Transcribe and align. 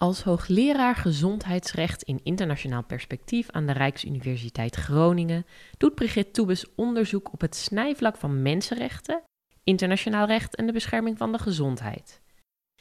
Als 0.00 0.22
hoogleraar 0.22 0.96
gezondheidsrecht 0.96 2.02
in 2.02 2.20
internationaal 2.22 2.84
perspectief 2.84 3.50
aan 3.50 3.66
de 3.66 3.72
Rijksuniversiteit 3.72 4.76
Groningen 4.76 5.46
doet 5.78 5.94
Brigitte 5.94 6.30
Toebes 6.30 6.74
onderzoek 6.74 7.32
op 7.32 7.40
het 7.40 7.56
snijvlak 7.56 8.16
van 8.16 8.42
mensenrechten, 8.42 9.22
internationaal 9.64 10.26
recht 10.26 10.56
en 10.56 10.66
de 10.66 10.72
bescherming 10.72 11.18
van 11.18 11.32
de 11.32 11.38
gezondheid. 11.38 12.20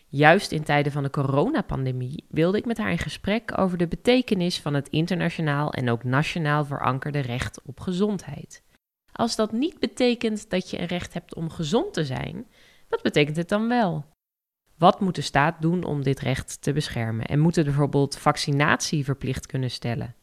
Juist 0.07 0.51
in 0.51 0.63
tijden 0.63 0.91
van 0.91 1.03
de 1.03 1.09
coronapandemie 1.09 2.25
wilde 2.29 2.57
ik 2.57 2.65
met 2.65 2.77
haar 2.77 2.91
in 2.91 2.97
gesprek 2.97 3.57
over 3.57 3.77
de 3.77 3.87
betekenis 3.87 4.59
van 4.59 4.73
het 4.73 4.89
internationaal 4.89 5.73
en 5.73 5.89
ook 5.89 6.03
nationaal 6.03 6.65
verankerde 6.65 7.19
recht 7.19 7.61
op 7.65 7.79
gezondheid. 7.79 8.63
Als 9.11 9.35
dat 9.35 9.51
niet 9.51 9.79
betekent 9.79 10.49
dat 10.49 10.69
je 10.69 10.79
een 10.79 10.87
recht 10.87 11.13
hebt 11.13 11.35
om 11.35 11.49
gezond 11.49 11.93
te 11.93 12.05
zijn, 12.05 12.47
wat 12.89 13.01
betekent 13.01 13.37
het 13.37 13.49
dan 13.49 13.67
wel? 13.67 14.05
Wat 14.79 14.99
moet 14.99 15.15
de 15.15 15.21
staat 15.21 15.61
doen 15.61 15.83
om 15.83 16.03
dit 16.03 16.19
recht 16.19 16.61
te 16.61 16.73
beschermen? 16.73 17.25
En 17.25 17.39
moeten 17.39 17.63
bijvoorbeeld 17.63 18.17
vaccinatie 18.17 19.03
verplicht 19.03 19.45
kunnen 19.45 19.71
stellen? 19.71 20.15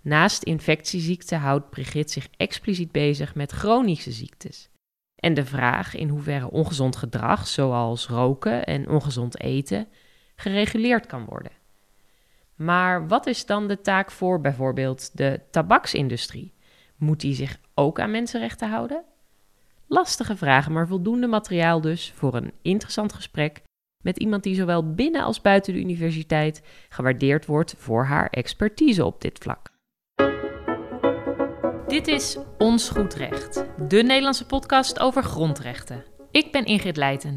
Naast 0.00 0.42
infectieziekten 0.42 1.38
houdt 1.38 1.70
Brigitte 1.70 2.12
zich 2.12 2.28
expliciet 2.36 2.92
bezig 2.92 3.34
met 3.34 3.52
chronische 3.52 4.12
ziektes. 4.12 4.70
En 5.16 5.34
de 5.34 5.44
vraag 5.44 5.94
in 5.94 6.08
hoeverre 6.08 6.50
ongezond 6.50 6.96
gedrag, 6.96 7.48
zoals 7.48 8.06
roken 8.06 8.64
en 8.64 8.88
ongezond 8.88 9.40
eten, 9.40 9.88
gereguleerd 10.36 11.06
kan 11.06 11.24
worden. 11.24 11.52
Maar 12.54 13.08
wat 13.08 13.26
is 13.26 13.46
dan 13.46 13.68
de 13.68 13.80
taak 13.80 14.10
voor 14.10 14.40
bijvoorbeeld 14.40 15.16
de 15.16 15.40
tabaksindustrie? 15.50 16.54
Moet 16.96 17.20
die 17.20 17.34
zich 17.34 17.58
ook 17.74 18.00
aan 18.00 18.10
mensenrechten 18.10 18.70
houden? 18.70 19.04
Lastige 19.92 20.36
vragen, 20.36 20.72
maar 20.72 20.88
voldoende 20.88 21.26
materiaal 21.26 21.80
dus 21.80 22.12
voor 22.14 22.34
een 22.34 22.52
interessant 22.62 23.12
gesprek 23.12 23.62
met 24.02 24.18
iemand 24.18 24.42
die 24.42 24.54
zowel 24.54 24.94
binnen 24.94 25.22
als 25.22 25.40
buiten 25.40 25.72
de 25.72 25.80
universiteit 25.80 26.62
gewaardeerd 26.88 27.46
wordt 27.46 27.74
voor 27.78 28.04
haar 28.04 28.28
expertise 28.30 29.04
op 29.04 29.20
dit 29.20 29.38
vlak. 29.38 29.70
Dit 31.86 32.08
is 32.08 32.38
Ons 32.58 32.88
Goed 32.88 33.14
Recht, 33.14 33.64
de 33.88 34.02
Nederlandse 34.02 34.46
podcast 34.46 34.98
over 34.98 35.22
grondrechten. 35.22 36.04
Ik 36.30 36.52
ben 36.52 36.64
Ingrid 36.64 36.96
Leijten, 36.96 37.36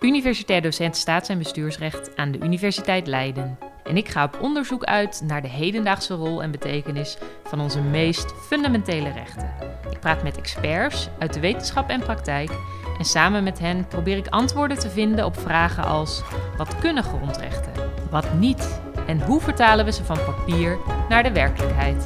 universitair 0.00 0.62
docent 0.62 0.96
staats- 0.96 1.28
en 1.28 1.38
bestuursrecht 1.38 2.16
aan 2.16 2.32
de 2.32 2.38
Universiteit 2.38 3.06
Leiden. 3.06 3.58
En 3.88 3.96
ik 3.96 4.08
ga 4.08 4.24
op 4.24 4.38
onderzoek 4.40 4.84
uit 4.84 5.22
naar 5.24 5.42
de 5.42 5.48
hedendaagse 5.48 6.14
rol 6.14 6.42
en 6.42 6.50
betekenis 6.50 7.18
van 7.44 7.60
onze 7.60 7.80
meest 7.80 8.34
fundamentele 8.46 9.10
rechten. 9.10 9.54
Ik 9.90 10.00
praat 10.00 10.22
met 10.22 10.38
experts 10.38 11.08
uit 11.18 11.34
de 11.34 11.40
wetenschap 11.40 11.88
en 11.88 12.00
praktijk 12.00 12.50
en 12.98 13.04
samen 13.04 13.44
met 13.44 13.58
hen 13.58 13.86
probeer 13.88 14.16
ik 14.16 14.28
antwoorden 14.28 14.78
te 14.78 14.90
vinden 14.90 15.24
op 15.24 15.38
vragen 15.38 15.84
als: 15.84 16.22
wat 16.56 16.78
kunnen 16.78 17.02
grondrechten? 17.02 17.72
Wat 18.10 18.32
niet? 18.34 18.80
En 19.06 19.20
hoe 19.20 19.40
vertalen 19.40 19.84
we 19.84 19.92
ze 19.92 20.04
van 20.04 20.18
papier 20.24 20.78
naar 21.08 21.22
de 21.22 21.32
werkelijkheid? 21.32 22.04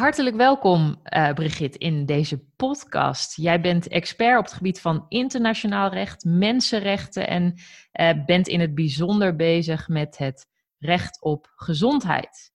Hartelijk 0.00 0.36
welkom, 0.36 1.00
uh, 1.04 1.32
Brigitte, 1.32 1.78
in 1.78 2.06
deze 2.06 2.44
podcast. 2.56 3.36
Jij 3.36 3.60
bent 3.60 3.88
expert 3.88 4.38
op 4.38 4.44
het 4.44 4.52
gebied 4.52 4.80
van 4.80 5.06
internationaal 5.08 5.90
recht, 5.90 6.24
mensenrechten 6.24 7.28
en 7.28 7.54
uh, 8.00 8.24
bent 8.24 8.48
in 8.48 8.60
het 8.60 8.74
bijzonder 8.74 9.36
bezig 9.36 9.88
met 9.88 10.18
het 10.18 10.46
recht 10.78 11.22
op 11.22 11.52
gezondheid. 11.54 12.52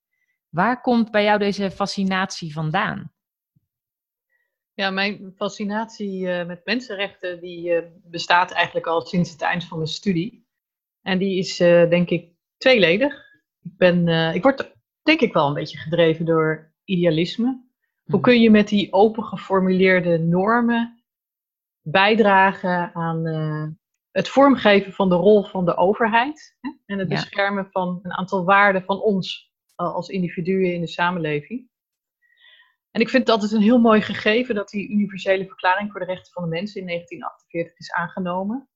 Waar 0.48 0.80
komt 0.80 1.10
bij 1.10 1.24
jou 1.24 1.38
deze 1.38 1.70
fascinatie 1.70 2.52
vandaan? 2.52 3.12
Ja, 4.74 4.90
mijn 4.90 5.32
fascinatie 5.36 6.20
uh, 6.20 6.46
met 6.46 6.64
mensenrechten 6.64 7.40
die 7.40 7.82
bestaat 8.04 8.50
eigenlijk 8.50 8.86
al 8.86 9.00
sinds 9.00 9.30
het 9.30 9.42
eind 9.42 9.64
van 9.64 9.78
mijn 9.78 9.90
studie. 9.90 10.46
En 11.02 11.18
die 11.18 11.38
is 11.38 11.56
denk 11.56 12.10
ik 12.10 12.32
tweeledig. 12.56 13.14
Ik, 13.62 13.76
ben, 13.76 14.08
ik 14.34 14.42
word 14.42 14.72
denk 15.02 15.20
ik 15.20 15.32
wel 15.32 15.48
een 15.48 15.54
beetje 15.54 15.78
gedreven 15.78 16.24
door 16.24 16.74
idealisme. 16.86 17.64
Hoe 18.04 18.14
mhm. 18.14 18.20
kun 18.20 18.40
je 18.40 18.50
met 18.50 18.68
die 18.68 18.92
open 18.92 19.24
geformuleerde 19.24 20.18
normen 20.18 21.04
bijdragen 21.80 22.94
aan 22.94 23.26
uh, 23.26 23.66
het 24.10 24.28
vormgeven 24.28 24.92
van 24.92 25.08
de 25.08 25.14
rol 25.14 25.44
van 25.44 25.64
de 25.64 25.76
overheid 25.76 26.56
hè? 26.60 26.70
en 26.86 26.98
het 26.98 27.08
beschermen 27.08 27.68
van 27.70 27.98
een 28.02 28.12
aantal 28.12 28.44
waarden 28.44 28.82
van 28.82 29.00
ons 29.00 29.52
als 29.74 30.08
individuen 30.08 30.74
in 30.74 30.80
de 30.80 30.86
samenleving? 30.86 31.68
En 32.96 33.02
ik 33.02 33.08
vind 33.08 33.22
het 33.22 33.32
altijd 33.32 33.52
een 33.52 33.66
heel 33.66 33.78
mooi 33.78 34.00
gegeven 34.00 34.54
dat 34.54 34.68
die 34.68 34.90
universele 34.90 35.46
verklaring 35.46 35.90
voor 35.90 36.00
de 36.00 36.06
rechten 36.06 36.32
van 36.32 36.42
de 36.42 36.48
mensen 36.48 36.80
in 36.80 36.86
1948 36.86 37.78
is 37.78 37.92
aangenomen. 37.92 38.68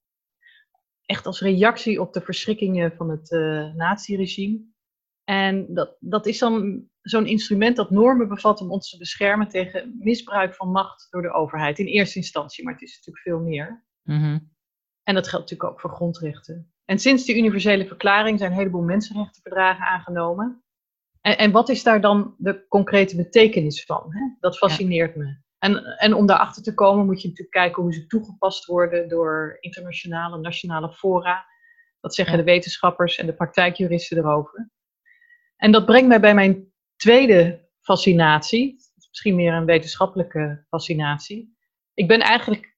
Echt 1.07 1.27
als 1.27 1.41
reactie 1.41 2.01
op 2.01 2.13
de 2.13 2.21
verschrikkingen 2.21 2.93
van 2.97 3.11
het 3.11 3.31
uh, 3.31 3.75
naziregime. 3.75 4.70
En 5.31 5.75
dat, 5.75 5.97
dat 6.01 6.27
is 6.27 6.39
dan 6.39 6.85
zo'n 7.01 7.27
instrument 7.27 7.77
dat 7.77 7.91
normen 7.91 8.29
bevat 8.29 8.61
om 8.61 8.71
ons 8.71 8.91
te 8.91 8.97
beschermen 8.97 9.49
tegen 9.49 9.97
misbruik 9.99 10.55
van 10.55 10.71
macht 10.71 11.07
door 11.11 11.23
de 11.23 11.33
overheid. 11.33 11.79
In 11.79 11.87
eerste 11.87 12.19
instantie, 12.19 12.65
maar 12.65 12.73
het 12.73 12.83
is 12.83 12.97
natuurlijk 12.97 13.25
veel 13.25 13.41
meer. 13.41 13.85
Mhm. 14.03 14.39
En 15.03 15.15
dat 15.15 15.29
geldt 15.29 15.51
natuurlijk 15.51 15.71
ook 15.71 15.81
voor 15.81 15.91
grondrechten. 15.91 16.73
En 16.85 16.99
sinds 16.99 17.25
die 17.25 17.37
universele 17.37 17.87
verklaring 17.87 18.39
zijn 18.39 18.51
een 18.51 18.57
heleboel 18.57 18.83
mensenrechtenverdragen 18.83 19.87
aangenomen. 19.87 20.63
En, 21.21 21.39
en 21.39 21.51
wat 21.51 21.69
is 21.69 21.83
daar 21.83 22.01
dan 22.01 22.35
de 22.39 22.67
concrete 22.69 23.17
betekenis 23.17 23.85
van? 23.85 24.07
Hè? 24.09 24.21
Dat 24.41 24.59
fascineert 24.59 25.17
me. 25.17 25.37
En, 25.59 25.85
en 25.85 26.15
om 26.15 26.27
daarachter 26.27 26.63
te 26.63 26.75
komen 26.75 27.07
moet 27.07 27.23
je 27.23 27.29
natuurlijk 27.29 27.57
kijken 27.57 27.83
hoe 27.83 27.93
ze 27.93 28.07
toegepast 28.07 28.65
worden 28.65 29.09
door 29.09 29.57
internationale, 29.61 30.39
nationale 30.39 30.93
fora. 30.93 31.45
Wat 32.01 32.15
zeggen 32.15 32.37
de 32.37 32.45
wetenschappers 32.45 33.17
en 33.17 33.27
de 33.27 33.35
praktijkjuristen 33.35 34.17
erover? 34.17 34.71
En 35.61 35.73
dat 35.73 35.87
brengt 35.87 36.09
mij 36.09 36.21
bij 36.21 36.35
mijn 36.35 36.73
tweede 36.97 37.69
fascinatie. 37.81 38.77
Misschien 39.09 39.35
meer 39.35 39.53
een 39.53 39.65
wetenschappelijke 39.65 40.65
fascinatie. 40.69 41.57
Ik 41.95 42.09
ben 42.09 42.21
eigenlijk 42.21 42.77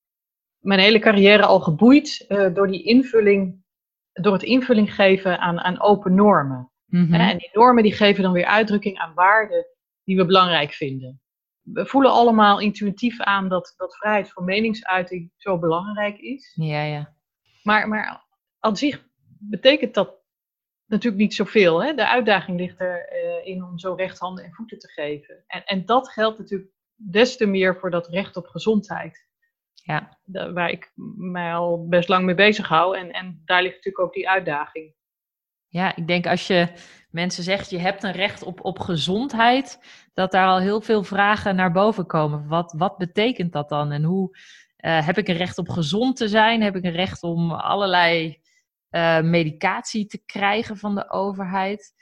mijn 0.58 0.80
hele 0.80 0.98
carrière 0.98 1.44
al 1.44 1.60
geboeid 1.60 2.24
uh, 2.28 2.54
door 2.54 2.66
die 2.66 2.82
invulling, 2.82 3.64
door 4.12 4.32
het 4.32 4.42
invulling 4.42 4.94
geven 4.94 5.38
aan, 5.38 5.60
aan 5.60 5.80
open 5.80 6.14
normen. 6.14 6.72
Mhm. 6.86 7.14
En 7.14 7.38
die 7.38 7.50
normen 7.52 7.82
die 7.82 7.92
geven 7.92 8.22
dan 8.22 8.32
weer 8.32 8.46
uitdrukking 8.46 8.98
aan 8.98 9.14
waarden 9.14 9.66
die 10.04 10.16
we 10.16 10.26
belangrijk 10.26 10.72
vinden. 10.72 11.20
We 11.60 11.86
voelen 11.86 12.10
allemaal 12.10 12.60
intuïtief 12.60 13.20
aan 13.20 13.48
dat, 13.48 13.74
dat 13.76 13.96
vrijheid 13.96 14.32
van 14.32 14.44
meningsuiting 14.44 15.32
zo 15.36 15.58
belangrijk 15.58 16.18
is. 16.18 16.52
Ja, 16.54 16.82
ja. 16.82 17.14
Maar, 17.62 17.88
maar 17.88 18.24
aan 18.58 18.76
zich 18.76 19.06
betekent 19.38 19.94
dat 19.94 20.21
natuurlijk 20.92 21.22
niet 21.22 21.34
zoveel. 21.34 21.84
Hè? 21.84 21.94
De 21.94 22.08
uitdaging 22.08 22.58
ligt 22.58 22.80
erin 22.80 23.58
uh, 23.58 23.68
om 23.68 23.78
zo 23.78 23.94
recht 23.94 24.18
handen 24.18 24.44
en 24.44 24.52
voeten 24.52 24.78
te 24.78 24.88
geven. 24.88 25.44
En, 25.46 25.64
en 25.64 25.84
dat 25.84 26.08
geldt 26.08 26.38
natuurlijk 26.38 26.70
des 26.94 27.36
te 27.36 27.46
meer 27.46 27.76
voor 27.76 27.90
dat 27.90 28.08
recht 28.08 28.36
op 28.36 28.46
gezondheid. 28.46 29.30
Ja. 29.84 30.18
waar 30.54 30.70
ik 30.70 30.92
mij 31.16 31.54
al 31.54 31.88
best 31.88 32.08
lang 32.08 32.24
mee 32.24 32.34
bezig 32.34 32.68
hou. 32.68 32.96
En, 32.96 33.10
en 33.10 33.42
daar 33.44 33.62
ligt 33.62 33.74
natuurlijk 33.74 34.04
ook 34.04 34.14
die 34.14 34.28
uitdaging. 34.28 34.94
Ja, 35.68 35.96
ik 35.96 36.06
denk 36.06 36.26
als 36.26 36.46
je 36.46 36.68
mensen 37.10 37.42
zegt 37.42 37.70
je 37.70 37.78
hebt 37.78 38.02
een 38.02 38.12
recht 38.12 38.42
op, 38.42 38.64
op 38.64 38.78
gezondheid, 38.78 39.78
dat 40.14 40.32
daar 40.32 40.46
al 40.46 40.58
heel 40.58 40.80
veel 40.80 41.02
vragen 41.02 41.56
naar 41.56 41.72
boven 41.72 42.06
komen. 42.06 42.48
Wat, 42.48 42.74
wat 42.76 42.98
betekent 42.98 43.52
dat 43.52 43.68
dan? 43.68 43.92
En 43.92 44.02
hoe 44.02 44.36
uh, 44.78 45.06
heb 45.06 45.18
ik 45.18 45.28
een 45.28 45.36
recht 45.36 45.58
op 45.58 45.68
gezond 45.68 46.16
te 46.16 46.28
zijn? 46.28 46.62
Heb 46.62 46.76
ik 46.76 46.84
een 46.84 46.92
recht 46.92 47.22
om 47.22 47.52
allerlei 47.52 48.41
uh, 48.92 49.20
medicatie 49.20 50.06
te 50.06 50.22
krijgen 50.26 50.76
van 50.76 50.94
de 50.94 51.10
overheid. 51.10 51.92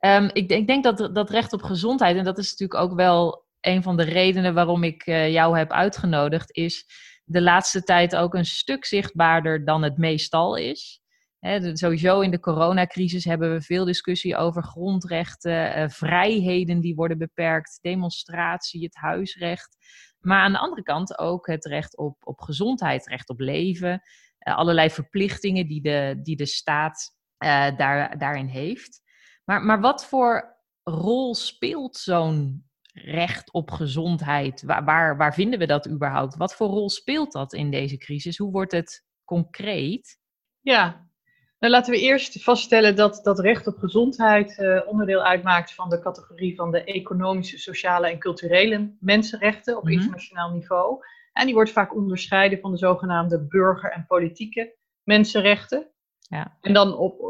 Um, 0.00 0.30
ik, 0.32 0.50
ik, 0.50 0.66
denk 0.66 0.84
dat 0.84 1.14
dat 1.14 1.30
recht 1.30 1.52
op 1.52 1.62
gezondheid, 1.62 2.16
en 2.16 2.24
dat 2.24 2.38
is 2.38 2.50
natuurlijk 2.50 2.80
ook 2.80 2.96
wel 2.96 3.46
een 3.60 3.82
van 3.82 3.96
de 3.96 4.02
redenen 4.02 4.54
waarom 4.54 4.82
ik 4.82 5.06
uh, 5.06 5.30
jou 5.32 5.58
heb 5.58 5.70
uitgenodigd, 5.70 6.56
is 6.56 6.86
de 7.24 7.42
laatste 7.42 7.82
tijd 7.82 8.16
ook 8.16 8.34
een 8.34 8.44
stuk 8.44 8.84
zichtbaarder 8.84 9.64
dan 9.64 9.82
het 9.82 9.98
meestal 9.98 10.56
is. 10.56 11.00
Sowieso 11.72 12.20
in 12.20 12.30
de 12.30 12.40
coronacrisis 12.40 13.24
hebben 13.24 13.52
we 13.52 13.60
veel 13.60 13.84
discussie 13.84 14.36
over 14.36 14.62
grondrechten, 14.62 15.78
uh, 15.78 15.88
vrijheden 15.88 16.80
die 16.80 16.94
worden 16.94 17.18
beperkt, 17.18 17.78
demonstratie, 17.82 18.84
het 18.84 18.96
huisrecht. 18.96 19.76
Maar 20.20 20.40
aan 20.40 20.52
de 20.52 20.58
andere 20.58 20.82
kant 20.82 21.18
ook 21.18 21.46
het 21.46 21.64
recht 21.64 21.96
op, 21.96 22.16
op 22.20 22.40
gezondheid, 22.40 23.06
recht 23.06 23.28
op 23.28 23.40
leven. 23.40 24.02
Eh, 24.38 24.56
allerlei 24.56 24.90
verplichtingen 24.90 25.66
die 25.66 25.82
de, 25.82 26.20
die 26.22 26.36
de 26.36 26.46
staat 26.46 27.16
uh, 27.44 27.76
daar, 27.76 28.18
daarin 28.18 28.46
heeft. 28.46 29.00
Maar, 29.44 29.62
maar 29.62 29.80
wat 29.80 30.04
voor 30.04 30.56
rol 30.82 31.34
speelt 31.34 31.96
zo'n 31.96 32.68
recht 32.92 33.52
op 33.52 33.70
gezondheid? 33.70 34.62
Waar, 34.62 34.84
waar, 34.84 35.16
waar 35.16 35.34
vinden 35.34 35.58
we 35.58 35.66
dat 35.66 35.88
überhaupt? 35.88 36.36
Wat 36.36 36.54
voor 36.54 36.68
rol 36.68 36.90
speelt 36.90 37.32
dat 37.32 37.52
in 37.52 37.70
deze 37.70 37.96
crisis? 37.96 38.38
Hoe 38.38 38.52
wordt 38.52 38.72
het 38.72 39.04
concreet? 39.24 40.18
Ja, 40.60 41.08
nou, 41.58 41.72
laten 41.72 41.92
we 41.92 42.00
eerst 42.00 42.42
vaststellen 42.42 42.96
dat 42.96 43.20
dat 43.22 43.38
recht 43.38 43.66
op 43.66 43.78
gezondheid 43.78 44.58
uh, 44.58 44.80
onderdeel 44.86 45.22
uitmaakt 45.22 45.74
van 45.74 45.88
de 45.88 46.00
categorie 46.00 46.54
van 46.54 46.70
de 46.70 46.84
economische, 46.84 47.58
sociale 47.58 48.10
en 48.10 48.18
culturele 48.18 48.96
mensenrechten 49.00 49.76
op 49.76 49.82
mm 49.82 49.88
-hmm. 49.88 49.98
internationaal 49.98 50.50
niveau. 50.50 51.04
En 51.38 51.46
die 51.46 51.54
wordt 51.54 51.70
vaak 51.70 51.94
onderscheiden 51.94 52.60
van 52.60 52.70
de 52.70 52.78
zogenaamde 52.78 53.46
burger- 53.46 53.92
en 53.92 54.06
politieke 54.06 54.76
mensenrechten. 55.02 55.90
Ja. 56.18 56.56
En 56.60 56.72
dan 56.72 56.96
op, 56.96 57.20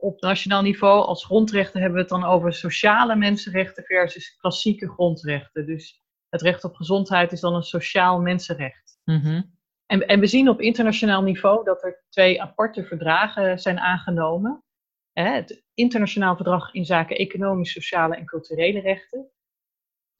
op 0.00 0.20
nationaal 0.20 0.62
niveau, 0.62 1.04
als 1.04 1.24
grondrechten, 1.24 1.80
hebben 1.80 1.96
we 1.96 2.04
het 2.04 2.20
dan 2.20 2.30
over 2.30 2.52
sociale 2.52 3.16
mensenrechten 3.16 3.84
versus 3.84 4.36
klassieke 4.36 4.88
grondrechten. 4.88 5.66
Dus 5.66 6.02
het 6.28 6.42
recht 6.42 6.64
op 6.64 6.74
gezondheid 6.74 7.32
is 7.32 7.40
dan 7.40 7.54
een 7.54 7.62
sociaal 7.62 8.20
mensenrecht. 8.20 9.00
Mhm. 9.04 9.42
en, 9.86 10.06
en 10.06 10.20
we 10.20 10.26
zien 10.26 10.48
op 10.48 10.60
internationaal 10.60 11.22
niveau 11.22 11.64
dat 11.64 11.82
er 11.82 12.04
twee 12.08 12.42
aparte 12.42 12.84
verdragen 12.84 13.58
zijn 13.58 13.78
aangenomen. 13.78 14.64
Het 15.12 15.64
internationaal 15.74 16.36
verdrag 16.36 16.74
in 16.74 16.84
zaken 16.84 17.16
economisch, 17.16 17.72
sociale 17.72 18.16
en 18.16 18.26
culturele 18.26 18.80
rechten. 18.80 19.30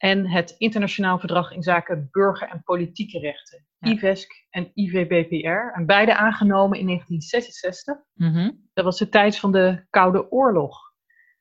En 0.03 0.27
het 0.27 0.55
internationaal 0.57 1.19
verdrag 1.19 1.51
in 1.51 1.63
zaken 1.63 2.07
burger- 2.11 2.49
en 2.49 2.63
politieke 2.63 3.19
rechten. 3.19 3.65
IVESC 3.79 4.31
en 4.49 4.71
IVBPR. 4.73 5.73
En 5.73 5.85
beide 5.85 6.15
aangenomen 6.15 6.79
in 6.79 6.85
1966. 6.85 7.97
Mhm. 8.13 8.51
Dat 8.73 8.85
was 8.85 8.97
de 8.97 9.09
tijd 9.09 9.37
van 9.37 9.51
de 9.51 9.85
Koude 9.89 10.31
Oorlog. 10.31 10.77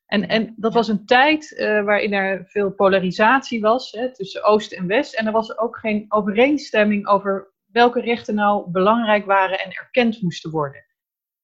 En, 0.07 0.29
en 0.29 0.55
dat 0.57 0.75
was 0.75 0.89
een 0.89 1.07
tijd 1.07 1.51
uh, 1.51 1.85
waarin 1.85 2.13
er 2.13 2.47
veel 2.47 2.73
polarisatie 2.73 3.61
was 3.61 3.91
hè, 3.91 4.15
tussen 4.15 4.45
Oost 4.45 4.73
en 4.73 4.87
West. 4.87 5.15
En 5.15 5.27
er 5.27 5.33
was 5.33 5.59
ook 5.59 5.79
geen 5.79 6.05
overeenstemming 6.09 7.07
over 7.07 7.53
welke 7.67 8.01
rechten 8.01 8.35
nou 8.35 8.71
belangrijk 8.71 9.25
waren 9.25 9.61
en 9.61 9.73
erkend 9.73 10.23
moesten 10.23 10.51
worden. 10.51 10.85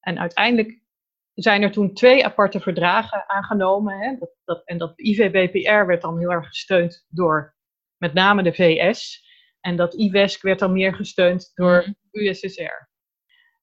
En 0.00 0.18
uiteindelijk 0.18 0.82
zijn 1.42 1.62
er 1.62 1.70
toen 1.70 1.94
twee 1.94 2.24
aparte 2.24 2.60
verdragen 2.60 3.28
aangenomen. 3.28 3.98
Hè, 3.98 4.16
dat, 4.18 4.30
dat, 4.44 4.64
en 4.64 4.78
dat 4.78 4.92
IVBPR 5.00 5.86
werd 5.86 6.02
dan 6.02 6.18
heel 6.18 6.30
erg 6.30 6.46
gesteund 6.46 7.04
door 7.08 7.56
met 7.96 8.14
name 8.14 8.42
de 8.42 8.52
VS. 8.52 9.26
En 9.60 9.76
dat 9.76 9.94
IWESC 9.94 10.42
werd 10.42 10.58
dan 10.58 10.72
meer 10.72 10.94
gesteund 10.94 11.50
door 11.54 11.80
mhm. 11.80 11.92
USSR. 12.10 12.88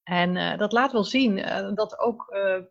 En 0.04 0.36
uh, 0.36 0.58
dat 0.58 0.72
laat 0.72 0.92
wel 0.92 1.04
zien 1.04 1.38
uh, 1.38 1.74
dat 1.74 2.00
ook 2.00 2.30
uh, 2.30 2.62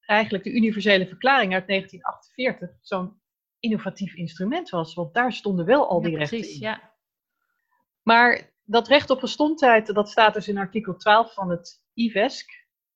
eigenlijk 0.00 0.44
de 0.44 0.52
universele 0.52 1.06
verklaring 1.06 1.54
uit 1.54 1.66
1948 1.66 2.76
zo'n 2.80 3.20
innovatief 3.58 4.14
instrument 4.14 4.70
was. 4.70 4.94
Want 4.94 5.14
daar 5.14 5.32
stonden 5.32 5.66
wel 5.66 5.88
al 5.88 6.00
die 6.00 6.16
rechten 6.16 6.38
precies, 6.38 6.54
in. 6.54 6.66
Ja. 6.66 6.92
Maar 8.02 8.52
dat 8.64 8.88
recht 8.88 9.10
op 9.10 9.18
gezondheid, 9.18 9.94
dat 9.94 10.10
staat 10.10 10.34
dus 10.34 10.48
in 10.48 10.58
artikel 10.58 10.96
12 10.96 11.34
van 11.34 11.50
het 11.50 11.82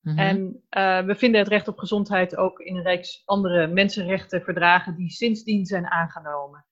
Mhm. 0.05 0.19
En 0.19 0.63
we 1.07 1.15
vinden 1.17 1.41
het 1.41 1.49
recht 1.49 1.69
op 1.69 1.79
gezondheid 1.79 2.37
ook 2.37 2.61
in 2.61 2.77
een 2.77 2.83
reeks 2.83 3.23
andere 3.25 3.67
mensenrechtenverdragen 3.67 4.97
die 4.97 5.11
sindsdien 5.11 5.67
zijn 5.67 5.87
aangenomen. 5.87 6.67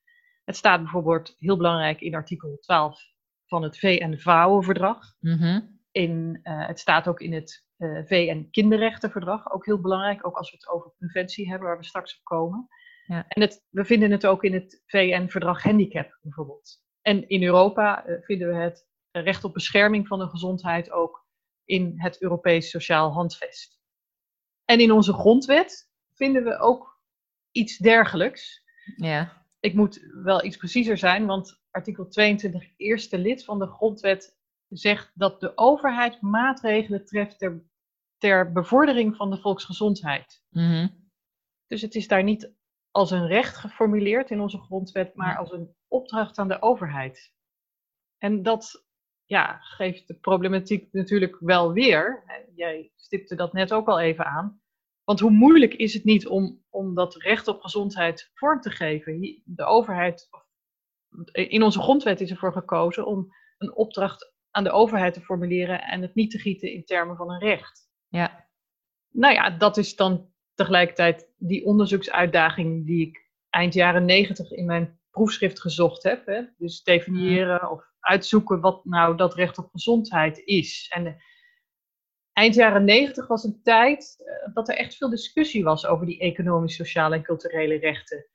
Het 0.45 0.57
staat 0.57 0.83
bijvoorbeeld 0.83 1.35
heel 1.39 1.57
belangrijk 1.57 2.01
in 2.01 2.15
artikel 2.15 2.59
12 2.61 3.01
van 3.47 3.63
het 3.63 3.79
VN-Vrouwenverdrag. 3.79 5.15
Mm 5.21 5.81
in, 5.93 6.41
uh, 6.43 6.67
het 6.67 6.79
staat 6.79 7.09
ook 7.09 7.21
in 7.21 7.33
het 7.33 7.65
uh, 7.79 8.01
VN-Kinderrechtenverdrag, 8.05 9.53
ook 9.53 9.67
heel 9.67 9.81
belangrijk, 9.81 10.27
ook 10.27 10.37
als 10.37 10.51
we 10.51 10.57
het 10.57 10.69
over 10.69 10.93
preventie 10.99 11.49
hebben, 11.49 11.69
waar 11.69 11.79
we 11.79 11.85
straks 11.85 12.17
op 12.19 12.25
komen. 12.25 12.69
Ja. 13.07 13.25
En 13.29 13.41
het, 13.41 13.65
we 13.71 13.85
vinden 13.85 14.11
het 14.11 14.27
ook 14.27 14.45
in 14.45 14.55
het 14.55 14.83
VN-verdrag 14.87 15.63
Handicap 15.63 16.19
bijvoorbeeld. 16.23 16.83
En 17.03 17.29
in 17.29 17.43
Europa 17.43 18.05
vinden 18.21 18.49
we 18.49 18.55
het 18.55 18.87
recht 19.11 19.45
op 19.45 19.53
bescherming 19.53 20.07
van 20.07 20.19
de 20.19 20.29
gezondheid 20.29 20.91
ook 20.91 21.22
in 21.65 21.93
het 21.97 22.23
Europees 22.23 22.71
Sociaal 22.71 23.13
Handvest. 23.13 23.81
En 24.65 24.81
in 24.81 24.93
onze 24.93 25.13
grondwet 25.13 25.91
vinden 26.15 26.45
we 26.45 26.59
ook 26.59 27.01
iets 27.51 27.77
dergelijks. 27.77 28.63
Ja 28.97 29.43
ik 29.63 29.75
moet 29.75 30.09
wel 30.23 30.45
iets 30.45 30.57
preciezer 30.57 30.99
zijn, 30.99 31.27
want 31.27 31.61
artikel 31.71 32.09
22, 32.09 32.73
eerste 32.77 33.19
lid 33.19 33.45
van 33.45 33.59
de 33.59 33.67
grondwet, 33.67 34.37
zegt 34.69 35.11
dat 35.15 35.41
de 35.41 35.53
overheid 35.55 36.21
maatregelen 36.21 37.05
treft 37.05 37.39
ter, 37.39 37.65
ter 38.19 38.53
bevordering 38.53 39.17
van 39.17 39.31
de 39.31 39.37
volksgezondheid. 39.37 40.43
Mhm. 40.49 40.89
Dus 41.67 41.83
het 41.83 41.95
is 41.95 42.09
daar 42.09 42.23
niet 42.23 42.55
als 42.91 43.11
een 43.11 43.27
recht 43.27 43.57
geformuleerd 43.57 44.31
in 44.31 44.41
onze 44.41 44.59
grondwet, 44.59 45.15
maar 45.15 45.37
als 45.37 45.53
een 45.53 45.75
opdracht 45.89 46.39
aan 46.39 46.49
de 46.49 46.63
overheid. 46.63 47.33
En 48.19 48.43
dat 48.43 48.87
ja, 49.25 49.59
geeft 49.59 50.07
de 50.07 50.15
problematiek 50.15 50.93
natuurlijk 50.93 51.37
wel 51.41 51.73
weer. 51.73 52.25
Jij 52.55 52.93
stipte 52.97 53.35
dat 53.35 53.53
net 53.53 53.73
ook 53.73 53.89
al 53.89 54.01
even 54.01 54.25
aan. 54.25 54.61
Want 55.05 55.21
hoe 55.21 55.31
moeilijk 55.31 55.75
is 55.75 55.95
het 55.95 56.05
niet 56.05 56.27
om, 56.27 56.65
om 56.71 56.95
dat 56.95 57.15
recht 57.15 57.49
op 57.49 57.61
gezondheid 57.61 58.31
vorm 58.35 58.61
te 58.61 58.71
geven? 58.71 59.43
De 59.45 59.65
overheid, 59.65 60.29
in 61.33 61.63
onze 61.63 61.81
grondwet 61.81 62.21
is 62.21 62.31
ervoor 62.31 62.53
gekozen 62.53 63.07
om 63.07 63.35
een 63.59 63.75
opdracht 63.75 64.33
aan 64.51 64.65
de 64.65 64.71
overheid 64.71 65.15
te 65.15 65.21
formuleren 65.21 65.83
en 65.83 66.03
het 66.03 66.15
niet 66.15 66.31
te 66.31 66.39
gieten 66.39 66.73
in 66.73 66.85
termen 66.85 67.17
van 67.17 67.31
een 67.31 67.41
recht. 67.41 67.91
Ja. 68.09 68.47
Nou 69.09 69.35
ja, 69.35 69.51
dat 69.51 69.77
is 69.77 69.97
dan 69.97 70.33
tegelijkertijd 70.55 71.33
die 71.37 71.65
onderzoeksuitdaging 71.65 72.87
die 72.87 73.07
ik 73.09 73.31
eind 73.51 73.75
jaren 73.75 74.05
negentig 74.05 74.51
in 74.51 74.65
mijn 74.65 75.01
proefschrift 75.11 75.61
gezocht 75.61 76.03
heb. 76.03 76.27
Hè? 76.27 76.43
Dus 76.57 76.83
definiëren 76.83 77.71
of 77.71 77.92
uitzoeken 78.03 78.61
wat 78.61 78.85
nou 78.85 79.17
dat 79.17 79.35
recht 79.35 79.59
op 79.59 79.71
gezondheid 79.71 80.39
is. 80.45 80.93
En 80.95 81.17
eind 82.33 82.55
jaren 82.55 82.85
negentig 82.85 83.27
was 83.27 83.45
een 83.45 83.61
tijd 83.63 84.17
uh, 84.19 84.55
dat 84.55 84.69
er 84.69 84.77
echt 84.77 84.97
veel 84.97 85.11
discussie 85.11 85.65
was 85.65 85.87
over 85.87 86.07
die 86.07 86.19
economisch, 86.19 86.77
sociale 86.77 87.15
en 87.15 87.23
culturele 87.23 87.79
rechten. 87.79 88.27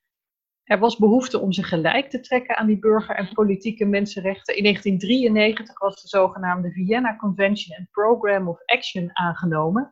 Er 0.63 0.79
was 0.79 0.97
behoefte 0.97 1.39
om 1.39 1.51
ze 1.51 1.63
gelijk 1.63 2.09
te 2.09 2.19
trekken 2.19 2.57
aan 2.57 2.67
die 2.67 2.79
burger- 2.79 3.15
en 3.15 3.33
politieke 3.33 3.85
mensenrechten. 3.85 4.55
In 4.55 4.63
1993 4.63 5.79
was 5.79 6.01
de 6.01 6.07
zogenaamde 6.07 6.71
Vienna 6.71 7.15
Convention 7.15 7.77
and 7.77 7.91
Program 7.91 8.47
of 8.47 8.65
Action 8.65 9.09
aangenomen 9.13 9.91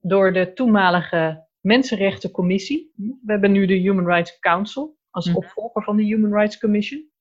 door 0.00 0.32
de 0.32 0.52
toenmalige 0.52 1.48
Mensenrechtencommissie. 1.60 2.92
We 2.96 3.32
hebben 3.32 3.52
nu 3.52 3.66
de 3.66 3.74
Human 3.74 4.06
Rights 4.06 4.38
Council 4.38 4.96
als 5.10 5.28
hm. 5.28 5.36
opvolger 5.36 5.82
van 5.82 5.96
de 5.96 6.02
Human 6.02 6.32
Rights 6.32 6.58
Commission. 6.58 7.11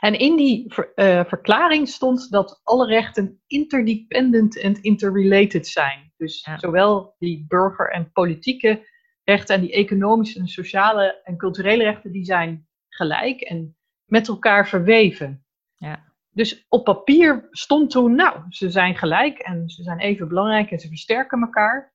En 0.00 0.18
in 0.18 0.36
die 0.36 0.64
ver, 0.72 0.92
uh, 0.96 1.24
verklaring 1.24 1.88
stond 1.88 2.30
dat 2.30 2.60
alle 2.62 2.86
rechten 2.86 3.40
interdependent 3.46 4.60
en 4.60 4.82
interrelated 4.82 5.66
zijn. 5.66 6.12
Dus 6.16 6.44
Ja. 6.44 6.58
zowel 6.58 7.14
die 7.18 7.44
burger- 7.48 7.90
en 7.90 8.12
politieke 8.12 8.86
rechten 9.24 9.54
en 9.54 9.60
die 9.60 9.72
economische 9.72 10.38
en 10.38 10.48
sociale 10.48 11.20
en 11.24 11.36
culturele 11.36 11.82
rechten, 11.82 12.12
die 12.12 12.24
zijn 12.24 12.68
gelijk 12.88 13.40
en 13.40 13.76
met 14.04 14.28
elkaar 14.28 14.68
verweven. 14.68 15.44
Ja. 15.76 16.12
Dus 16.30 16.66
op 16.68 16.84
papier 16.84 17.48
stond 17.50 17.90
toen, 17.90 18.14
nou, 18.14 18.42
ze 18.48 18.70
zijn 18.70 18.96
gelijk 18.96 19.38
en 19.38 19.68
ze 19.68 19.82
zijn 19.82 19.98
even 19.98 20.28
belangrijk 20.28 20.70
en 20.70 20.78
ze 20.78 20.88
versterken 20.88 21.40
elkaar. 21.40 21.93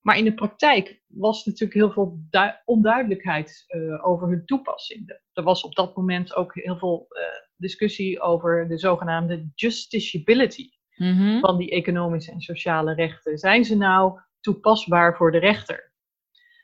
Maar 0.00 0.18
in 0.18 0.24
de 0.24 0.34
praktijk 0.34 1.02
was 1.06 1.44
natuurlijk 1.44 1.74
heel 1.78 1.90
veel 1.92 2.18
dui- 2.30 2.60
onduidelijkheid 2.64 3.64
eh, 3.66 4.06
over 4.08 4.28
hun 4.28 4.44
toepassing. 4.44 5.20
Er 5.32 5.42
was 5.42 5.62
op 5.62 5.74
dat 5.74 5.96
moment 5.96 6.34
ook 6.34 6.54
heel 6.54 6.78
veel 6.78 7.06
eh, 7.08 7.22
discussie 7.56 8.20
over 8.20 8.68
de 8.68 8.78
zogenaamde 8.78 9.50
justiciability 9.54 10.70
Mhm. 10.96 11.40
van 11.40 11.56
die 11.58 11.70
economische 11.70 12.32
en 12.32 12.40
sociale 12.40 12.94
rechten. 12.94 13.38
Zijn 13.38 13.64
ze 13.64 13.76
nou 13.76 14.20
toepasbaar 14.40 15.16
voor 15.16 15.32
de 15.32 15.38
rechter? 15.38 15.92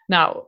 Nou, 0.07 0.45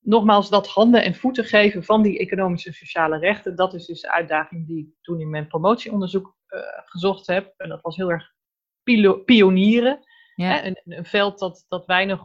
nogmaals, 0.00 0.50
dat 0.50 0.68
handen 0.68 1.04
en 1.04 1.14
voeten 1.14 1.44
geven 1.44 1.84
van 1.84 2.02
die 2.02 2.18
economische 2.18 2.68
en 2.68 2.74
sociale 2.74 3.18
rechten, 3.18 3.56
dat 3.56 3.74
is 3.74 3.86
dus 3.86 4.00
de 4.00 4.12
uitdaging 4.12 4.66
die 4.66 4.78
ik 4.78 4.88
toen 5.00 5.20
in 5.20 5.30
mijn 5.30 5.46
promotieonderzoek 5.46 6.36
eh, 6.46 6.60
gezocht 6.84 7.26
heb. 7.26 7.54
En 7.56 7.68
dat 7.68 7.80
was 7.82 7.96
heel 7.96 8.10
erg 8.10 8.32
pionieren. 9.24 10.00
Ja. 10.34 10.48
Hè, 10.48 10.64
een, 10.64 10.80
een 10.84 11.04
veld 11.04 11.38
dat, 11.38 11.64
dat 11.68 11.86
weinig 11.86 12.20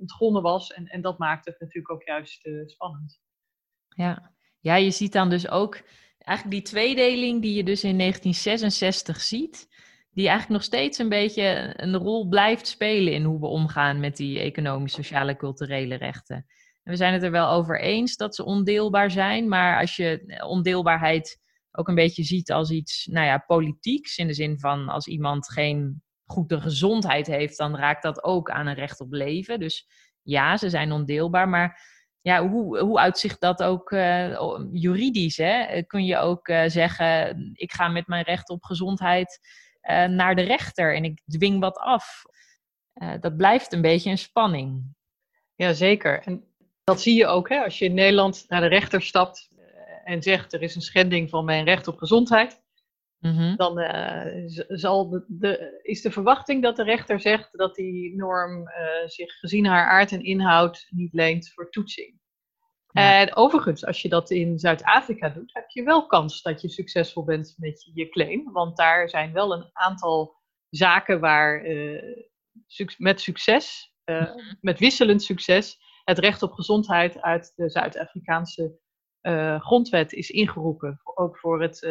ontgonnen 0.00 0.42
was. 0.42 0.72
En, 0.72 0.86
en 0.86 1.00
dat 1.00 1.18
maakte 1.18 1.50
het 1.50 1.60
natuurlijk 1.60 1.90
ook 1.90 2.02
juist 2.02 2.44
eh, 2.44 2.52
spannend. 2.66 3.20
Ja. 3.88 4.32
ja, 4.60 4.74
je 4.74 4.90
ziet 4.90 5.12
dan 5.12 5.30
dus 5.30 5.48
ook 5.48 5.80
eigenlijk 6.18 6.56
die 6.56 6.72
tweedeling 6.72 7.42
die 7.42 7.54
je 7.54 7.64
dus 7.64 7.84
in 7.84 7.98
1966 7.98 9.20
ziet, 9.20 9.68
die 10.10 10.28
eigenlijk 10.28 10.60
nog 10.60 10.62
steeds 10.62 10.98
een 10.98 11.08
beetje 11.08 11.72
een 11.76 11.96
rol 11.96 12.28
blijft 12.28 12.66
spelen 12.66 13.12
in 13.12 13.24
hoe 13.24 13.40
we 13.40 13.46
omgaan 13.46 14.00
met 14.00 14.16
die 14.16 14.38
economisch, 14.38 14.92
sociale, 14.92 15.36
culturele 15.36 15.94
rechten. 15.94 16.46
En 16.82 16.90
we 16.90 16.96
zijn 16.96 17.12
het 17.12 17.22
er 17.22 17.30
wel 17.30 17.48
over 17.48 17.80
eens 17.80 18.16
dat 18.16 18.34
ze 18.34 18.44
ondeelbaar 18.44 19.10
zijn, 19.10 19.48
maar 19.48 19.80
als 19.80 19.96
je 19.96 20.40
ondeelbaarheid 20.46 21.40
ook 21.72 21.88
een 21.88 21.94
beetje 21.94 22.22
ziet 22.22 22.52
als 22.52 22.70
iets, 22.70 23.06
nou 23.06 23.26
ja, 23.26 23.38
politieks, 23.38 24.18
in 24.18 24.26
de 24.26 24.34
zin 24.34 24.58
van 24.58 24.88
als 24.88 25.06
iemand 25.06 25.50
geen 25.50 26.02
goede 26.32 26.60
gezondheid 26.60 27.26
heeft, 27.26 27.56
dan 27.56 27.76
raakt 27.76 28.02
dat 28.02 28.24
ook 28.24 28.50
aan 28.50 28.66
een 28.66 28.74
recht 28.74 29.00
op 29.00 29.12
leven. 29.12 29.60
Dus 29.60 29.88
ja, 30.22 30.56
ze 30.56 30.70
zijn 30.70 30.92
ondeelbaar, 30.92 31.48
maar 31.48 31.80
ja, 32.20 32.48
hoe, 32.48 32.78
hoe 32.78 32.98
uitzicht 32.98 33.40
dat 33.40 33.62
ook 33.62 33.90
uh, 33.90 34.58
juridisch? 34.72 35.36
Hè? 35.36 35.82
Kun 35.82 36.04
je 36.04 36.16
ook 36.16 36.48
uh, 36.48 36.62
zeggen, 36.66 37.50
ik 37.52 37.72
ga 37.72 37.88
met 37.88 38.06
mijn 38.06 38.24
recht 38.24 38.48
op 38.48 38.64
gezondheid 38.64 39.38
uh, 39.82 40.04
naar 40.04 40.36
de 40.36 40.42
rechter 40.42 40.94
en 40.94 41.04
ik 41.04 41.22
dwing 41.26 41.60
wat 41.60 41.76
af. 41.76 42.22
dat 43.20 43.36
blijft 43.36 43.72
een 43.72 43.82
beetje 43.82 44.10
een 44.10 44.18
spanning. 44.18 44.84
Jazeker. 45.54 46.22
En 46.22 46.44
dat 46.84 47.00
zie 47.00 47.14
je 47.14 47.26
ook 47.26 47.48
hè, 47.48 47.64
als 47.64 47.78
je 47.78 47.84
in 47.84 47.94
Nederland 47.94 48.44
naar 48.48 48.60
de 48.60 48.66
rechter 48.66 49.02
stapt 49.02 49.48
en 50.04 50.22
zegt 50.22 50.52
er 50.52 50.62
is 50.62 50.74
een 50.74 50.82
schending 50.82 51.30
van 51.30 51.44
mijn 51.44 51.64
recht 51.64 51.88
op 51.88 51.98
gezondheid. 51.98 52.61
Mhm. 53.22 53.56
Dan 53.56 53.80
uh, 53.80 54.24
zal 54.68 55.08
de, 55.08 55.24
de, 55.28 55.80
is 55.82 56.02
de 56.02 56.10
verwachting 56.10 56.62
dat 56.62 56.76
de 56.76 56.82
rechter 56.82 57.20
zegt 57.20 57.58
dat 57.58 57.74
die 57.74 58.16
norm 58.16 58.60
uh, 58.60 59.06
zich 59.06 59.32
gezien 59.32 59.66
haar 59.66 59.88
aard 59.88 60.12
en 60.12 60.24
inhoud 60.24 60.86
niet 60.90 61.12
leent 61.12 61.52
voor 61.52 61.70
toetsing. 61.70 62.20
En 62.92 63.36
overigens, 63.36 63.86
als 63.86 64.02
je 64.02 64.08
dat 64.08 64.30
in 64.30 64.58
Zuid-Afrika 64.58 65.28
doet, 65.28 65.54
heb 65.54 65.68
je 65.68 65.82
wel 65.82 66.06
kans 66.06 66.42
dat 66.42 66.60
je 66.60 66.68
succesvol 66.68 67.24
bent 67.24 67.54
met 67.56 67.90
je 67.94 68.08
claim. 68.08 68.52
Want 68.52 68.76
daar 68.76 69.08
zijn 69.08 69.32
wel 69.32 69.52
een 69.52 69.70
aantal 69.72 70.36
zaken 70.70 71.20
waar 71.20 71.66
uh, 71.66 72.16
met 72.96 73.20
succes, 73.20 73.94
mhm. 74.04 74.38
met 74.60 74.78
wisselend 74.78 75.22
succes, 75.22 75.78
het 76.04 76.18
recht 76.18 76.42
op 76.42 76.52
gezondheid 76.52 77.20
uit 77.20 77.52
de 77.56 77.70
Zuid-Afrikaanse 77.70 78.80
grondwet 79.58 80.12
is 80.12 80.30
ingeroepen, 80.30 81.00
ook 81.14 81.38
voor 81.38 81.62
het 81.62 81.82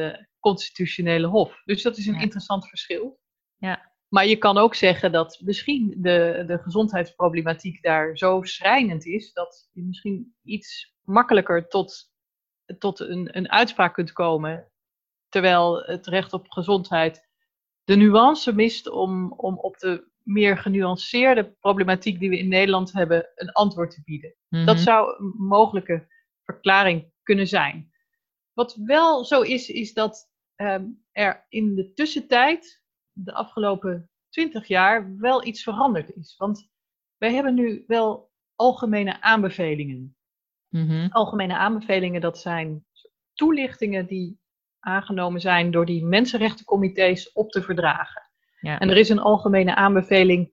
constitutionele 0.42 1.28
hof. 1.28 1.62
Dus 1.66 1.82
dat 1.82 1.98
is 1.98 2.08
een 2.08 2.20
interessant 2.20 2.68
verschil. 2.68 3.20
Ja. 3.58 3.92
Maar 4.08 4.26
je 4.26 4.36
kan 4.36 4.58
ook 4.58 4.76
zeggen 4.76 5.12
dat 5.12 5.40
misschien 5.44 5.96
de, 5.98 6.44
de 6.48 6.58
gezondheidsproblematiek 6.58 7.82
daar 7.82 8.18
zo 8.18 8.42
schrijnend 8.44 9.06
is, 9.06 9.34
dat 9.34 9.70
je 9.72 9.84
misschien 9.84 10.36
iets 10.44 10.96
makkelijker 11.04 11.68
tot, 11.68 12.12
tot 12.78 13.00
een, 13.00 13.38
een 13.38 13.52
uitspraak 13.52 13.94
kunt 13.94 14.12
komen, 14.12 14.72
terwijl 15.30 15.84
het 15.84 16.08
recht 16.08 16.34
op 16.34 16.52
gezondheid 16.52 17.30
de 17.84 17.96
nuance 17.96 18.54
mist 18.54 18.90
om, 18.90 19.34
om 19.34 19.58
op 19.58 19.78
de 19.78 20.10
meer 20.24 20.58
genuanceerde 20.58 21.56
problematiek 21.60 22.20
die 22.20 22.30
we 22.30 22.38
in 22.38 22.48
Nederland 22.48 22.94
hebben, 22.94 23.30
een 23.36 23.52
antwoord 23.52 23.92
te 23.92 24.02
bieden. 24.06 24.36
Dat 24.50 24.76
mhm. 24.76 24.78
zou 24.78 25.16
een 25.18 25.34
mogelijke 25.38 26.08
verklaring 26.44 27.12
kunnen 27.24 27.48
zijn. 27.48 27.92
Wat 28.54 28.76
wel 28.86 29.26
zo 29.26 29.42
is, 29.42 29.70
is 29.70 29.94
dat 29.94 30.31
ehm, 30.62 30.86
er 31.12 31.46
in 31.50 31.76
de 31.76 31.94
tussentijd, 31.94 32.84
de 33.12 33.34
afgelopen 33.34 34.10
twintig 34.30 34.68
jaar, 34.68 35.18
wel 35.18 35.46
iets 35.46 35.64
veranderd 35.64 36.16
is. 36.16 36.36
Want 36.38 36.70
wij 37.18 37.34
hebben 37.34 37.54
nu 37.54 37.84
wel 37.88 38.32
algemene 38.56 39.22
aanbevelingen. 39.22 40.16
Mhm. 40.70 41.08
Algemene 41.10 41.58
aanbevelingen, 41.58 42.22
dat 42.22 42.38
zijn 42.38 42.86
toelichtingen 43.34 44.08
die 44.08 44.40
aangenomen 44.80 45.42
zijn 45.42 45.72
door 45.72 45.86
die 45.86 46.06
mensenrechtencomité's 46.06 47.32
op 47.34 47.52
te 47.52 47.62
verdragen. 47.62 48.22
Ja. 48.60 48.80
En 48.80 48.90
er 48.90 48.98
is 48.98 49.10
een 49.10 49.20
algemene 49.20 49.76
aanbeveling 49.76 50.52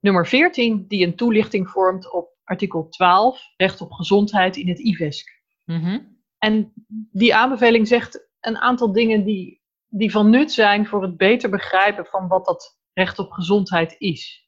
nummer 0.00 0.26
14 0.26 0.88
die 0.88 1.06
een 1.06 1.16
toelichting 1.16 1.68
vormt 1.68 2.12
op 2.12 2.36
artikel 2.44 2.88
12, 2.88 3.42
recht 3.56 3.80
op 3.80 3.92
gezondheid 3.92 4.56
in 4.56 4.68
het 4.68 4.78
IVESC. 4.78 5.42
Mhm. 5.64 6.00
En 6.38 6.72
die 7.12 7.34
aanbeveling 7.34 7.88
zegt 7.88 8.28
een 8.46 8.58
aantal 8.58 8.92
dingen 8.92 9.24
die, 9.24 9.62
die 9.86 10.10
van 10.10 10.30
nut 10.30 10.52
zijn 10.52 10.86
voor 10.86 11.02
het 11.02 11.16
beter 11.16 11.50
begrijpen 11.50 12.06
van 12.06 12.28
wat 12.28 12.44
dat 12.44 12.78
recht 12.92 13.18
op 13.18 13.30
gezondheid 13.30 13.94
is. 13.98 14.44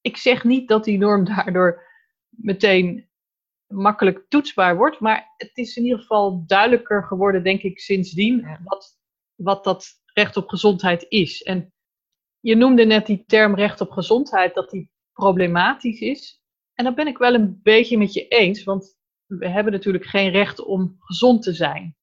Ik 0.00 0.16
zeg 0.16 0.44
niet 0.44 0.68
dat 0.68 0.84
die 0.84 0.98
norm 0.98 1.24
daardoor 1.24 1.82
meteen 2.28 3.08
makkelijk 3.66 4.24
toetsbaar 4.28 4.76
wordt, 4.76 5.00
maar 5.00 5.34
het 5.36 5.56
is 5.56 5.76
in 5.76 5.84
ieder 5.84 5.98
geval 5.98 6.44
duidelijker 6.46 7.04
geworden, 7.04 7.42
denk 7.42 7.62
ik, 7.62 7.78
sindsdien, 7.78 8.58
wat, 8.64 8.98
wat 9.34 9.64
dat 9.64 9.86
recht 10.14 10.36
op 10.36 10.48
gezondheid 10.48 11.06
is. 11.08 11.42
En 11.42 11.72
je 12.40 12.56
noemde 12.56 12.84
net 12.84 13.06
die 13.06 13.24
term 13.26 13.54
recht 13.54 13.80
op 13.80 13.90
gezondheid, 13.90 14.54
dat 14.54 14.70
die 14.70 14.90
problematisch 15.12 16.00
is. 16.00 16.42
En 16.74 16.84
daar 16.84 16.94
ben 16.94 17.06
ik 17.06 17.18
wel 17.18 17.34
een 17.34 17.60
beetje 17.62 17.98
met 17.98 18.12
je 18.12 18.28
eens, 18.28 18.64
want 18.64 18.98
we 19.26 19.48
hebben 19.48 19.72
natuurlijk 19.72 20.04
geen 20.04 20.30
recht 20.30 20.64
om 20.64 20.96
gezond 20.98 21.42
te 21.42 21.52
zijn. 21.52 21.96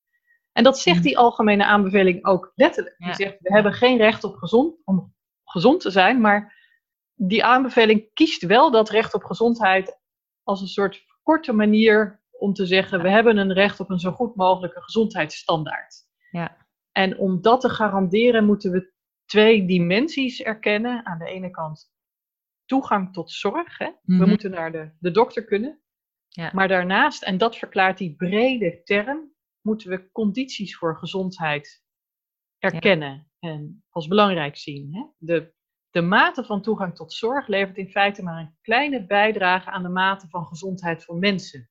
En 0.58 0.64
dat 0.64 0.80
zegt 0.80 0.98
mm. 0.98 1.04
die 1.04 1.18
algemene 1.18 1.66
aanbeveling 1.66 2.26
ook 2.26 2.52
letterlijk. 2.56 2.96
Die 2.98 3.14
zegt, 3.14 3.36
we 3.40 3.54
hebben 3.54 3.74
geen 3.74 3.98
recht 3.98 4.24
op 4.24 4.36
gezond, 4.36 4.76
om 4.84 5.16
gezond 5.44 5.82
te 5.82 5.92
zijn, 5.92 6.22
maar 6.22 6.56
die 7.14 7.44
aanbeveling 7.44 8.14
kiest 8.14 8.46
wel 8.46 8.72
dat 8.72 8.90
recht 8.90 9.14
op 9.14 9.24
gezondheid 9.24 10.00
als 10.44 10.62
een 10.62 10.68
soort 10.68 11.06
korte 11.24 11.54
manier 11.54 12.24
om 12.32 12.54
te 12.54 12.66
zeggen, 12.66 13.02
we 13.02 13.10
hebben 13.10 13.38
een 13.38 13.54
recht 13.54 13.80
op 13.80 13.90
een 13.90 14.00
zo 14.00 14.12
goed 14.12 14.36
mogelijke 14.36 14.82
gezondheidsstandaard. 14.82 15.96
Ja. 16.32 16.58
En 16.92 17.18
om 17.18 17.42
dat 17.42 17.62
te 17.62 17.70
garanderen 17.70 18.46
moeten 18.46 18.72
we 18.72 18.92
twee 19.26 19.66
dimensies 19.66 20.42
erkennen. 20.42 21.06
Aan 21.06 21.20
de 21.20 21.26
ene 21.26 21.50
kant 21.50 21.92
toegang 22.66 23.14
tot 23.14 23.32
zorg. 23.32 23.78
Hè? 23.78 23.90
We 24.02 24.14
mhm. 24.14 24.30
moeten 24.30 24.52
naar 24.52 24.72
de, 24.72 24.92
de 25.00 25.12
dokter 25.12 25.46
kunnen. 25.46 25.80
Ja. 26.28 26.52
Maar 26.54 26.68
daarnaast, 26.68 27.24
en 27.24 27.38
dat 27.38 27.58
verklaart 27.58 27.98
die 27.98 28.16
brede 28.16 28.84
term, 28.84 29.36
moeten 29.62 29.90
we 29.90 30.12
condities 30.12 30.78
voor 30.78 30.98
gezondheid 30.98 31.84
erkennen 32.60 33.32
en 33.40 33.84
als 33.90 34.08
belangrijk 34.08 34.58
zien. 34.58 34.94
Hè? 34.94 35.06
De, 35.18 35.54
de 35.90 36.02
mate 36.02 36.44
van 36.44 36.62
toegang 36.62 36.96
tot 36.96 37.14
zorg 37.14 37.48
levert 37.48 37.78
in 37.78 37.90
feite 37.90 38.24
maar 38.24 38.40
een 38.40 38.58
kleine 38.62 39.06
bijdrage 39.06 39.70
aan 39.70 39.84
de 39.84 39.90
mate 39.90 40.28
van 40.28 40.46
gezondheid 40.46 41.04
voor 41.04 41.18
mensen. 41.18 41.70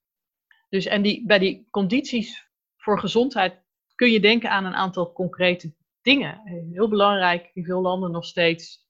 Dus 0.69 0.87
en 0.87 1.03
die, 1.03 1.27
bij 1.27 1.39
die 1.39 1.67
condities 1.71 2.51
voor 2.77 3.01
gezondheid 3.01 3.65
kun 3.95 4.11
je 4.11 4.21
denken 4.21 4.51
aan 4.51 4.65
een 4.65 4.75
aantal 4.75 5.13
concrete 5.13 5.75
dingen. 6.01 6.41
Heel 6.73 6.89
belangrijk 6.89 7.51
in 7.53 7.65
veel 7.65 7.81
landen 7.81 8.11
nog 8.11 8.25
steeds 8.25 8.87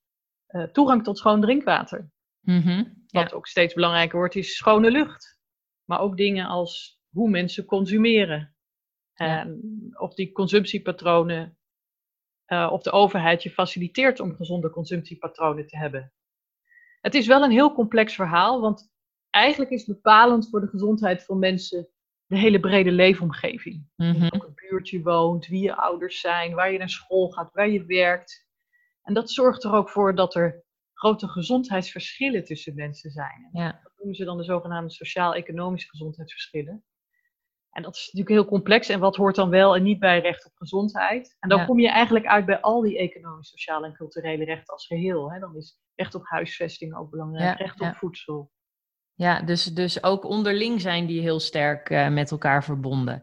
uh, 0.48 0.62
toegang 0.62 1.04
tot 1.04 1.18
schoon 1.18 1.40
drinkwater. 1.40 2.10
Mm 2.40 3.04
Wat 3.06 3.32
ook 3.32 3.46
steeds 3.46 3.74
belangrijker 3.74 4.18
wordt, 4.18 4.34
is 4.34 4.56
schone 4.56 4.90
lucht. 4.90 5.40
Maar 5.84 6.00
ook 6.00 6.16
dingen 6.16 6.46
als 6.46 7.00
hoe 7.10 7.30
mensen 7.30 7.64
consumeren. 7.64 8.55
Ja. 9.16 9.46
of 9.98 10.14
die 10.14 10.32
consumptiepatronen, 10.32 11.58
uh, 12.46 12.68
of 12.72 12.82
de 12.82 12.90
overheid 12.90 13.42
je 13.42 13.50
faciliteert 13.50 14.20
om 14.20 14.34
gezonde 14.34 14.70
consumptiepatronen 14.70 15.66
te 15.66 15.76
hebben. 15.76 16.12
Het 17.00 17.14
is 17.14 17.26
wel 17.26 17.42
een 17.42 17.50
heel 17.50 17.72
complex 17.72 18.14
verhaal, 18.14 18.60
want 18.60 18.92
eigenlijk 19.30 19.70
is 19.70 19.84
bepalend 19.84 20.48
voor 20.48 20.60
de 20.60 20.68
gezondheid 20.68 21.24
van 21.24 21.38
mensen 21.38 21.88
de 22.26 22.38
hele 22.38 22.60
brede 22.60 22.92
leefomgeving. 22.92 23.88
Mm 23.96 24.12
-hmm. 24.12 24.28
Ook 24.30 24.44
een 24.44 24.68
buurtje 24.68 25.02
woont, 25.02 25.46
wie 25.46 25.62
je 25.62 25.76
ouders 25.76 26.20
zijn, 26.20 26.54
waar 26.54 26.72
je 26.72 26.78
naar 26.78 26.88
school 26.88 27.28
gaat, 27.28 27.52
waar 27.52 27.68
je 27.68 27.84
werkt. 27.84 28.46
En 29.02 29.14
dat 29.14 29.30
zorgt 29.30 29.64
er 29.64 29.72
ook 29.72 29.90
voor 29.90 30.14
dat 30.14 30.34
er 30.34 30.64
grote 30.92 31.28
gezondheidsverschillen 31.28 32.44
tussen 32.44 32.74
mensen 32.74 33.10
zijn. 33.10 33.48
Ja. 33.52 33.80
Dat 33.82 33.92
noemen 33.96 34.14
ze 34.14 34.24
dan 34.24 34.36
de 34.36 34.44
zogenaamde 34.44 34.90
sociaal-economische 34.90 35.88
gezondheidsverschillen. 35.88 36.84
En 37.76 37.82
dat 37.82 37.94
is 37.94 38.10
natuurlijk 38.12 38.28
heel 38.28 38.50
complex. 38.50 38.88
En 38.88 39.00
wat 39.00 39.16
hoort 39.16 39.34
dan 39.34 39.50
wel 39.50 39.76
en 39.76 39.82
niet 39.82 39.98
bij 39.98 40.20
recht 40.20 40.46
op 40.46 40.52
gezondheid? 40.54 41.36
En 41.40 41.48
dan 41.48 41.66
kom 41.66 41.78
je 41.78 41.88
eigenlijk 41.88 42.26
uit 42.26 42.46
bij 42.46 42.60
al 42.60 42.80
die 42.80 42.98
economische, 42.98 43.56
sociale 43.56 43.86
en 43.86 43.92
culturele 43.92 44.44
rechten 44.44 44.72
als 44.72 44.86
geheel. 44.86 45.32
Hè? 45.32 45.38
Dan 45.38 45.56
is 45.56 45.78
recht 45.94 46.14
op 46.14 46.22
huisvesting 46.24 46.96
ook 46.96 47.10
belangrijk, 47.10 47.58
recht 47.58 47.80
op 47.80 47.96
voedsel. 47.96 48.50
Ja, 49.14 49.42
dus, 49.42 49.64
dus 49.64 50.02
ook 50.02 50.24
onderling 50.24 50.80
zijn 50.80 51.06
die 51.06 51.20
heel 51.20 51.40
sterk 51.40 51.90
uh, 51.90 52.08
met 52.08 52.30
elkaar 52.30 52.64
verbonden. 52.64 53.22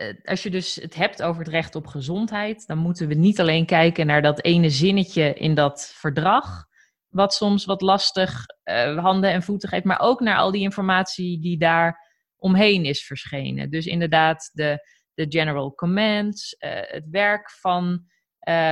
Uh, 0.00 0.14
als 0.24 0.42
je 0.42 0.50
dus 0.50 0.74
het 0.74 0.94
hebt 0.94 1.22
over 1.22 1.42
het 1.42 1.52
recht 1.52 1.74
op 1.74 1.86
gezondheid, 1.86 2.66
dan 2.66 2.78
moeten 2.78 3.08
we 3.08 3.14
niet 3.14 3.40
alleen 3.40 3.66
kijken 3.66 4.06
naar 4.06 4.22
dat 4.22 4.42
ene 4.42 4.70
zinnetje 4.70 5.34
in 5.34 5.54
dat 5.54 5.92
verdrag, 5.94 6.66
wat 7.08 7.34
soms 7.34 7.64
wat 7.64 7.80
lastig 7.80 8.44
uh, 8.64 8.98
handen 8.98 9.30
en 9.30 9.42
voeten 9.42 9.68
geeft, 9.68 9.84
maar 9.84 10.00
ook 10.00 10.20
naar 10.20 10.36
al 10.36 10.50
die 10.50 10.62
informatie 10.62 11.40
die 11.40 11.58
daar 11.58 12.10
omheen 12.42 12.84
is 12.84 13.06
verschenen. 13.06 13.70
Dus 13.70 13.86
inderdaad 13.86 14.50
de, 14.52 14.88
de 15.14 15.26
general 15.28 15.74
commands, 15.74 16.56
het 16.58 17.08
werk 17.10 17.50
van, 17.50 18.04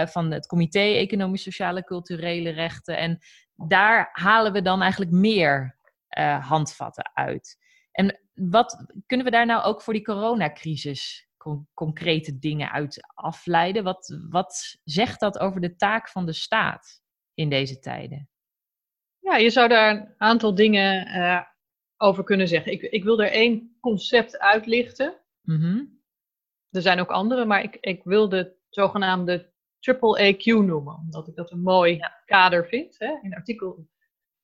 van 0.05 0.31
het 0.31 0.47
comité 0.47 0.81
Economisch, 0.81 1.43
Sociale, 1.43 1.85
Culturele 1.85 2.51
Rechten. 2.51 2.97
En 2.99 3.19
daar 3.55 4.09
halen 4.13 4.53
we 4.53 4.63
dan 4.63 4.83
eigenlijk 4.83 5.11
meer 5.11 5.79
uh, 6.19 6.49
handvatten 6.49 7.11
uit. 7.15 7.59
En 7.93 8.21
wat 8.35 8.85
kunnen 9.07 9.27
we 9.27 9.33
daar 9.33 9.47
nou 9.47 9.63
ook 9.63 9.83
voor 9.83 9.93
die 9.93 10.05
coronacrisis 10.05 11.29
concrete 11.75 12.39
dingen 12.39 12.71
uit 12.71 13.01
afleiden? 13.15 13.85
Wat, 13.85 14.19
wat 14.29 14.79
zegt 14.85 15.21
dat 15.21 15.39
over 15.39 15.61
de 15.61 15.77
taak 15.77 16.09
van 16.09 16.27
de 16.27 16.33
staat 16.33 17.03
in 17.35 17.51
deze 17.51 17.79
tijden? 17.79 18.29
Ja, 19.19 19.37
je 19.37 19.51
zou 19.51 19.69
daar 19.69 19.91
een 19.91 20.15
aantal 20.17 20.55
dingen 20.55 21.17
uh, 21.17 21.41
over 22.03 22.25
kunnen 22.25 22.49
zeggen. 22.49 22.73
Ik, 22.73 22.83
ik 22.83 23.05
wil 23.05 23.23
er 23.23 23.31
één 23.31 23.77
concept 23.81 24.39
uitlichten. 24.39 25.15
Mm 25.43 25.99
Er 26.71 26.83
zijn 26.83 27.01
ook 27.01 27.11
andere, 27.11 27.45
maar 27.45 27.63
ik, 27.63 27.77
ik 27.81 28.05
wil 28.05 28.29
de 28.29 28.57
zogenaamde 28.69 29.53
triple 29.79 30.35
AQ 30.35 30.45
noemen, 30.45 30.95
omdat 30.95 31.29
ik 31.29 31.35
dat 31.35 31.51
een 31.51 31.63
mooi 31.63 32.01
kader 32.25 32.67
vind. 32.67 32.99
Hè? 32.99 33.19
In 33.23 33.35
artikel 33.35 33.89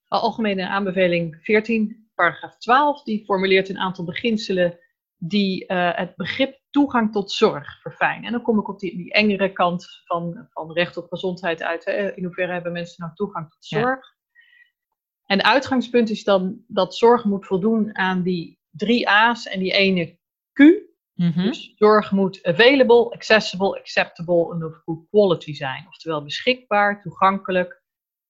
Algemene 0.08 0.68
aanbeveling 0.68 1.38
14, 1.40 2.10
paragraaf 2.14 2.58
12, 2.58 3.02
die 3.02 3.24
formuleert 3.24 3.68
een 3.68 3.78
aantal 3.78 4.04
beginselen 4.04 4.78
die 5.16 5.72
uh, 5.72 5.96
het 5.96 6.16
begrip 6.16 6.60
toegang 6.70 7.12
tot 7.12 7.32
zorg 7.32 7.80
verfijnen. 7.80 8.24
En 8.24 8.32
dan 8.32 8.42
kom 8.42 8.58
ik 8.58 8.68
op 8.68 8.78
die, 8.78 8.96
die 8.96 9.12
engere 9.12 9.52
kant 9.52 10.02
van, 10.04 10.46
van 10.50 10.72
recht 10.72 10.96
op 10.96 11.08
gezondheid 11.08 11.62
uit. 11.62 11.84
Hè. 11.84 12.14
In 12.14 12.24
hoeverre 12.24 12.52
hebben 12.52 12.72
mensen 12.72 13.02
nou 13.02 13.14
toegang 13.14 13.50
tot 13.50 13.64
zorg? 13.64 14.06
Ja. 14.06 14.15
En 15.26 15.38
het 15.38 15.46
uitgangspunt 15.46 16.10
is 16.10 16.24
dan 16.24 16.64
dat 16.66 16.96
zorg 16.96 17.24
moet 17.24 17.46
voldoen 17.46 17.96
aan 17.96 18.22
die 18.22 18.58
drie 18.70 19.08
A's 19.08 19.46
en 19.46 19.58
die 19.60 19.72
ene 19.72 20.18
Q. 20.52 20.62
Mhm. 21.14 21.42
Dus 21.42 21.74
zorg 21.76 22.12
moet 22.12 22.44
available, 22.44 23.10
accessible, 23.10 23.78
acceptable 23.78 24.54
en 24.54 24.64
of 24.64 24.82
good 24.84 25.08
quality 25.10 25.54
zijn. 25.54 25.86
Oftewel 25.88 26.22
beschikbaar, 26.22 27.02
toegankelijk 27.02 27.82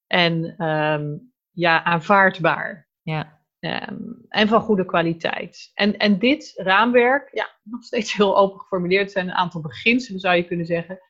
en 0.06 0.64
um, 0.66 1.32
ja, 1.50 1.84
aanvaardbaar. 1.84 2.88
Ja. 3.02 3.36
Ehm, 3.58 4.12
en 4.28 4.48
van 4.48 4.60
goede 4.60 4.84
kwaliteit. 4.84 5.70
En, 5.74 5.96
en 5.96 6.18
dit 6.18 6.52
raamwerk, 6.56 7.28
ja, 7.32 7.58
nog 7.62 7.84
steeds 7.84 8.12
heel 8.12 8.36
open 8.36 8.60
geformuleerd, 8.60 9.10
zijn 9.10 9.28
een 9.28 9.34
aantal 9.34 9.60
beginselen 9.60 10.20
zou 10.20 10.36
je 10.36 10.44
kunnen 10.46 10.66
zeggen. 10.66 11.00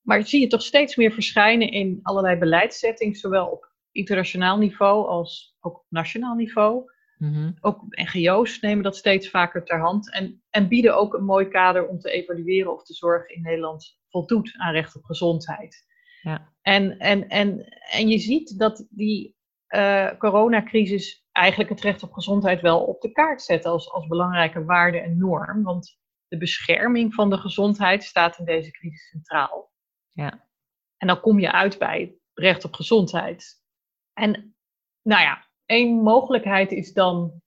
Maar 0.00 0.26
zie 0.26 0.40
je 0.40 0.46
toch 0.46 0.62
steeds 0.62 0.96
meer 0.96 1.12
verschijnen 1.12 1.70
in 1.70 2.00
allerlei 2.02 2.36
beleidssettings, 2.36 3.20
zowel 3.20 3.46
op 3.46 3.71
internationaal 3.92 4.58
niveau 4.58 5.06
als 5.06 5.56
ook 5.60 5.76
op 5.76 5.86
nationaal 5.88 6.34
niveau. 6.34 6.90
Mm 7.16 7.56
Ook 7.60 7.84
NGO's 7.88 8.60
nemen 8.60 8.82
dat 8.82 8.96
steeds 8.96 9.30
vaker 9.30 9.64
ter 9.64 9.80
hand 9.80 10.12
en, 10.12 10.42
en 10.50 10.68
bieden 10.68 10.96
ook 10.96 11.14
een 11.14 11.24
mooi 11.24 11.48
kader 11.48 11.86
om 11.86 11.98
te 11.98 12.10
evalueren 12.10 12.72
of 12.72 12.84
de 12.84 12.94
zorg 12.94 13.28
in 13.28 13.42
Nederland 13.42 13.98
voldoet 14.08 14.54
aan 14.56 14.72
recht 14.72 14.96
op 14.96 15.04
gezondheid. 15.04 15.86
Ja. 16.22 16.52
En, 16.62 16.98
en, 16.98 17.28
en, 17.28 17.64
en 17.90 18.08
je 18.08 18.18
ziet 18.18 18.58
dat 18.58 18.86
die 18.90 19.36
uh, 19.68 20.10
coronacrisis 20.18 21.26
eigenlijk 21.32 21.70
het 21.70 21.80
recht 21.80 22.02
op 22.02 22.12
gezondheid 22.12 22.60
wel 22.60 22.84
op 22.84 23.00
de 23.00 23.12
kaart 23.12 23.42
zet 23.42 23.64
als, 23.64 23.90
als 23.90 24.06
belangrijke 24.06 24.64
waarde 24.64 24.98
en 24.98 25.18
norm. 25.18 25.62
Want 25.62 25.98
de 26.28 26.38
bescherming 26.38 27.14
van 27.14 27.30
de 27.30 27.38
gezondheid 27.38 28.04
staat 28.04 28.38
in 28.38 28.44
deze 28.44 28.70
crisis 28.70 29.08
centraal. 29.08 29.72
Ja. 30.12 30.48
En 30.96 31.06
dan 31.06 31.20
kom 31.20 31.38
je 31.40 31.52
uit 31.52 31.78
bij 31.78 32.14
recht 32.34 32.64
op 32.64 32.74
gezondheid. 32.74 33.61
En 34.12 34.56
nou 35.02 35.22
ja, 35.22 35.46
één 35.66 36.02
mogelijkheid 36.02 36.72
is 36.72 36.92
dan. 36.92 37.40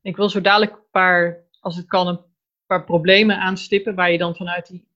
Ik 0.00 0.16
wil 0.16 0.28
zo 0.28 0.40
dadelijk 0.40 0.72
een 0.72 0.90
paar, 0.90 1.44
als 1.60 1.76
het 1.76 1.86
kan, 1.86 2.06
een 2.06 2.24
paar 2.66 2.84
problemen 2.84 3.38
aanstippen 3.38 3.94
waar 3.94 4.10
je 4.10 4.18
dan 4.18 4.36
vanuit 4.36 4.66
die 4.66 4.88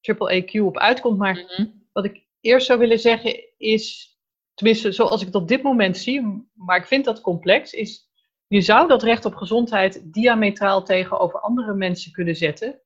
triple 0.00 0.42
AQ 0.42 0.60
op 0.60 0.78
uitkomt. 0.78 1.18
Maar 1.18 1.34
mhm. 1.34 1.66
wat 1.92 2.04
ik 2.04 2.26
eerst 2.40 2.66
zou 2.66 2.78
willen 2.78 2.98
zeggen 2.98 3.58
is 3.58 4.10
tenminste 4.54 4.92
zoals 4.92 5.20
ik 5.20 5.26
het 5.26 5.34
op 5.34 5.48
dit 5.48 5.62
moment 5.62 5.96
zie, 5.96 6.48
maar 6.54 6.76
ik 6.76 6.86
vind 6.86 7.04
dat 7.04 7.20
complex, 7.20 7.72
is 7.72 8.08
je 8.46 8.60
zou 8.60 8.88
dat 8.88 9.02
recht 9.02 9.24
op 9.24 9.34
gezondheid 9.34 10.12
diametraal 10.12 10.84
tegenover 10.84 11.40
andere 11.40 11.74
mensen 11.74 12.12
kunnen 12.12 12.36
zetten. 12.36 12.80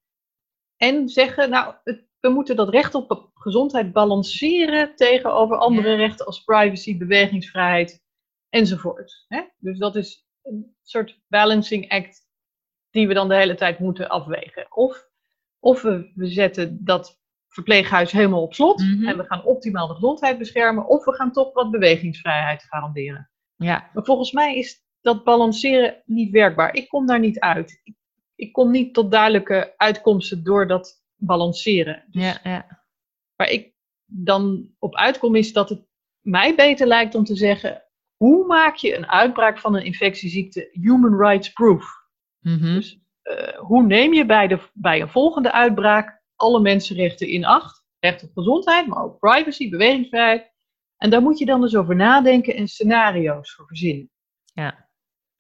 En 0.76 1.08
zeggen, 1.08 1.50
nou, 1.50 1.74
we 2.24 2.30
moeten 2.30 2.56
dat 2.56 2.68
recht 2.68 2.94
op 2.94 3.30
gezondheid 3.34 3.92
balanceren 3.92 4.94
tegenover 4.94 5.56
andere 5.56 5.94
rechten 5.94 6.26
als 6.26 6.44
privacy, 6.44 6.98
bewegingsvrijheid 6.98 8.02
enzovoort. 8.48 9.24
Hè? 9.28 9.42
Dus 9.58 9.78
dat 9.78 9.96
is 9.96 10.26
een 10.42 10.76
soort 10.82 11.20
balancing 11.28 11.90
act 11.90 12.20
die 12.90 13.08
we 13.08 13.14
dan 13.14 13.28
de 13.28 13.34
hele 13.34 13.54
tijd 13.54 13.78
moeten 13.78 14.08
afwegen. 14.08 14.66
Of, 14.76 15.08
of 15.58 15.82
we, 15.82 16.12
we 16.14 16.26
zetten 16.26 16.84
dat 16.84 17.20
verpleeghuis 17.48 18.12
helemaal 18.12 18.42
op 18.42 18.54
slot 18.54 18.80
mhm. 18.80 19.08
en 19.08 19.16
we 19.16 19.24
gaan 19.24 19.44
optimaal 19.44 19.86
de 19.86 19.94
gezondheid 19.94 20.38
beschermen, 20.38 20.86
of 20.86 21.04
we 21.04 21.14
gaan 21.14 21.32
toch 21.32 21.52
wat 21.52 21.70
bewegingsvrijheid 21.70 22.62
garanderen. 22.62 23.30
Ja. 23.56 23.90
Maar 23.92 24.04
volgens 24.04 24.32
mij 24.32 24.56
is 24.56 24.84
dat 25.00 25.24
balanceren 25.24 26.02
niet 26.04 26.30
werkbaar. 26.30 26.74
Ik 26.74 26.88
kom 26.88 27.06
daar 27.06 27.20
niet 27.20 27.40
uit. 27.40 27.80
Ik, 27.82 27.94
ik 28.34 28.52
kom 28.52 28.70
niet 28.70 28.94
tot 28.94 29.10
duidelijke 29.10 29.74
uitkomsten 29.76 30.44
door 30.44 30.66
dat 30.66 31.03
balanceren. 31.16 32.04
Dus 32.10 32.22
ja, 32.22 32.38
ja. 32.42 32.86
Waar 33.36 33.50
ik 33.50 33.74
dan 34.04 34.70
op 34.78 34.96
uitkom 34.96 35.34
is 35.34 35.52
dat 35.52 35.68
het 35.68 35.86
mij 36.20 36.54
beter 36.54 36.86
lijkt 36.86 37.14
om 37.14 37.24
te 37.24 37.36
zeggen: 37.36 37.82
hoe 38.16 38.46
maak 38.46 38.76
je 38.76 38.96
een 38.96 39.08
uitbraak 39.08 39.58
van 39.58 39.74
een 39.74 39.84
infectieziekte 39.84 40.68
human 40.72 41.16
rights 41.16 41.52
proof? 41.52 42.02
Mhm. 42.40 42.74
Dus 42.74 42.98
uh, 43.22 43.58
hoe 43.58 43.82
neem 43.82 44.12
je 44.12 44.26
bij, 44.26 44.46
de, 44.46 44.58
bij 44.72 45.00
een 45.00 45.08
volgende 45.08 45.52
uitbraak 45.52 46.22
alle 46.36 46.60
mensenrechten 46.60 47.28
in 47.28 47.44
acht. 47.44 47.82
Recht 47.98 48.22
op 48.22 48.30
gezondheid, 48.34 48.86
maar 48.86 49.02
ook 49.02 49.18
privacy, 49.18 49.70
bewegingsvrijheid. 49.70 50.52
En 50.96 51.10
daar 51.10 51.22
moet 51.22 51.38
je 51.38 51.44
dan 51.44 51.60
dus 51.60 51.76
over 51.76 51.96
nadenken 51.96 52.54
en 52.54 52.68
scenario's 52.68 53.54
voor 53.54 53.66
verzinnen. 53.66 54.10
Ja. 54.44 54.88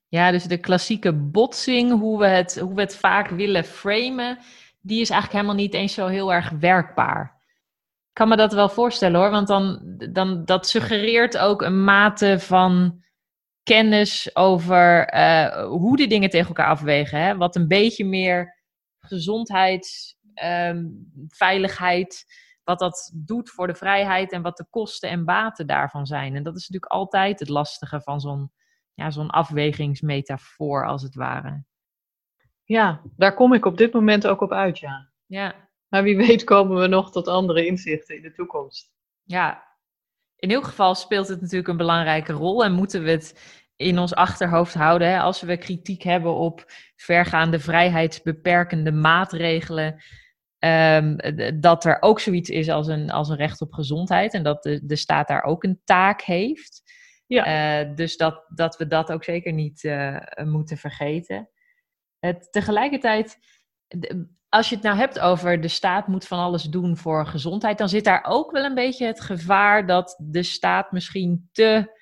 Ja, 0.08 0.30
dus 0.30 0.44
de 0.44 0.58
klassieke 0.58 1.12
botsing, 1.12 1.92
hoe 1.92 2.18
we, 2.18 2.26
het, 2.26 2.58
hoe 2.58 2.74
we 2.74 2.80
het 2.80 2.96
vaak 2.96 3.28
willen 3.28 3.64
framen, 3.64 4.38
die 4.84 5.00
is 5.00 5.10
eigenlijk 5.10 5.40
helemaal 5.40 5.62
niet 5.64 5.74
eens 5.74 5.94
zo 5.94 6.06
heel 6.06 6.32
erg 6.32 6.50
werkbaar. 6.50 7.42
Ik 8.08 8.20
kan 8.20 8.28
me 8.28 8.36
dat 8.36 8.52
wel 8.52 8.68
voorstellen 8.68 9.20
hoor, 9.20 9.30
want 9.30 9.46
dan, 9.46 9.80
dan 10.12 10.44
dat 10.44 10.68
suggereert 10.68 11.38
ook 11.38 11.62
een 11.62 11.84
mate 11.84 12.40
van 12.40 13.02
kennis 13.62 14.36
over 14.36 15.14
uh, 15.14 15.64
hoe 15.66 15.96
die 15.96 16.08
dingen 16.08 16.30
tegen 16.30 16.48
elkaar 16.48 16.68
afwegen. 16.68 17.20
Hè? 17.20 17.36
Wat 17.36 17.56
een 17.56 17.68
beetje 17.68 18.04
meer 18.04 18.62
gezondheids 19.00 20.14
Ehm, 20.34 20.86
veiligheid, 21.28 22.26
wat 22.64 22.78
dat 22.78 23.12
doet 23.14 23.50
voor 23.50 23.66
de 23.66 23.74
vrijheid 23.74 24.32
en 24.32 24.42
wat 24.42 24.56
de 24.56 24.66
kosten 24.70 25.10
en 25.10 25.24
baten 25.24 25.66
daarvan 25.66 26.06
zijn. 26.06 26.36
En 26.36 26.42
dat 26.42 26.56
is 26.56 26.68
natuurlijk 26.68 26.92
altijd 26.92 27.40
het 27.40 27.48
lastige 27.48 28.00
van 28.00 28.20
zo'n 28.20 28.52
ja, 28.94 29.10
zo'n 29.10 29.30
afwegingsmetafoor, 29.30 30.86
als 30.86 31.02
het 31.02 31.14
ware. 31.14 31.64
Ja, 32.64 33.02
daar 33.16 33.34
kom 33.34 33.52
ik 33.52 33.64
op 33.64 33.76
dit 33.76 33.92
moment 33.92 34.26
ook 34.26 34.40
op 34.40 34.52
uit, 34.52 34.78
ja. 34.78 35.08
Ja. 35.26 35.68
Maar 35.88 36.02
wie 36.02 36.16
weet 36.16 36.44
komen 36.44 36.80
we 36.80 36.86
nog 36.86 37.10
tot 37.12 37.28
andere 37.28 37.66
inzichten 37.66 38.16
in 38.16 38.22
de 38.22 38.32
toekomst. 38.32 38.92
Ja, 39.22 39.64
in 40.36 40.48
ieder 40.48 40.64
geval 40.64 40.94
speelt 40.94 41.28
het 41.28 41.40
natuurlijk 41.40 41.68
een 41.68 41.76
belangrijke 41.76 42.32
rol 42.32 42.64
en 42.64 42.72
moeten 42.72 43.02
we 43.02 43.10
het 43.10 43.62
in 43.76 43.98
ons 43.98 44.14
achterhoofd 44.14 44.74
houden. 44.74 45.08
Hè, 45.08 45.18
als 45.18 45.40
we 45.40 45.56
kritiek 45.56 46.02
hebben 46.02 46.34
op 46.34 46.64
vergaande 46.96 47.60
vrijheidsbeperkende 47.60 48.92
maatregelen. 48.92 50.02
Um, 50.58 51.16
dat 51.60 51.84
er 51.84 51.96
ook 52.00 52.20
zoiets 52.20 52.50
is 52.50 52.68
als 52.68 52.86
een, 52.86 53.10
als 53.10 53.28
een 53.28 53.36
recht 53.36 53.60
op 53.60 53.72
gezondheid 53.72 54.34
en 54.34 54.42
dat 54.42 54.62
de, 54.62 54.86
de 54.86 54.96
staat 54.96 55.28
daar 55.28 55.42
ook 55.42 55.64
een 55.64 55.80
taak 55.84 56.20
heeft. 56.22 56.82
Ja. 57.26 57.82
Uh, 57.86 57.96
dus 57.96 58.16
dat, 58.16 58.44
dat 58.48 58.76
we 58.76 58.86
dat 58.86 59.12
ook 59.12 59.24
zeker 59.24 59.52
niet 59.52 59.82
uh, 59.82 60.20
moeten 60.44 60.76
vergeten. 60.76 61.48
Het, 62.24 62.52
tegelijkertijd, 62.52 63.38
als 64.48 64.68
je 64.68 64.74
het 64.74 64.84
nou 64.84 64.96
hebt 64.96 65.18
over 65.18 65.60
de 65.60 65.68
staat 65.68 66.06
moet 66.06 66.26
van 66.26 66.38
alles 66.38 66.62
doen 66.62 66.96
voor 66.96 67.26
gezondheid, 67.26 67.78
dan 67.78 67.88
zit 67.88 68.04
daar 68.04 68.24
ook 68.28 68.50
wel 68.50 68.64
een 68.64 68.74
beetje 68.74 69.06
het 69.06 69.20
gevaar 69.20 69.86
dat 69.86 70.16
de 70.18 70.42
staat 70.42 70.92
misschien 70.92 71.48
te, 71.52 71.98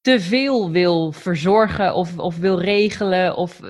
te 0.00 0.20
veel 0.20 0.70
wil 0.70 1.12
verzorgen 1.12 1.94
of, 1.94 2.18
of 2.18 2.36
wil 2.38 2.60
regelen 2.60 3.36
of 3.36 3.60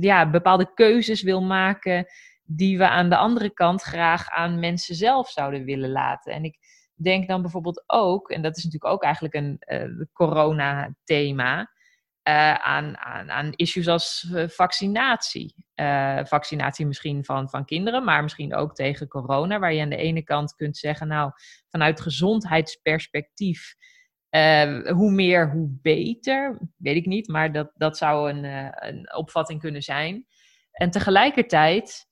ja, 0.00 0.30
bepaalde 0.30 0.74
keuzes 0.74 1.22
wil 1.22 1.42
maken 1.42 2.06
die 2.44 2.78
we 2.78 2.88
aan 2.88 3.08
de 3.08 3.16
andere 3.16 3.50
kant 3.50 3.82
graag 3.82 4.28
aan 4.28 4.58
mensen 4.58 4.94
zelf 4.94 5.30
zouden 5.30 5.64
willen 5.64 5.90
laten. 5.90 6.32
En 6.32 6.44
ik 6.44 6.58
denk 6.94 7.28
dan 7.28 7.42
bijvoorbeeld 7.42 7.84
ook, 7.86 8.30
en 8.30 8.42
dat 8.42 8.56
is 8.56 8.64
natuurlijk 8.64 8.92
ook 8.92 9.02
eigenlijk 9.02 9.34
een 9.34 9.62
uh, 9.66 10.06
corona-thema, 10.12 11.70
uh, 12.28 12.54
aan, 12.54 12.98
aan, 12.98 13.30
aan 13.30 13.52
issues 13.52 13.88
als 13.88 14.28
uh, 14.32 14.48
vaccinatie. 14.48 15.54
vaccinatie 16.24 16.86
misschien 16.86 17.24
van, 17.24 17.50
van 17.50 17.64
kinderen, 17.64 18.04
maar 18.04 18.22
misschien 18.22 18.54
ook 18.54 18.74
tegen 18.74 19.08
corona, 19.08 19.58
waar 19.58 19.72
je 19.72 19.82
aan 19.82 19.88
de 19.88 19.96
ene 19.96 20.22
kant 20.22 20.54
kunt 20.54 20.76
zeggen, 20.76 21.08
nou, 21.08 21.30
vanuit 21.68 22.00
gezondheidsperspectief. 22.00 23.74
hoe 24.92 25.10
meer, 25.10 25.50
hoe 25.50 25.78
beter. 25.82 26.58
Weet 26.76 26.96
ik 26.96 27.06
niet, 27.06 27.28
maar 27.28 27.52
dat, 27.52 27.70
dat 27.74 27.96
zou 27.96 28.30
een, 28.30 28.44
een 28.88 29.14
opvatting 29.14 29.60
kunnen 29.60 29.82
zijn. 29.82 30.26
En 30.72 30.90
tegelijkertijd 30.90 32.06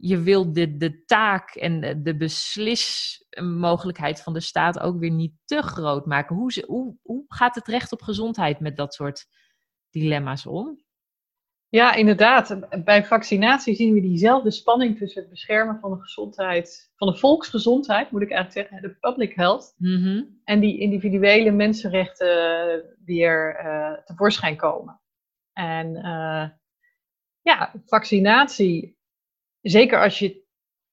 je 0.00 0.22
wil 0.22 0.52
de, 0.52 0.76
de 0.76 1.04
taak 1.04 1.54
en 1.54 2.02
de 2.02 2.16
beslismogelijkheid 2.16 4.22
van 4.22 4.32
de 4.32 4.40
staat 4.40 4.78
ook 4.78 4.98
weer 4.98 5.10
niet 5.10 5.32
te 5.44 5.62
groot 5.62 6.06
maken. 6.06 6.36
Hoe, 6.36 6.64
hoe, 6.66 6.96
hoe 7.02 7.24
gaat 7.28 7.54
het 7.54 7.66
recht 7.66 7.92
op 7.92 8.02
gezondheid 8.02 8.60
met 8.60 8.76
dat 8.76 8.94
soort 8.94 9.26
dilemma's 9.90 10.46
om? 10.46 10.86
Ja, 11.70 11.94
inderdaad. 11.94 12.58
Bij 12.84 13.04
vaccinatie 13.04 13.74
zien 13.74 13.94
we 13.94 14.00
diezelfde 14.00 14.50
spanning 14.50 14.98
tussen 14.98 15.20
het 15.20 15.30
beschermen 15.30 15.78
van 15.80 15.90
de 15.90 16.00
gezondheid, 16.00 16.92
van 16.96 17.08
de 17.08 17.16
volksgezondheid, 17.16 18.10
moet 18.10 18.22
ik 18.22 18.30
eigenlijk 18.30 18.70
zeggen, 18.70 18.88
de 18.88 18.96
public 19.08 19.34
health, 19.34 19.74
mhm. 19.76 20.22
en 20.44 20.60
die 20.60 20.78
individuele 20.78 21.50
mensenrechten 21.50 22.96
die 22.98 23.24
er 23.24 23.64
uh, 23.64 24.04
tevoorschijn 24.04 24.56
komen. 24.56 25.00
En 25.52 25.96
uh, 25.96 26.48
ja, 27.42 27.72
vaccinatie 27.84 28.98
zeker 29.60 30.02
als 30.02 30.18
je 30.18 30.46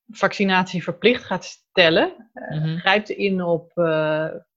vaccinatie 0.08 0.84
verplicht 0.84 1.24
gaat 1.24 1.46
stellen, 1.46 2.30
uh, 2.34 2.78
grijpt 2.78 3.10
in 3.10 3.42
op 3.42 3.74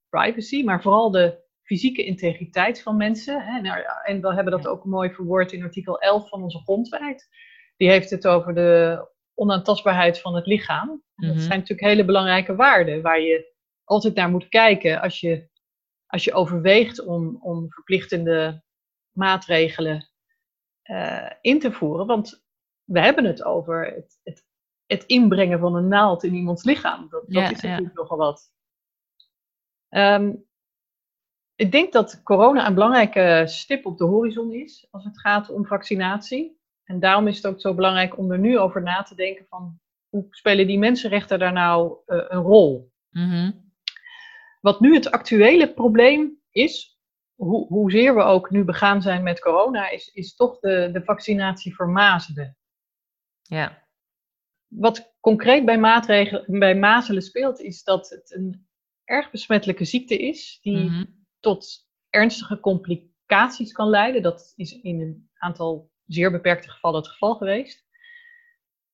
privacy, 0.09 0.63
maar 0.63 0.81
vooral 0.81 1.11
de 1.11 1.47
fysieke 1.69 2.03
integriteit 2.03 2.81
van 2.81 2.97
mensen. 2.97 3.41
Hè. 3.41 3.61
Nou, 3.61 3.83
en 4.03 4.21
we 4.21 4.33
hebben 4.33 4.51
dat 4.51 4.67
ook 4.67 4.85
mooi 4.85 5.13
verwoord 5.13 5.51
in 5.51 5.63
artikel 5.63 5.99
11 5.99 6.29
van 6.29 6.43
onze 6.43 6.59
grondwet. 6.59 7.29
Die 7.77 7.89
heeft 7.89 8.09
het 8.09 8.27
over 8.27 8.55
de 8.55 9.07
onaantastbaarheid 9.33 10.19
van 10.19 10.35
het 10.35 10.45
lichaam. 10.45 11.03
Dat 11.15 11.29
mhm. 11.29 11.39
zijn 11.39 11.59
natuurlijk 11.59 11.87
hele 11.87 12.05
belangrijke 12.05 12.55
waarden 12.55 13.01
waar 13.01 13.21
je 13.21 13.53
altijd 13.83 14.15
naar 14.15 14.29
moet 14.29 14.49
kijken 14.49 15.01
als 15.01 15.19
je, 15.19 15.49
als 16.07 16.23
je 16.23 16.33
overweegt 16.33 17.05
om, 17.05 17.37
om 17.41 17.71
verplichtende 17.71 18.63
maatregelen 19.11 20.09
uh, 20.83 21.31
in 21.41 21.59
te 21.59 21.71
voeren. 21.71 22.07
Want 22.07 22.43
we 22.83 22.99
hebben 22.99 23.25
het 23.25 23.43
over 23.43 23.85
het, 23.85 24.19
het, 24.23 24.45
het 24.85 25.03
inbrengen 25.03 25.59
van 25.59 25.75
een 25.75 25.87
naald 25.87 26.23
in 26.23 26.33
iemands 26.33 26.63
lichaam. 26.63 27.09
Dat, 27.09 27.23
dat 27.27 27.51
is 27.51 27.61
natuurlijk 27.61 27.95
nogal 27.95 28.17
wat. 28.17 28.51
Ehm, 29.89 30.33
ik 31.59 31.71
denk 31.71 31.93
dat 31.93 32.23
corona 32.23 32.67
een 32.67 32.73
belangrijke 32.73 33.43
stip 33.45 33.85
op 33.85 33.97
de 33.97 34.03
horizon 34.03 34.53
is 34.53 34.87
als 34.91 35.03
het 35.03 35.19
gaat 35.19 35.49
om 35.49 35.65
vaccinatie. 35.65 36.59
En 36.83 36.99
daarom 36.99 37.27
is 37.27 37.35
het 37.35 37.47
ook 37.47 37.61
zo 37.61 37.73
belangrijk 37.73 38.17
om 38.17 38.31
er 38.31 38.39
nu 38.39 38.59
over 38.59 38.81
na 38.81 39.01
te 39.01 39.15
denken 39.15 39.45
van 39.49 39.79
hoe 40.09 40.27
spelen 40.29 40.67
die 40.67 40.77
mensenrechten 40.77 41.39
daar 41.39 41.53
nou 41.53 41.97
uh, 42.07 42.23
een 42.27 42.41
rol? 42.41 42.91
Mm 43.09 43.71
Wat 44.61 44.79
nu 44.79 44.93
het 44.93 45.11
actuele 45.11 45.73
probleem 45.73 46.41
is, 46.51 46.99
hoe, 47.35 47.67
hoezeer 47.67 48.15
we 48.15 48.21
ook 48.21 48.49
nu 48.49 48.63
begaan 48.63 49.01
zijn 49.01 49.23
met 49.23 49.39
corona, 49.39 49.89
is, 49.89 50.07
is 50.13 50.35
toch 50.35 50.59
de, 50.59 50.89
de 50.93 51.03
vaccinatie 51.03 51.75
voor 51.75 51.89
mazelen. 51.89 52.57
Ja. 53.41 53.87
Wat 54.67 55.15
concreet 55.19 55.65
bij, 55.65 55.79
maatregelen, 55.79 56.59
bij 56.59 56.75
mazelen 56.75 57.21
speelt, 57.21 57.59
is 57.59 57.83
dat 57.83 58.09
het 58.09 58.33
een 58.35 58.67
erg 59.03 59.31
besmettelijke 59.31 59.85
ziekte 59.85 60.17
is, 60.17 60.59
die 60.61 60.89
mhm. 60.89 61.17
Tot 61.39 61.87
ernstige 62.09 62.59
complicaties 62.59 63.71
kan 63.71 63.89
leiden. 63.89 64.21
Dat 64.21 64.53
is 64.55 64.81
in 64.81 65.01
een 65.01 65.29
aantal 65.37 65.91
zeer 66.05 66.31
beperkte 66.31 66.69
gevallen 66.69 67.01
het 67.01 67.09
geval 67.09 67.35
geweest. 67.35 67.87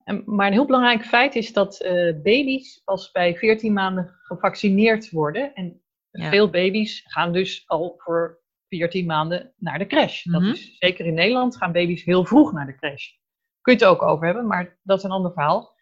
En, 0.03 0.23
maar 0.25 0.47
een 0.47 0.53
heel 0.53 0.65
belangrijk 0.65 1.05
feit 1.05 1.35
is 1.35 1.53
dat 1.53 1.81
uh, 1.81 2.13
baby's 2.23 2.81
pas 2.83 3.11
bij 3.11 3.35
14 3.35 3.73
maanden 3.73 4.15
gevaccineerd 4.21 5.09
worden. 5.09 5.53
En 5.53 5.81
veel 6.11 6.49
baby's 6.49 7.03
gaan 7.05 7.33
dus 7.33 7.63
al 7.67 7.93
voor 7.97 8.43
14 8.69 9.05
maanden 9.05 9.53
naar 9.57 9.79
de 9.79 9.85
crash. 9.85 10.23
Dat 10.23 10.41
mhm. 10.41 10.51
is, 10.51 10.77
zeker 10.77 11.05
in 11.05 11.13
Nederland 11.13 11.57
gaan 11.57 11.71
baby's 11.71 12.03
heel 12.03 12.25
vroeg 12.25 12.51
naar 12.51 12.65
de 12.65 12.75
crash. 12.75 13.09
Kun 13.61 13.73
je 13.73 13.79
het 13.79 13.87
ook 13.87 14.01
over 14.01 14.25
hebben, 14.25 14.47
maar 14.47 14.79
dat 14.83 14.97
is 14.97 15.03
een 15.03 15.11
ander 15.11 15.31
verhaal. 15.31 15.74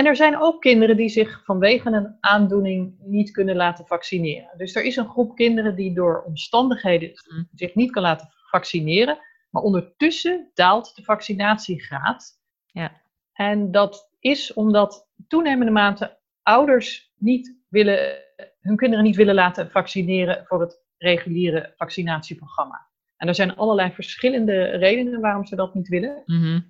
En 0.00 0.06
er 0.06 0.16
zijn 0.16 0.40
ook 0.40 0.60
kinderen 0.60 0.96
die 0.96 1.08
zich 1.08 1.44
vanwege 1.44 1.90
een 1.90 2.16
aandoening 2.20 2.94
niet 2.98 3.30
kunnen 3.30 3.56
laten 3.56 3.86
vaccineren. 3.86 4.50
Dus 4.56 4.74
er 4.74 4.84
is 4.84 4.96
een 4.96 5.08
groep 5.08 5.36
kinderen 5.36 5.76
die 5.76 5.94
door 5.94 6.22
omstandigheden 6.22 7.12
zich 7.54 7.74
niet 7.74 7.90
kan 7.90 8.02
laten 8.02 8.28
vaccineren. 8.50 9.18
Maar 9.50 9.62
ondertussen 9.62 10.50
daalt 10.54 10.96
de 10.96 11.02
vaccinatiegraad. 11.02 12.40
Ja. 12.66 12.92
En 13.32 13.70
dat 13.70 14.10
is 14.18 14.52
omdat 14.52 15.08
toenemende 15.28 15.72
mate 15.72 16.18
ouders 16.42 17.12
niet 17.16 17.56
willen, 17.68 18.18
hun 18.60 18.76
kinderen 18.76 19.04
niet 19.04 19.16
willen 19.16 19.34
laten 19.34 19.70
vaccineren 19.70 20.44
voor 20.46 20.60
het 20.60 20.82
reguliere 20.98 21.72
vaccinatieprogramma. 21.76 22.86
En 23.16 23.28
er 23.28 23.34
zijn 23.34 23.56
allerlei 23.56 23.92
verschillende 23.92 24.64
redenen 24.64 25.20
waarom 25.20 25.46
ze 25.46 25.56
dat 25.56 25.74
niet 25.74 25.88
willen. 25.88 26.22
Mhm. 26.26 26.60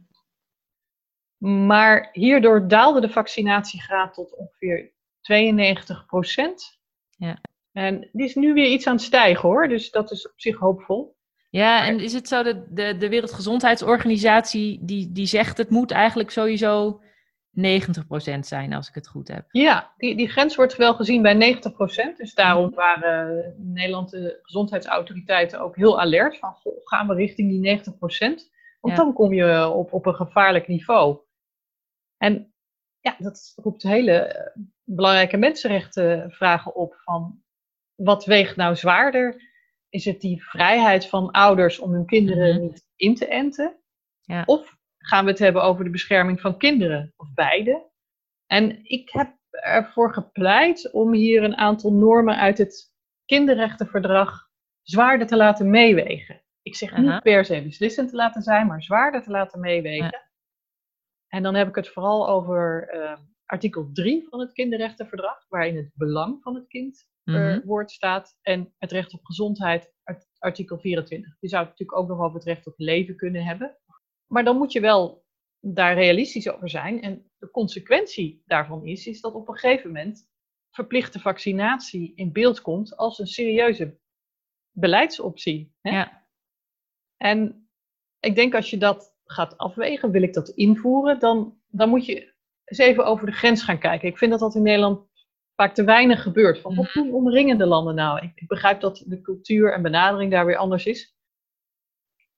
Maar 1.49 2.09
hierdoor 2.13 2.69
daalde 2.69 3.01
de 3.01 3.09
vaccinatiegraad 3.09 4.15
tot 4.15 4.37
ongeveer 4.37 4.93
92 5.21 6.07
procent. 6.07 6.79
Ja. 7.17 7.41
En 7.73 8.09
die 8.13 8.27
is 8.27 8.35
nu 8.35 8.53
weer 8.53 8.67
iets 8.67 8.87
aan 8.87 8.95
het 8.95 9.03
stijgen 9.03 9.49
hoor, 9.49 9.69
dus 9.69 9.91
dat 9.91 10.11
is 10.11 10.29
op 10.29 10.33
zich 10.37 10.59
hoopvol. 10.59 11.17
Ja, 11.51 11.87
en 11.87 12.01
is 12.01 12.13
het 12.13 12.29
zo 12.29 12.43
dat 12.43 12.57
de, 12.71 12.97
de 12.97 13.09
Wereldgezondheidsorganisatie 13.09 14.79
die, 14.83 15.13
die 15.13 15.27
zegt 15.27 15.59
het 15.59 15.71
moet 15.71 15.91
eigenlijk 15.91 16.31
sowieso 16.31 17.01
90% 17.59 18.39
zijn, 18.41 18.73
als 18.73 18.89
ik 18.89 18.95
het 18.95 19.09
goed 19.09 19.29
heb. 19.29 19.45
Ja, 19.51 19.93
die, 19.97 20.17
die 20.17 20.29
grens 20.29 20.57
wordt 20.57 20.77
wel 20.77 20.95
gezien 20.95 21.23
bij 21.23 21.57
90%. 22.15 22.17
Dus 22.17 22.35
daarom 22.35 22.67
mhm. 22.67 22.75
waren 22.75 23.55
Nederlandse 23.59 24.39
gezondheidsautoriteiten 24.43 25.61
ook 25.61 25.77
heel 25.77 26.01
alert. 26.01 26.39
Van, 26.39 26.53
goh, 26.53 26.75
gaan 26.85 27.09
we 27.09 27.15
richting 27.15 27.49
die 27.49 27.79
90%? 27.79 28.59
Want 28.81 28.97
dan 28.97 29.13
kom 29.13 29.33
je 29.33 29.69
op, 29.69 29.93
op 29.93 30.07
een 30.07 30.15
gevaarlijk 30.15 30.69
niveau. 30.69 31.19
En 32.23 32.55
ja, 33.01 33.17
dat 33.19 33.53
roept 33.57 33.83
hele 33.83 34.13
eh, 34.13 34.63
belangrijke 34.85 35.37
mensenrechtenvragen 35.37 36.75
op. 36.75 37.01
Van, 37.05 37.43
wat 37.95 38.25
weegt 38.25 38.57
nou 38.57 38.77
zwaarder? 38.77 39.49
Is 39.89 40.05
het 40.05 40.21
die 40.21 40.43
vrijheid 40.43 41.07
van 41.07 41.31
ouders 41.31 41.79
om 41.79 41.93
hun 41.93 42.07
kinderen 42.07 42.55
mhm. 42.55 42.63
niet 42.63 42.87
in 42.97 43.15
te 43.15 43.27
enten? 43.27 43.81
Ja. 44.21 44.43
Of 44.47 44.77
gaan 44.99 45.25
we 45.25 45.31
het 45.31 45.39
hebben 45.39 45.63
over 45.63 45.85
de 45.85 45.91
bescherming 45.91 46.41
van 46.41 46.59
kinderen, 46.59 47.13
of 47.17 47.29
beide. 47.35 47.89
En 48.47 48.81
ik 48.83 49.11
heb 49.11 49.37
ervoor 49.51 50.13
gepleit 50.13 50.91
om 50.93 51.13
hier 51.13 51.43
een 51.43 51.57
aantal 51.57 51.93
normen 51.93 52.37
uit 52.37 52.59
het 52.59 52.93
kinderrechtenverdrag 53.25 54.49
zwaarder 54.83 55.27
te 55.27 55.37
laten 55.37 55.71
meewegen. 55.71 56.43
Ik 56.63 56.77
zeg 56.77 56.97
niet 56.97 57.23
per 57.23 57.45
se 57.45 57.63
beslissend 57.63 58.09
te 58.09 58.17
laten 58.17 58.43
zijn, 58.43 58.67
maar 58.67 58.83
zwaarder 58.83 59.23
te 59.23 59.31
laten 59.31 59.61
meewegen. 59.61 60.30
En 61.31 61.43
dan 61.43 61.55
heb 61.55 61.69
ik 61.69 61.75
het 61.75 61.89
vooral 61.89 62.29
over 62.29 62.95
uh, 62.95 63.17
artikel 63.45 63.91
3 63.93 64.27
van 64.29 64.41
het 64.41 64.53
kinderrechtenverdrag, 64.53 65.47
waarin 65.49 65.77
het 65.77 65.91
belang 65.95 66.43
van 66.43 66.55
het 66.55 66.67
kind 66.67 67.09
mm 67.25 67.63
woord 67.65 67.91
staat, 67.91 68.39
en 68.43 68.75
het 68.79 68.93
recht 68.93 69.15
op 69.15 69.25
gezondheid, 69.25 69.93
artikel 70.39 70.79
24. 70.79 71.37
Je 71.41 71.49
zou 71.49 71.61
het 71.63 71.71
natuurlijk 71.71 71.99
ook 71.99 72.09
nog 72.09 72.19
over 72.19 72.35
het 72.35 72.45
recht 72.45 72.67
op 72.67 72.75
leven 72.77 73.17
kunnen 73.17 73.45
hebben. 73.45 73.79
Maar 74.27 74.45
dan 74.45 74.57
moet 74.57 74.73
je 74.73 74.81
wel 74.81 75.25
daar 75.61 75.95
realistisch 75.95 76.49
over 76.49 76.69
zijn. 76.69 77.03
En 77.03 77.31
de 77.39 77.51
consequentie 77.51 78.43
daarvan 78.47 78.87
is, 78.87 79.07
is 79.07 79.21
dat 79.21 79.35
op 79.35 79.49
een 79.49 79.59
gegeven 79.59 79.87
moment 79.87 80.29
verplichte 80.71 81.21
vaccinatie 81.21 82.13
in 82.15 82.33
beeld 82.33 82.61
komt 82.61 82.97
als 82.97 83.19
een 83.19 83.27
serieuze 83.27 83.99
beleidsoptie. 84.71 85.75
Hè? 85.81 85.91
Ja. 85.91 86.27
En 87.17 87.69
ik 88.21 88.35
denk 88.35 88.55
als 88.55 88.71
je 88.71 88.79
dat 88.79 89.10
gaat 89.31 89.59
afwegen, 89.59 90.11
wil 90.11 90.23
ik 90.23 90.35
dat 90.35 90.49
invoeren, 90.49 91.19
dan, 91.19 91.59
dan 91.69 91.89
moet 91.89 92.07
je 92.07 92.33
eens 92.65 92.79
even 92.79 93.05
over 93.05 93.27
de 93.27 93.33
grens 93.33 93.63
gaan 93.63 93.79
kijken. 93.79 94.09
Ik 94.09 94.19
vind 94.19 94.31
dat 94.31 94.41
dat 94.41 94.55
in 94.55 94.63
Nederland 94.63 95.09
vaak 95.55 95.75
te 95.75 95.85
weinig 95.85 96.23
gebeurt. 96.23 96.61
Van 96.61 96.75
wat 96.75 96.85
mhm. 96.85 96.99
doen 96.99 97.13
omringende 97.13 97.67
landen 97.67 97.95
nou? 97.95 98.19
Ik, 98.25 98.33
ik 98.35 98.49
begrijp 98.49 98.81
dat 98.81 99.03
de 99.07 99.21
cultuur 99.21 99.73
en 99.73 99.83
benadering 99.83 100.31
daar 100.31 100.47
weer 100.47 100.57
anders 100.57 100.87
is. 100.87 101.15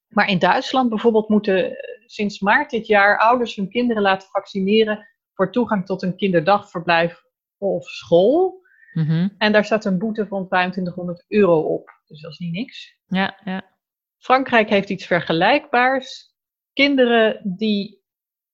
Maar 0.09 0.28
in 0.28 0.38
Duitsland 0.38 0.88
bijvoorbeeld 0.88 1.28
moeten 1.28 1.70
eh, 1.70 2.07
sinds 2.07 2.40
maart 2.40 2.70
dit 2.70 2.87
jaar 2.87 3.18
ouders 3.18 3.57
hun 3.57 3.68
kinderen 3.68 4.02
laten 4.02 4.28
vaccineren 4.28 5.09
voor 5.35 5.52
toegang 5.52 5.87
tot 5.87 6.02
een 6.02 6.16
kinderdagverblijf 6.16 7.24
of 7.59 7.85
school. 7.85 8.61
Mhm. 8.92 9.28
En 9.38 9.52
daar 9.52 9.64
staat 9.64 9.85
een 9.85 9.98
boete 9.98 10.26
van 10.26 10.46
2500 10.46 11.24
euro 11.28 11.61
op. 11.61 11.90
Dus 12.07 12.20
dat 12.20 12.33
is 12.33 12.38
niet 12.38 12.52
niks. 12.52 12.96
Ja, 13.07 13.40
ja. 13.44 13.70
Frankrijk 14.18 14.68
heeft 14.68 14.90
iets 14.90 15.07
vergelijkbaars. 15.07 16.32
Kinderen 16.73 17.57
die 17.57 18.03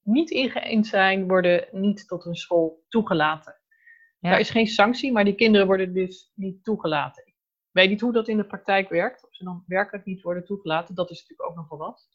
niet 0.03 0.31
ingeënt 0.31 0.87
zijn, 0.87 1.29
worden 1.29 1.69
niet 1.71 2.09
tot 2.09 2.25
een 2.25 2.37
school 2.37 2.85
toegelaten. 2.89 3.61
Ja. 4.19 4.31
Daar 4.31 4.41
is 4.41 4.51
geen 4.51 4.67
sanctie, 4.67 5.13
maar 5.13 5.25
die 5.25 5.35
kinderen 5.35 5.67
worden 5.67 5.93
dus 5.93 6.33
niet 6.35 6.65
toegelaten 6.65 7.29
weet 7.79 7.89
niet 7.89 8.01
hoe 8.01 8.13
dat 8.13 8.29
in 8.29 8.37
de 8.37 8.45
praktijk 8.45 8.89
werkt. 8.89 9.25
Of 9.25 9.35
ze 9.35 9.45
dan 9.45 9.65
werkelijk 9.67 10.05
niet 10.05 10.23
worden 10.23 10.45
toegelaten. 10.45 10.95
Dat 10.95 11.11
is 11.11 11.21
natuurlijk 11.21 11.49
ook 11.49 11.57
nogal 11.57 11.79
wat. 11.79 12.09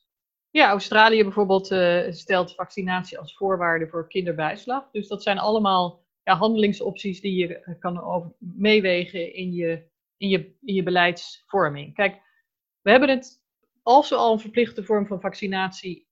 Ja, 0.49 0.69
Australië 0.69 1.23
bijvoorbeeld 1.23 1.71
uh, 1.71 2.11
stelt 2.11 2.55
vaccinatie 2.55 3.19
als 3.19 3.35
voorwaarde 3.35 3.87
voor 3.87 4.07
kinderbijslag. 4.07 4.91
Dus 4.91 5.07
dat 5.07 5.23
zijn 5.23 5.37
allemaal 5.37 6.05
ja, 6.23 6.35
handelingsopties 6.35 7.21
die 7.21 7.35
je 7.35 7.59
eh, 7.59 7.79
kan 7.79 8.33
meewegen 8.37 9.33
in 9.33 9.53
je, 9.53 9.89
in, 10.17 10.29
je, 10.29 10.55
in 10.61 10.73
je 10.73 10.83
beleidsvorming. 10.83 11.93
Kijk, 11.93 12.21
we 12.81 12.91
hebben 12.91 13.09
het, 13.09 13.42
als 13.83 14.09
we 14.09 14.15
al 14.15 14.33
een 14.33 14.39
verplichte 14.39 14.83
vorm 14.83 15.07
van 15.07 15.21
vaccinatie 15.21 16.07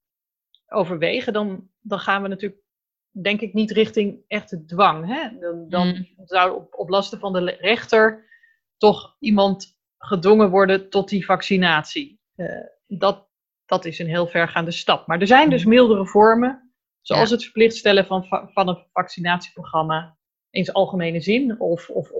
overwegen, 0.67 1.33
dan, 1.33 1.69
dan 1.79 1.99
gaan 1.99 2.21
we 2.21 2.27
natuurlijk, 2.27 2.61
denk 3.09 3.41
ik, 3.41 3.53
niet 3.53 3.71
richting 3.71 4.23
echte 4.27 4.65
dwang. 4.65 5.07
Hè? 5.07 5.39
Dan, 5.39 5.69
dan 5.69 5.87
mm. 5.87 6.25
zou 6.25 6.55
op, 6.55 6.73
op 6.73 6.89
lasten 6.89 7.19
van 7.19 7.33
de 7.33 7.57
rechter 7.59 8.29
toch 8.77 9.15
iemand 9.19 9.79
gedwongen 9.97 10.49
worden 10.49 10.89
tot 10.89 11.09
die 11.09 11.25
vaccinatie. 11.25 12.19
Uh, 12.35 12.65
dat, 12.87 13.27
dat 13.65 13.85
is 13.85 13.99
een 13.99 14.07
heel 14.07 14.27
vergaande 14.27 14.71
stap. 14.71 15.07
Maar 15.07 15.19
er 15.19 15.27
zijn 15.27 15.49
dus 15.49 15.65
mildere 15.65 16.07
vormen, 16.07 16.73
zoals 17.01 17.29
het 17.29 17.43
verplicht 17.43 17.75
stellen 17.75 18.05
van, 18.05 18.25
van 18.53 18.67
een 18.67 18.87
vaccinatieprogramma 18.91 20.17
in 20.49 20.63
zijn 20.63 20.75
algemene 20.75 21.21
zin, 21.21 21.59
of, 21.59 21.89
of, 21.89 22.11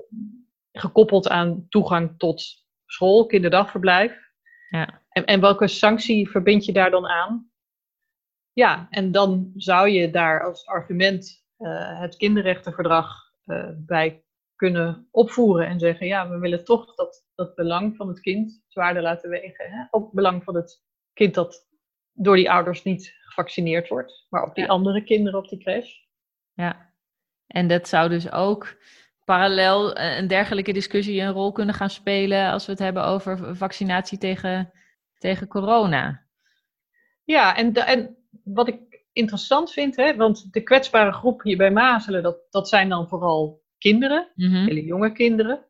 gekoppeld 0.71 1.27
aan 1.27 1.65
toegang 1.69 2.13
tot 2.17 2.65
school, 2.85 3.25
kinderdagverblijf. 3.25 4.17
Ja. 4.69 5.00
En, 5.11 5.25
en 5.25 5.41
welke 5.41 5.67
sanctie 5.67 6.29
verbind 6.29 6.65
je 6.65 6.73
daar 6.73 6.91
dan 6.91 7.07
aan? 7.07 7.51
Ja, 8.53 8.87
en 8.89 9.11
dan 9.11 9.51
zou 9.55 9.89
je 9.89 10.11
daar 10.11 10.43
als 10.43 10.65
argument 10.65 11.45
uh, 11.57 11.99
het 11.99 12.15
kinderrechtenverdrag 12.15 13.31
uh, 13.45 13.69
bij 13.75 14.23
kunnen 14.55 15.07
opvoeren 15.11 15.67
en 15.67 15.79
zeggen, 15.79 16.07
ja, 16.07 16.29
we 16.29 16.37
willen 16.37 16.65
toch 16.65 16.95
dat, 16.95 17.25
dat 17.35 17.55
belang 17.55 17.95
van 17.95 18.07
het 18.07 18.19
kind 18.19 18.63
zwaarder 18.67 19.01
laten 19.01 19.29
wegen. 19.29 19.71
Hè? 19.71 19.83
Ook 19.91 20.03
het 20.03 20.13
belang 20.13 20.43
van 20.43 20.55
het 20.55 20.83
kind 21.13 21.33
dat 21.33 21.67
door 22.13 22.35
die 22.35 22.51
ouders 22.51 22.83
niet 22.83 23.15
gevaccineerd 23.21 23.87
wordt, 23.87 24.25
maar 24.29 24.43
ook 24.43 24.55
die 24.55 24.69
andere 24.69 25.03
kinderen 25.03 25.39
op 25.39 25.49
die 25.49 25.59
crash. 25.59 25.95
Ja, 26.53 26.93
en 27.47 27.67
dat 27.67 27.87
zou 27.87 28.09
dus 28.09 28.31
ook 28.31 28.75
parallel 29.25 29.95
eh, 29.95 30.17
een 30.17 30.27
dergelijke 30.27 30.73
discussie 30.73 31.21
een 31.21 31.31
rol 31.31 31.51
kunnen 31.51 31.75
gaan 31.75 31.89
spelen 31.89 32.51
als 32.51 32.65
we 32.65 32.71
het 32.71 32.81
hebben 32.81 33.05
over 33.05 33.55
vaccinatie 33.55 34.17
tegen, 34.17 34.71
tegen 35.21 35.47
corona. 35.47 36.25
Ja, 37.23 37.55
en, 37.55 37.73
en 37.73 38.17
wat 38.43 38.67
ik 38.67 39.05
interessant 39.13 39.71
vind, 39.71 39.95
hè, 39.95 40.15
want 40.15 40.53
de 40.53 40.61
kwetsbare 40.61 41.11
groep 41.11 41.41
hier 41.41 41.57
bij 41.57 41.71
mazelen, 41.71 42.23
dat, 42.23 42.37
dat 42.49 42.69
zijn 42.69 42.89
dan 42.89 43.07
vooral 43.07 43.63
kinderen, 43.77 44.31
Mhm. 44.35 44.65
hele 44.65 44.83
jonge 44.83 45.11
kinderen. 45.11 45.65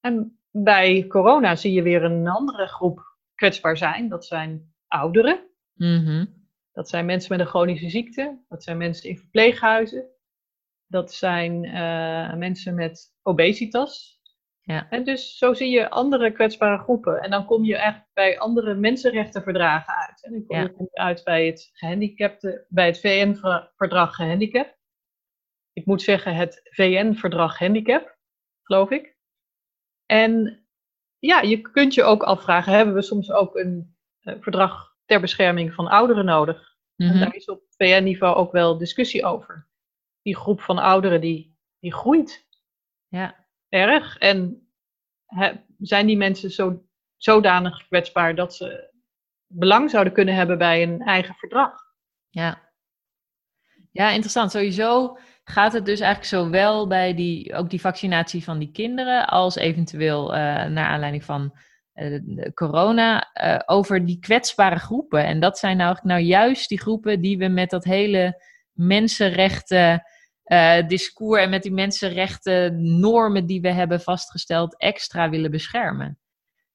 En 0.00 0.38
bij 0.50 1.06
corona 1.06 1.56
zie 1.56 1.72
je 1.72 1.82
weer 1.82 2.04
een 2.04 2.28
andere 2.28 2.66
groep 2.66 3.00
kwetsbaar 3.34 3.76
zijn. 3.76 4.08
Dat 4.08 4.24
zijn 4.26 4.74
ouderen. 4.86 5.46
Mhm. 5.74 6.26
Dat 6.72 6.88
zijn 6.88 7.06
mensen 7.06 7.30
met 7.30 7.40
een 7.40 7.52
chronische 7.52 7.88
ziekte. 7.90 8.44
Dat 8.48 8.62
zijn 8.62 8.76
mensen 8.76 9.08
in 9.08 9.18
verpleeghuizen. 9.18 10.06
Dat 10.86 11.12
zijn 11.14 11.64
eh, 11.64 12.34
mensen 12.34 12.74
met 12.74 13.14
obesitas. 13.22 14.20
Ja. 14.66 14.90
En 14.90 15.04
dus 15.04 15.38
zo 15.38 15.54
zie 15.54 15.70
je 15.70 15.90
andere 15.90 16.32
kwetsbare 16.32 16.78
groepen. 16.82 17.20
En 17.22 17.30
dan 17.30 17.46
kom 17.46 17.64
je 17.64 17.76
echt 17.76 18.00
bij 18.12 18.38
andere 18.38 18.74
mensenrechtenverdragen 18.74 19.94
uit. 19.94 20.24
En 20.24 20.32
dan 20.32 20.44
kom 20.46 20.56
je 20.56 20.88
Ja. 20.92 21.04
uit 21.04 21.24
bij 21.24 21.46
het, 21.46 21.70
gehandicapte, 21.72 22.66
bij 22.68 22.86
het 22.86 23.00
VN-verdrag 23.00 24.14
gehandicap. 24.14 24.76
Ik 25.72 25.86
moet 25.86 26.02
zeggen 26.02 26.34
het 26.34 26.60
VN-verdrag 26.70 27.58
handicap, 27.58 28.18
geloof 28.62 28.90
ik. 28.90 29.16
En 30.06 30.64
ja, 31.18 31.40
je 31.40 31.60
kunt 31.60 31.94
je 31.94 32.02
ook 32.02 32.22
afvragen, 32.22 32.72
hebben 32.72 32.94
we 32.94 33.02
soms 33.02 33.30
ook 33.30 33.56
een 33.56 33.96
eh, 34.20 34.34
verdrag 34.40 34.94
ter 35.04 35.20
bescherming 35.20 35.74
van 35.74 35.86
ouderen 35.88 36.24
nodig? 36.24 36.76
En 36.96 37.06
Mhm. 37.06 37.18
daar 37.18 37.34
is 37.34 37.44
op 37.44 37.62
VN-niveau 37.76 38.34
ook 38.36 38.52
wel 38.52 38.78
discussie 38.78 39.24
over. 39.24 39.68
Die 40.22 40.36
groep 40.36 40.60
van 40.60 40.78
ouderen 40.78 41.20
die, 41.20 41.58
die 41.78 41.92
groeit 41.92 42.46
Ja. 43.08 43.43
Erg. 43.74 44.18
En 44.18 44.68
zijn 45.78 46.06
die 46.06 46.16
mensen 46.16 46.50
zo, 46.50 46.82
zodanig 47.16 47.86
kwetsbaar 47.86 48.34
dat 48.34 48.54
ze 48.54 48.92
belang 49.46 49.90
zouden 49.90 50.12
kunnen 50.12 50.34
hebben 50.34 50.58
bij 50.58 50.82
een 50.82 51.00
eigen 51.00 51.34
verdrag? 51.34 51.72
Ja. 52.30 52.72
Ja, 53.90 54.10
interessant. 54.10 54.50
Sowieso 54.50 55.18
gaat 55.44 55.72
het 55.72 55.86
dus 55.86 56.00
eigenlijk 56.00 56.30
zowel 56.30 56.86
bij 56.86 57.14
die, 57.14 57.54
ook 57.54 57.70
die 57.70 57.80
vaccinatie 57.80 58.44
van 58.44 58.58
die 58.58 58.70
kinderen, 58.70 59.26
als 59.26 59.56
eventueel 59.56 60.34
eh, 60.34 60.40
naar 60.64 60.86
aanleiding 60.86 61.24
van 61.24 61.54
eh, 61.92 62.20
corona, 62.54 63.32
eh, 63.32 63.60
over 63.66 64.06
die 64.06 64.18
kwetsbare 64.18 64.78
groepen. 64.78 65.24
En 65.24 65.40
dat 65.40 65.58
zijn 65.58 65.76
nou, 65.76 65.98
nou 66.02 66.20
juist 66.20 66.68
die 66.68 66.80
groepen 66.80 67.20
die 67.20 67.38
we 67.38 67.48
met 67.48 67.70
dat 67.70 67.84
hele 67.84 68.42
mensenrechten 68.72 70.02
eh, 70.44 70.86
discours 70.86 71.42
en 71.42 71.50
met 71.50 71.62
die 71.62 71.72
mensenrechten 71.72 72.98
normen 73.00 73.46
die 73.46 73.60
we 73.60 73.70
hebben 73.70 74.00
vastgesteld 74.00 74.78
extra 74.78 75.30
willen 75.30 75.50
beschermen. 75.50 76.18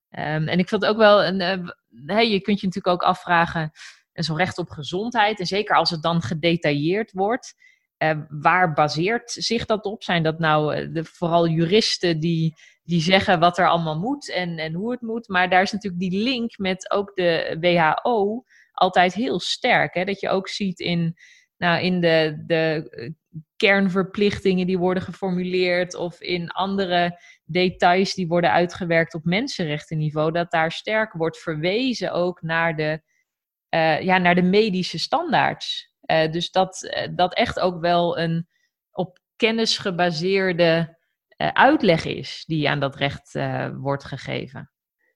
Ehm, 0.09 0.47
en 0.47 0.59
ik 0.59 0.69
vind 0.69 0.85
ook 0.85 0.97
wel, 0.97 1.23
een, 1.23 1.41
eh, 1.41 1.67
hey, 2.05 2.29
je 2.29 2.41
kunt 2.41 2.59
je 2.59 2.65
natuurlijk 2.65 2.95
ook 2.95 3.09
afvragen, 3.09 3.71
en 4.13 4.23
zo'n 4.23 4.37
recht 4.37 4.57
op 4.57 4.69
gezondheid, 4.69 5.39
en 5.39 5.45
zeker 5.45 5.75
als 5.75 5.89
het 5.89 6.01
dan 6.01 6.21
gedetailleerd 6.21 7.11
wordt, 7.11 7.55
eh, 7.99 8.17
waar 8.29 8.73
baseert 8.73 9.31
zich 9.31 9.65
dat 9.65 9.85
op? 9.85 10.03
Zijn 10.03 10.23
dat 10.23 10.39
nou 10.39 10.75
eh, 10.75 10.87
de, 10.93 11.03
vooral 11.03 11.47
juristen 11.47 12.19
die, 12.19 12.55
die 12.83 13.01
zeggen 13.01 13.39
wat 13.39 13.57
er 13.57 13.69
allemaal 13.69 13.99
moet 13.99 14.31
en, 14.31 14.57
en 14.57 14.73
hoe 14.73 14.91
het 14.91 15.01
moet? 15.01 15.27
Maar 15.27 15.49
daar 15.49 15.61
is 15.61 15.71
natuurlijk 15.71 16.01
die 16.01 16.23
link 16.23 16.57
met 16.57 16.91
ook 16.91 17.15
de 17.15 17.57
WHO 17.59 18.43
altijd 18.71 19.13
heel 19.13 19.39
sterk. 19.39 19.93
Hè? 19.93 20.03
Dat 20.05 20.19
je 20.19 20.29
ook 20.29 20.47
ziet 20.47 20.79
in, 20.79 21.17
nou, 21.57 21.81
in 21.81 22.01
de, 22.01 22.43
de 22.45 22.89
eh, 22.89 23.09
kernverplichtingen 23.55 24.67
die 24.67 24.77
worden 24.77 25.03
geformuleerd 25.03 25.95
of 25.95 26.21
in 26.21 26.49
andere 26.49 27.19
details 27.45 28.13
die 28.13 28.27
worden 28.27 28.51
uitgewerkt 28.51 29.13
op 29.13 29.23
mensenrechtenniveau, 29.23 30.31
dat 30.31 30.51
daar 30.51 30.71
sterk 30.71 31.13
wordt 31.13 31.37
verwezen 31.37 32.11
ook 32.11 32.41
naar 32.41 32.75
de, 32.75 33.01
eh, 33.69 34.01
ja, 34.01 34.17
naar 34.17 34.35
de 34.35 34.41
medische 34.41 34.99
standaards. 34.99 35.93
Eh, 36.01 36.31
dus 36.31 36.51
dat, 36.51 36.83
eh, 36.83 37.07
dat 37.15 37.33
echt 37.33 37.59
ook 37.59 37.81
wel 37.81 38.19
een 38.19 38.47
op 38.91 39.19
kennis 39.35 39.77
gebaseerde 39.77 40.97
uitleg 41.53 42.05
is 42.05 42.43
die 42.47 42.69
aan 42.69 42.79
dat 42.79 42.95
recht 42.95 43.39
wordt 43.73 44.03
gegeven. 44.03 44.71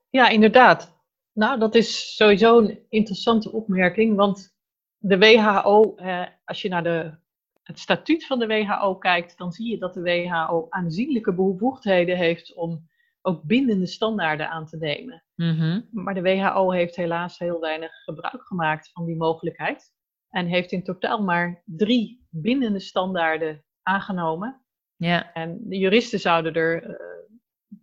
Ja, 0.10 0.30
inderdaad. 0.30 0.97
Nou, 1.34 1.60
dat 1.60 1.76
is 1.76 2.15
sowieso 2.15 2.58
een 2.58 2.86
interessante 2.89 3.52
opmerking, 3.52 4.15
want 4.15 4.54
de 4.97 5.17
WHO, 5.17 5.95
eh, 5.95 6.26
als 6.45 6.62
je 6.62 6.69
naar 6.69 6.84
de, 6.84 7.17
het 7.63 7.80
statuut 7.80 8.26
van 8.26 8.39
de 8.39 8.47
WHO 8.47 8.95
kijkt, 8.95 9.38
dan 9.38 9.52
zie 9.52 9.69
je 9.69 9.78
dat 9.78 9.93
de 9.93 10.02
WHO 10.02 10.65
aanzienlijke 10.69 11.34
bevoegdheden 11.34 12.17
heeft 12.17 12.54
om 12.56 12.91
ook 13.21 13.43
bindende 13.43 13.88
standaarden 13.88 14.49
aan 14.49 14.65
te 14.65 14.78
nemen. 14.78 15.23
Mhm. 15.36 15.82
Maar 15.91 16.13
de 16.13 16.21
WHO 16.21 16.71
heeft 16.71 16.95
helaas 16.95 17.39
heel 17.39 17.60
weinig 17.60 17.91
gebruik 18.04 18.43
gemaakt 18.43 18.91
van 18.91 19.06
die 19.06 19.15
mogelijkheid 19.15 19.91
en 20.30 20.45
heeft 20.45 20.71
in 20.71 20.84
totaal 20.84 21.23
maar 21.23 21.62
drie 21.65 22.28
bindende 22.30 22.80
standaarden 22.80 23.63
aangenomen. 23.84 24.62
Ja, 24.95 25.34
En 25.34 25.60
de 25.63 25.78
juristen 25.78 26.19
zouden 26.19 26.54
er 26.54 26.84
eh, 26.84 26.95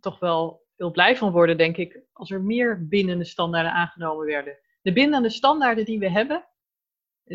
toch 0.00 0.18
wel 0.18 0.66
heel 0.76 0.90
blij 0.90 1.16
van 1.16 1.32
worden, 1.32 1.56
denk 1.56 1.76
ik, 1.76 2.02
als 2.12 2.30
er 2.30 2.42
meer 2.42 2.88
bindende 2.88 3.24
standaarden 3.24 3.72
aangenomen 3.72 4.26
werden. 4.26 4.58
De 4.82 4.92
bindende 4.92 5.30
standaarden 5.30 5.84
die 5.84 5.98
we 5.98 6.10
hebben, 6.10 6.44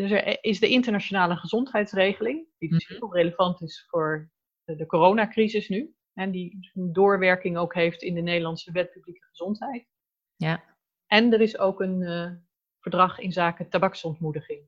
dus 0.02 0.12
er 0.12 0.44
is 0.44 0.60
de 0.60 0.68
internationale 0.70 1.36
gezondheidsregeling, 1.36 2.48
die 2.58 2.70
dus 2.70 2.88
Mhm. 2.90 3.00
heel 3.00 3.14
relevant 3.14 3.62
is 3.62 3.86
voor 3.90 4.32
de, 4.64 4.76
de 4.76 4.86
coronacrisis 4.86 5.70
nu. 5.70 5.96
En 6.14 6.32
die 6.32 6.72
een 6.74 6.94
doorwerking 6.94 7.58
ook 7.58 7.74
heeft 7.74 8.02
in 8.02 8.14
de 8.14 8.22
Nederlandse 8.22 8.72
wet 8.72 8.92
publieke 8.92 9.26
gezondheid. 9.26 9.88
ja, 10.36 10.64
En 11.08 11.34
er 11.34 11.42
is 11.42 11.58
ook 11.58 11.82
een 11.82 12.02
eh, 12.02 12.32
verdrag 12.80 13.20
in 13.20 13.32
zaken 13.32 13.70
tabaksontmoediging. 13.70 14.68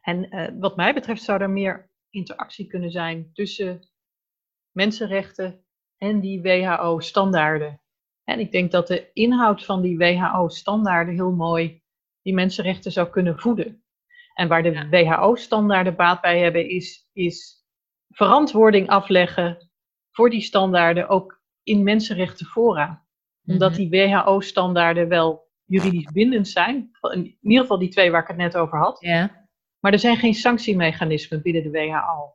En 0.00 0.30
eh, 0.30 0.54
wat 0.58 0.76
mij 0.76 0.94
betreft 0.94 1.22
zou 1.22 1.40
er 1.40 1.50
meer 1.50 1.90
interactie 2.10 2.66
kunnen 2.66 2.90
zijn 2.90 3.30
tussen 3.32 3.88
mensenrechten 4.70 5.64
en 5.96 6.20
die 6.20 6.42
WHO-standaarden. 6.42 7.80
En 8.24 8.40
ik 8.40 8.52
denk 8.52 8.70
dat 8.70 8.86
de 8.86 9.12
inhoud 9.12 9.64
van 9.64 9.82
die 9.82 9.98
WHO-standaarden 9.98 11.14
heel 11.14 11.32
mooi 11.32 11.82
die 12.22 12.34
mensenrechten 12.34 12.92
zou 12.92 13.08
kunnen 13.10 13.38
voeden. 13.38 13.84
En 14.36 14.48
waar 14.48 14.62
de 14.62 14.70
Ja. 14.70 14.88
WHO-standaarden 14.88 15.96
baat 15.96 16.20
bij 16.20 16.38
hebben, 16.40 16.68
is, 16.68 17.08
is 17.12 17.64
verantwoording 18.08 18.88
afleggen 18.88 19.70
voor 20.10 20.30
die 20.30 20.40
standaarden 20.40 21.08
ook 21.08 21.40
in 21.62 21.82
mensenrechtenfora 21.82 23.04
omdat 23.46 23.70
Mhm. 23.70 23.78
die 23.78 23.90
WHO-standaarden 23.90 25.08
wel 25.08 25.50
juridisch 25.64 26.12
bindend 26.12 26.48
zijn. 26.48 26.90
In 27.12 27.36
ieder 27.40 27.60
geval 27.60 27.78
die 27.78 27.88
twee 27.88 28.10
waar 28.10 28.22
ik 28.22 28.28
het 28.28 28.36
net 28.36 28.56
over 28.56 28.78
had. 28.78 28.96
ja. 29.00 29.44
Maar 29.80 29.92
er 29.94 29.98
zijn 30.00 30.16
geen 30.16 30.34
sanctiemechanismen 30.34 31.42
binnen 31.42 31.62
de 31.62 31.70
WHO. 31.70 32.34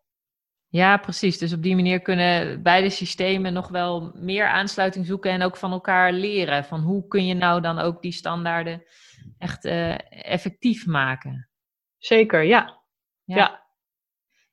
Ja, 0.67 0.97
precies. 0.97 1.37
Dus 1.37 1.53
op 1.53 1.63
die 1.63 1.75
manier 1.75 1.99
kunnen 2.01 2.61
beide 2.63 2.89
systemen 2.89 3.53
nog 3.53 3.67
wel 3.67 4.11
meer 4.15 4.47
aansluiting 4.47 5.05
zoeken 5.05 5.31
en 5.31 5.41
ook 5.41 5.57
van 5.57 5.71
elkaar 5.71 6.13
leren. 6.13 6.63
Van 6.65 6.79
hoe 6.81 7.07
kun 7.07 7.25
je 7.25 7.33
nou 7.33 7.61
dan 7.61 7.79
ook 7.79 8.01
die 8.01 8.11
standaarden 8.11 8.83
echt 9.37 9.65
eh, 9.65 9.95
effectief 10.31 10.85
maken? 10.85 11.49
Zeker, 12.01 12.43
ja. 12.43 12.79
Ja. 13.23 13.35
ja. 13.35 13.63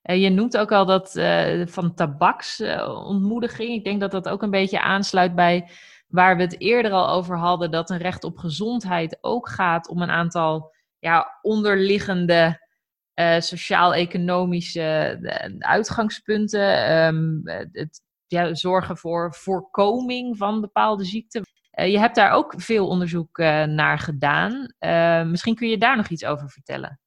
Eh, 0.03 0.23
je 0.23 0.31
noemt 0.31 0.57
ook 0.57 0.73
al 0.73 0.87
dat 0.87 1.17
eh, 1.17 1.67
van 1.67 1.95
tabaksontmoediging. 1.95 3.75
Ik 3.75 3.85
denk 3.85 4.01
dat 4.01 4.11
dat 4.11 4.29
ook 4.29 4.43
een 4.43 4.51
beetje 4.51 4.81
aansluit 4.81 5.35
bij 5.35 5.71
waar 6.09 6.37
we 6.37 6.43
het 6.43 6.61
eerder 6.61 6.93
al 6.93 7.09
over 7.09 7.37
hadden. 7.39 7.71
Dat 7.71 7.91
een 7.91 7.99
recht 7.99 8.25
op 8.25 8.39
gezondheid 8.39 9.19
ook 9.21 9.49
gaat 9.49 9.89
om 9.89 10.03
een 10.03 10.11
aantal 10.11 10.75
ja, 10.99 11.39
onderliggende 11.43 12.67
eh, 13.15 13.41
sociaal-economische 13.41 15.19
eh, 15.23 15.55
uitgangspunten. 15.59 16.87
Ehm, 16.87 17.41
het 17.73 18.03
ja, 18.27 18.55
zorgen 18.55 18.97
voor 18.97 19.35
voorkoming 19.35 20.37
van 20.37 20.61
bepaalde 20.61 21.05
ziekten. 21.05 21.43
Eh, 21.79 21.91
je 21.91 21.99
hebt 21.99 22.15
daar 22.15 22.31
ook 22.31 22.55
veel 22.57 22.89
onderzoek 22.89 23.39
eh, 23.39 23.65
naar 23.65 23.99
gedaan. 23.99 24.73
Eh, 24.79 25.23
misschien 25.25 25.55
kun 25.55 25.69
je 25.69 25.79
daar 25.79 25.97
nog 25.97 26.09
iets 26.09 26.25
over 26.25 26.51
vertellen. 26.51 27.01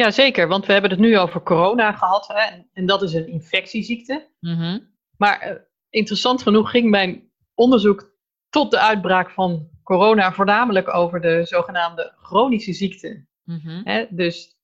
Ja, 0.00 0.10
zeker. 0.10 0.48
Want 0.48 0.66
we 0.66 0.72
hebben 0.72 0.90
het 0.90 1.00
nu 1.00 1.18
over 1.18 1.42
corona 1.42 1.92
gehad. 1.92 2.26
Hè, 2.28 2.34
en, 2.34 2.68
en 2.72 2.86
dat 2.86 3.02
is 3.02 3.12
een 3.12 3.28
infectieziekte. 3.28 4.28
Mhm. 4.40 4.78
Maar 5.16 5.40
eh, 5.40 5.56
interessant 5.90 6.42
genoeg 6.42 6.70
ging 6.70 6.90
mijn 6.90 7.32
onderzoek 7.54 8.16
tot 8.48 8.70
de 8.70 8.78
uitbraak 8.78 9.30
van 9.30 9.68
corona 9.82 10.32
voornamelijk 10.32 10.94
over 10.94 11.20
de 11.20 11.44
zogenaamde 11.44 12.14
chronische 12.20 12.72
ziekten. 12.72 13.28
Mhm. 13.44 13.80
Hè? 13.84 14.06
Dus 14.10 14.56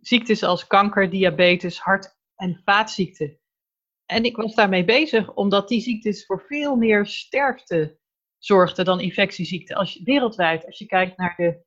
ziektes 0.00 0.42
als 0.42 0.66
kanker, 0.66 1.10
diabetes, 1.10 1.78
hart- 1.78 2.16
en 2.36 2.60
vaatziekten. 2.64 3.38
En 4.06 4.24
ik 4.24 4.36
was 4.36 4.54
daarmee 4.54 4.84
bezig 4.84 5.34
omdat 5.34 5.68
die 5.68 5.80
ziektes 5.80 6.26
voor 6.26 6.44
veel 6.46 6.76
meer 6.76 7.06
sterfte 7.06 7.98
zorgden 8.38 8.84
dan 8.84 9.00
infectieziekten. 9.00 9.76
Als 9.76 9.92
je, 9.92 10.02
wereldwijd, 10.04 10.66
als 10.66 10.78
je 10.78 10.86
kijkt 10.86 11.16
naar 11.16 11.34
de, 11.36 11.66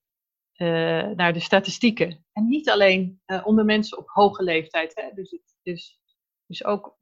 eh, 0.62 1.08
naar 1.16 1.34
de 1.34 1.40
statistieken. 1.40 2.26
En 2.34 2.48
niet 2.48 2.70
alleen 2.70 3.22
eh, 3.26 3.48
onder 3.48 3.66
mensen 3.66 3.98
op 3.98 4.08
hoge 4.10 4.44
leeftijd. 4.44 4.96
Hè? 4.96 5.10
Dus 5.14 5.32
het 5.32 5.56
is 5.62 6.00
dus 6.48 6.64
ook 6.66 6.98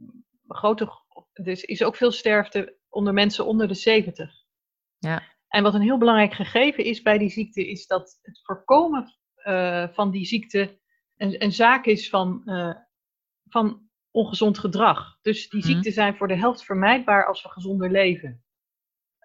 grote, 0.48 0.90
dus 1.34 1.64
is 1.64 1.84
ook 1.84 1.96
veel 1.96 2.12
sterfte 2.12 2.78
onder 2.90 3.14
mensen 3.14 3.46
onder 3.46 3.68
de 3.68 3.74
70. 3.74 4.32
Ja. 4.98 5.24
En 5.48 5.64
wat 5.64 5.74
een 5.74 5.82
heel 5.82 5.98
belangrijk 5.98 6.34
gegeven 6.34 6.84
is 6.84 7.02
bij 7.02 7.18
die 7.18 7.30
ziekte, 7.30 7.70
is 7.70 7.88
dat 7.88 8.20
het 8.22 8.40
voorkomen 8.44 9.18
eh, 9.36 9.88
van 9.92 10.12
die 10.12 10.26
ziekte 10.26 10.80
een, 11.18 11.44
een 11.44 11.52
zaak 11.52 11.86
is 11.86 12.10
van, 12.10 12.44
van 13.50 13.90
ongezond 14.12 14.58
gedrag. 14.58 15.18
Dus 15.22 15.50
die 15.50 15.60
Mhm. 15.60 15.70
ziekten 15.72 15.92
zijn 15.92 16.16
voor 16.16 16.28
de 16.28 16.38
helft 16.38 16.64
vermijdbaar 16.64 17.26
als 17.26 17.42
we 17.44 17.50
gezonder 17.50 17.92
leven. 17.92 18.44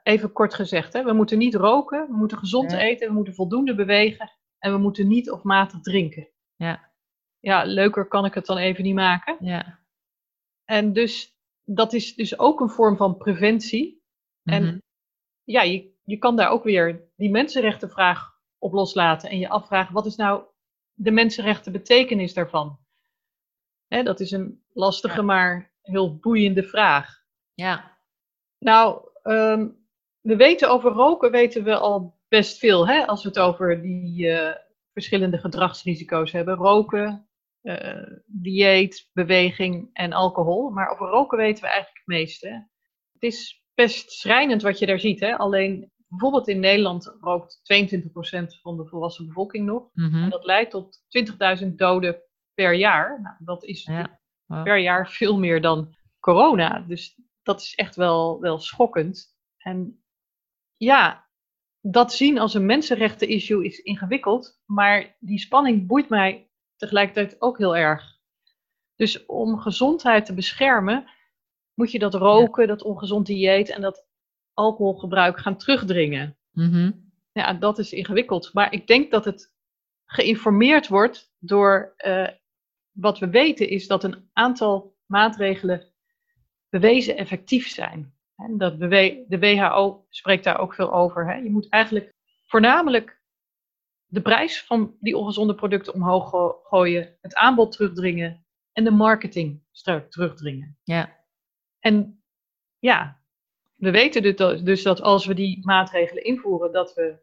Even 0.05 0.33
kort 0.33 0.55
gezegd, 0.55 0.93
hè? 0.93 1.03
we 1.05 1.13
moeten 1.13 1.39
niet 1.39 1.55
roken, 1.55 2.07
we 2.11 2.17
moeten 2.17 2.39
gezond 2.39 2.71
Ja. 2.71 2.79
eten, 2.79 3.09
we 3.09 3.15
moeten 3.15 3.35
voldoende 3.35 3.75
bewegen 3.75 4.33
en 4.59 4.73
we 4.73 4.79
moeten 4.79 5.09
niet 5.09 5.31
of 5.31 5.43
matig 5.43 5.81
drinken. 5.81 6.29
Ja, 6.57 6.93
Ja, 7.41 7.65
leuker 7.65 8.09
kan 8.09 8.25
ik 8.25 8.35
het 8.35 8.47
dan 8.47 8.57
even 8.57 8.83
niet 8.85 8.95
maken. 8.95 9.37
ja. 9.41 9.83
En 10.65 10.93
dus 10.93 11.39
dat 11.65 11.93
is 11.93 12.15
dus 12.15 12.39
ook 12.39 12.61
een 12.61 12.69
vorm 12.69 12.97
van 12.97 13.17
preventie. 13.17 14.03
En 14.43 14.63
Mhm. 14.65 14.79
ja, 15.45 15.63
je, 15.63 15.93
je 16.05 16.19
kan 16.19 16.37
daar 16.37 16.49
ook 16.49 16.65
weer 16.65 17.09
die 17.17 17.31
mensenrechtenvraag 17.31 18.39
op 18.59 18.73
loslaten 18.73 19.31
en 19.31 19.39
je 19.39 19.49
afvragen, 19.49 19.95
wat 19.95 20.07
is 20.07 20.17
nou 20.17 20.45
de 20.93 21.11
mensenrechten 21.11 21.73
betekenis 21.73 22.35
daarvan? 22.35 22.79
Hè, 23.87 24.03
dat 24.03 24.21
is 24.21 24.31
een 24.31 24.65
lastige, 24.73 25.17
Ja. 25.17 25.23
maar 25.23 25.73
heel 25.83 26.17
boeiende 26.19 26.63
vraag. 26.63 27.23
ja. 27.55 27.93
Nou, 28.59 29.09
ehm, 29.23 29.69
we 30.25 30.37
weten 30.37 30.71
over 30.71 30.91
roken 30.93 31.31
weten 31.31 31.65
we 31.65 31.77
al 31.77 32.19
best 32.29 32.59
veel, 32.59 32.89
hè, 32.89 33.07
als 33.07 33.23
we 33.23 33.29
het 33.29 33.39
over 33.39 33.83
die 33.83 34.29
eh, 34.31 34.55
verschillende 34.93 35.39
gedragsrisico's 35.39 36.33
hebben. 36.33 36.55
Roken, 36.55 37.29
eh, 37.61 38.03
dieet, 38.27 39.09
beweging 39.13 39.91
en 39.93 40.13
alcohol. 40.13 40.71
Maar 40.71 40.89
over 40.89 41.07
roken 41.07 41.39
weten 41.39 41.63
we 41.63 41.69
eigenlijk 41.69 41.99
het 41.99 42.07
meeste. 42.17 42.49
hè. 42.49 42.55
Het 43.13 43.23
is 43.23 43.63
best 43.75 44.11
schrijnend 44.13 44.63
wat 44.63 44.79
je 44.79 44.87
daar 44.87 44.99
ziet. 45.01 45.21
Hè? 45.21 45.37
Alleen 45.37 45.93
bijvoorbeeld 46.09 46.49
in 46.49 46.61
Nederland 46.61 47.17
rookt 47.21 47.61
22% 47.63 48.61
van 48.61 48.77
de 48.77 48.87
volwassen 48.87 49.27
bevolking 49.27 49.67
nog. 49.67 49.89
Mhm. 49.93 50.23
En 50.23 50.31
dat 50.31 50.45
leidt 50.45 50.71
tot 50.71 50.99
20.000 51.09 51.79
doden 51.79 52.23
per 52.55 52.75
jaar. 52.75 53.21
Nou, 53.23 53.37
dat 53.39 53.65
is 53.65 53.85
Ja. 53.85 54.21
Wow. 54.47 54.63
per 54.65 54.79
jaar 54.79 55.11
veel 55.11 55.39
meer 55.39 55.61
dan 55.61 55.95
corona. 56.21 56.85
Dus 56.89 57.19
dat 57.43 57.61
is 57.61 57.75
echt 57.75 57.97
wel, 57.97 58.41
wel 58.41 58.59
schokkend. 58.59 59.37
En 59.59 60.04
ja, 60.77 61.29
dat 61.81 62.13
zien 62.13 62.39
als 62.39 62.55
een 62.55 62.67
mensenrechten-issue 62.67 63.65
is 63.65 63.79
ingewikkeld. 63.79 64.61
Maar 64.67 65.17
die 65.21 65.39
spanning 65.39 65.87
boeit 65.87 66.09
mij 66.09 66.51
tegelijkertijd 66.77 67.41
ook 67.41 67.59
heel 67.59 67.77
erg. 67.77 68.19
Dus 68.97 69.27
om 69.27 69.59
gezondheid 69.59 70.27
te 70.27 70.35
beschermen, 70.35 71.11
moet 71.75 71.91
je 71.91 71.99
dat 71.99 72.15
roken, 72.15 72.67
dat 72.67 72.83
ongezond 72.83 73.27
dieet 73.27 73.71
en 73.71 73.81
dat 73.81 74.07
alcoholgebruik 74.53 75.39
gaan 75.39 75.57
terugdringen. 75.57 76.39
Mhm. 76.51 76.93
Ja, 77.33 77.53
dat 77.53 77.79
is 77.79 77.93
ingewikkeld. 77.93 78.53
Maar 78.53 78.73
ik 78.73 78.87
denk 78.87 79.11
dat 79.11 79.25
het 79.25 79.53
geïnformeerd 80.05 80.89
wordt 80.89 81.33
door 81.39 81.95
eh, 81.97 82.29
wat 82.91 83.19
we 83.19 83.29
weten, 83.29 83.69
is 83.69 83.87
dat 83.87 84.05
een 84.05 84.31
aantal 84.33 84.97
maatregelen 85.07 85.93
bewezen 86.69 87.17
effectief 87.17 87.69
zijn. 87.69 88.15
En 88.45 88.59
dat 88.59 88.79
de 89.29 89.39
WHO 89.39 90.07
spreekt 90.09 90.45
daar 90.45 90.59
ook 90.59 90.75
veel 90.75 90.93
over. 90.93 91.27
Hè. 91.27 91.35
Je 91.35 91.51
moet 91.51 91.69
eigenlijk 91.69 92.13
voornamelijk 92.47 93.23
de 94.07 94.23
prijs 94.23 94.63
van 94.65 94.97
die 95.01 95.17
ongezonde 95.17 95.55
producten 95.55 95.95
omhoog 95.95 96.29
go- 96.29 96.61
gooien, 96.63 97.17
het 97.21 97.35
aanbod 97.35 97.73
terugdringen 97.73 98.47
en 98.73 98.85
de 98.85 98.91
marketing 98.91 99.63
sterk 99.71 100.11
terugdringen. 100.11 100.79
Ja. 100.83 101.23
En 101.81 102.23
ja, 102.79 103.21
we 103.77 103.91
weten 103.91 104.23
dus 104.23 104.37
dat- 104.37 104.65
dus 104.65 104.83
dat 104.83 105.01
als 105.01 105.27
we 105.27 105.35
die 105.35 105.65
maatregelen 105.67 106.25
invoeren, 106.25 106.73
dat 106.73 106.95
we 106.95 107.23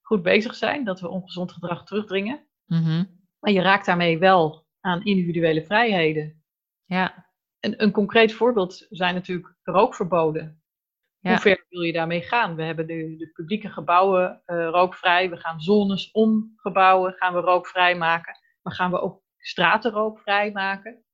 goed 0.00 0.22
bezig 0.22 0.54
zijn, 0.54 0.84
dat 0.84 1.00
we 1.00 1.08
ongezond 1.08 1.52
gedrag 1.52 1.84
terugdringen. 1.84 2.46
Mhm. 2.66 3.04
Maar 3.40 3.52
je 3.52 3.60
raakt 3.62 3.86
daarmee 3.86 4.18
wel 4.18 4.66
aan 4.80 5.04
individuele 5.04 5.64
vrijheden. 5.64 6.42
Ja. 6.84 7.29
En 7.60 7.82
een 7.82 7.90
concreet 7.90 8.32
voorbeeld 8.32 8.86
zijn 8.90 9.14
natuurlijk 9.14 9.54
rookverboden. 9.62 10.62
Ja. 11.18 11.30
Hoe 11.30 11.38
ver 11.38 11.66
wil 11.68 11.80
je 11.80 11.92
daarmee 11.92 12.22
gaan? 12.22 12.54
We 12.54 12.62
hebben 12.62 12.86
de, 12.86 13.16
de 13.16 13.30
publieke 13.32 13.68
gebouwen 13.68 14.42
eh, 14.44 14.68
rookvrij. 14.68 15.30
We 15.30 15.36
gaan 15.36 15.60
zones 15.60 16.10
om 16.10 16.52
gebouwen 16.56 17.12
gaan 17.12 17.34
we 17.34 17.40
rookvrij 17.40 17.96
maken. 17.96 18.38
Maar 18.62 18.74
gaan 18.74 18.90
we 18.90 19.00
ook 19.00 19.22
straten 19.38 19.90
rookvrij 19.90 20.50
maken? 20.52 21.04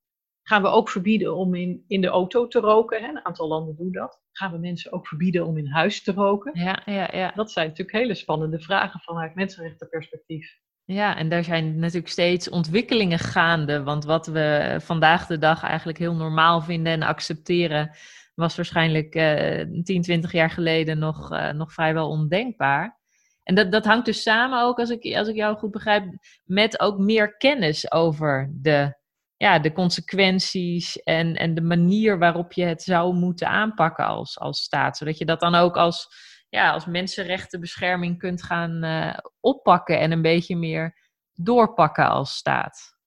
Gaan 0.43 0.63
we 0.63 0.69
ook 0.69 0.89
verbieden 0.89 1.37
om 1.37 1.55
in, 1.55 1.85
in 1.87 2.01
de 2.01 2.07
auto 2.07 2.49
te 2.49 2.61
roken? 2.61 3.03
Hè? 3.03 3.09
Een 3.09 3.25
aantal 3.25 3.49
landen 3.49 3.77
doen 3.77 3.93
dat. 3.93 4.23
Gaan 4.33 4.53
we 4.53 4.59
mensen 4.59 4.93
ook 4.93 5.07
verbieden 5.07 5.47
om 5.47 5.57
in 5.57 5.67
huis 5.67 6.03
te 6.03 6.13
roken? 6.13 6.61
Ja, 6.61 6.83
ja, 6.85 7.09
ja. 7.13 7.33
Dat 7.35 7.51
zijn 7.51 7.69
natuurlijk 7.69 7.97
hele 7.97 8.15
spannende 8.15 8.61
vragen 8.61 9.01
vanuit 9.01 9.35
mensenrechtenperspectief. 9.35 10.59
Ja, 10.87 11.17
en 11.17 11.29
daar 11.29 11.45
zijn 11.45 11.79
natuurlijk 11.79 12.09
steeds 12.09 12.49
ontwikkelingen 12.49 13.19
gaande. 13.19 13.83
Want 13.83 14.05
wat 14.05 14.27
we 14.27 14.77
vandaag 14.83 15.27
de 15.27 15.39
dag 15.39 15.63
eigenlijk 15.63 15.99
heel 15.99 16.15
normaal 16.15 16.61
vinden 16.61 16.93
en 16.93 17.03
accepteren, 17.03 17.97
was 18.35 18.57
waarschijnlijk 18.57 19.15
eh 19.15 19.83
10, 19.83 20.03
20 20.03 20.33
jaar 20.33 20.51
geleden 20.51 20.99
nog, 20.99 21.33
eh, 21.33 21.53
nog 21.53 21.73
vrijwel 21.73 22.09
ondenkbaar. 22.09 22.99
En 23.43 23.55
dat, 23.55 23.73
dat 23.73 23.85
hangt 23.85 24.07
dus 24.07 24.23
samen 24.23 24.63
ook, 24.63 24.79
als 24.79 24.91
ik, 24.91 25.17
als 25.17 25.29
ik 25.29 25.35
jou 25.35 25.57
goed 25.57 25.71
begrijp, 25.71 26.05
met 26.45 26.81
ook 26.81 26.99
meer 26.99 27.37
kennis 27.37 27.93
over 27.93 28.51
de, 28.53 28.99
ja, 29.37 29.59
de 29.59 29.73
consequenties 29.73 31.03
en, 31.03 31.37
en 31.37 31.55
de 31.55 31.63
manier 31.63 32.19
waarop 32.19 32.53
je 32.53 32.65
het 32.65 32.83
zou 32.83 33.15
moeten 33.15 33.49
aanpakken 33.49 34.07
als, 34.07 34.39
als 34.39 34.63
staat. 34.63 34.97
Zodat 34.97 35.19
je 35.19 35.25
dat 35.25 35.41
dan 35.41 35.55
ook 35.55 35.77
als, 35.77 36.09
ja, 36.49 36.73
als 36.73 36.87
mensenrechtenbescherming 36.87 38.19
kunt 38.19 38.43
gaan 38.43 38.83
eh, 38.83 39.19
oppakken 39.41 39.99
en 39.99 40.13
een 40.13 40.23
beetje 40.23 40.57
meer 40.57 40.99
doorpakken 41.33 42.09
als 42.09 42.37
staat. 42.37 42.99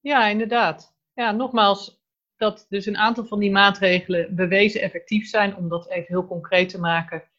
Ja, 0.00 0.26
inderdaad. 0.26 0.96
Ja, 1.12 1.30
nogmaals, 1.30 2.02
dat 2.36 2.66
dus 2.68 2.86
een 2.86 2.96
aantal 2.96 3.24
van 3.24 3.38
die 3.38 3.50
maatregelen 3.50 4.34
bewezen 4.34 4.80
effectief 4.80 5.28
zijn, 5.28 5.56
om 5.56 5.68
dat 5.68 5.88
even 5.88 6.06
heel 6.06 6.26
concreet 6.26 6.68
te 6.68 6.80
maken. 6.80 7.30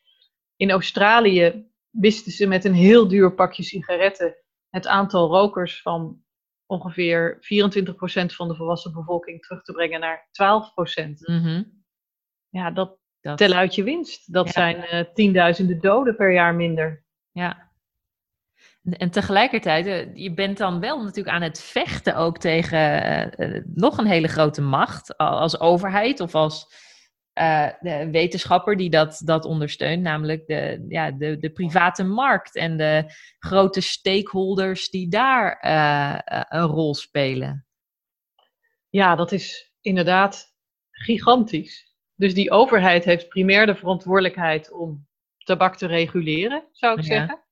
In 0.55 0.71
Australië 0.71 1.69
wisten 1.89 2.31
ze 2.31 2.47
met 2.47 2.65
een 2.65 2.73
heel 2.73 3.07
duur 3.07 3.33
pakje 3.33 3.63
sigaretten 3.63 4.35
het 4.69 4.87
aantal 4.87 5.27
rokers 5.27 5.81
van 5.81 6.23
ongeveer 6.65 7.35
24% 7.35 8.35
van 8.35 8.47
de 8.47 8.55
volwassen 8.55 8.93
bevolking 8.93 9.41
terug 9.41 9.63
te 9.63 9.71
brengen 9.71 9.99
naar 9.99 10.27
12%. 10.31 11.19
Mhm. 11.19 11.63
Ja, 12.49 12.71
dat 12.71 12.97
Dat, 13.21 13.37
tel 13.37 13.53
uit 13.53 13.75
je 13.75 13.83
winst. 13.83 14.33
Dat 14.33 14.45
Ja. 14.45 14.51
zijn 14.51 14.83
eh, 14.83 15.05
tienduizenden 15.13 15.79
doden 15.79 16.15
per 16.15 16.33
jaar 16.33 16.55
minder. 16.55 17.03
Ja. 17.31 17.71
En, 18.83 18.97
en 18.97 19.09
tegelijkertijd, 19.09 19.85
eh, 19.85 20.15
je 20.15 20.33
bent 20.33 20.57
dan 20.57 20.79
wel 20.79 21.03
natuurlijk 21.03 21.35
aan 21.35 21.41
het 21.41 21.61
vechten 21.61 22.15
ook 22.15 22.37
tegen 22.37 23.03
eh, 23.37 23.61
nog 23.65 23.97
een 23.97 24.05
hele 24.07 24.27
grote 24.27 24.61
macht 24.61 25.17
al- 25.17 25.39
als 25.39 25.59
overheid 25.59 26.19
of 26.19 26.35
als 26.35 26.87
de 27.79 28.07
wetenschapper 28.11 28.77
die 28.77 28.89
dat, 28.89 29.21
dat 29.25 29.45
ondersteunt, 29.45 30.01
namelijk 30.01 30.47
de, 30.47 30.85
ja, 30.87 31.11
de, 31.11 31.37
de 31.37 31.49
private 31.49 32.03
markt 32.03 32.55
en 32.55 32.77
de 32.77 33.03
grote 33.39 33.81
stakeholders 33.81 34.89
die 34.89 35.09
daar 35.09 35.57
een 36.49 36.65
rol 36.65 36.95
spelen. 36.95 37.65
Ja, 38.89 39.15
dat 39.15 39.31
is 39.31 39.73
inderdaad 39.81 40.53
gigantisch. 40.91 41.88
Dus 42.19 42.33
die 42.33 42.51
overheid 42.51 43.03
heeft 43.05 43.27
primair 43.29 43.65
de 43.65 43.75
verantwoordelijkheid 43.75 44.71
om 44.71 45.07
tabak 45.37 45.75
te 45.75 45.85
reguleren, 45.85 46.63
zou 46.71 46.99
ik 46.99 47.05
Ja. 47.05 47.07
zeggen. 47.17 47.43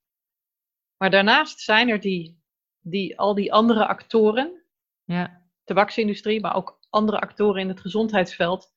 Maar 0.98 1.10
daarnaast 1.10 1.60
zijn 1.60 1.90
er 1.90 2.00
die, 2.00 2.42
die, 2.80 3.20
al 3.20 3.34
die 3.36 3.54
andere 3.54 3.88
actoren, 3.88 4.62
Ja, 5.06 5.46
tabaksindustrie, 5.64 6.40
maar 6.42 6.56
ook 6.56 6.80
andere 6.90 7.20
actoren 7.20 7.62
in 7.62 7.68
het 7.68 7.80
gezondheidsveld, 7.80 8.74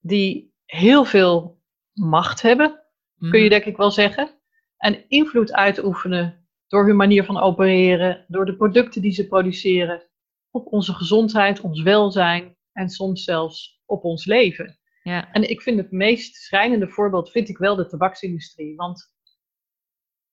die 0.00 0.54
heel 0.64 1.04
veel 1.04 1.62
macht 1.92 2.42
hebben, 2.42 2.82
kun 3.18 3.38
je 3.38 3.40
Mhm. 3.40 3.48
denk 3.48 3.64
ik 3.64 3.76
wel 3.76 3.90
zeggen. 3.90 4.30
En 4.76 5.08
invloed 5.08 5.52
uitoefenen 5.52 6.48
door 6.68 6.86
hun 6.86 6.96
manier 6.96 7.24
van 7.24 7.38
opereren, 7.40 8.24
door 8.28 8.46
de 8.46 8.56
producten 8.56 9.02
die 9.02 9.12
ze 9.12 9.26
produceren, 9.28 10.02
op 10.50 10.72
onze 10.72 10.94
gezondheid, 10.94 11.60
ons 11.60 11.82
welzijn 11.82 12.56
en 12.72 12.88
soms 12.88 13.24
zelfs 13.24 13.82
op 13.86 14.04
ons 14.04 14.24
leven. 14.24 14.78
Ja, 15.04 15.32
En 15.32 15.48
ik 15.50 15.62
vind 15.62 15.78
het 15.78 15.90
meest 15.90 16.34
schrijnende 16.36 16.88
voorbeeld 16.88 17.30
vind 17.30 17.48
ik 17.48 17.58
wel 17.58 17.76
de 17.76 17.86
tabaksindustrie, 17.86 18.76
want 18.76 19.12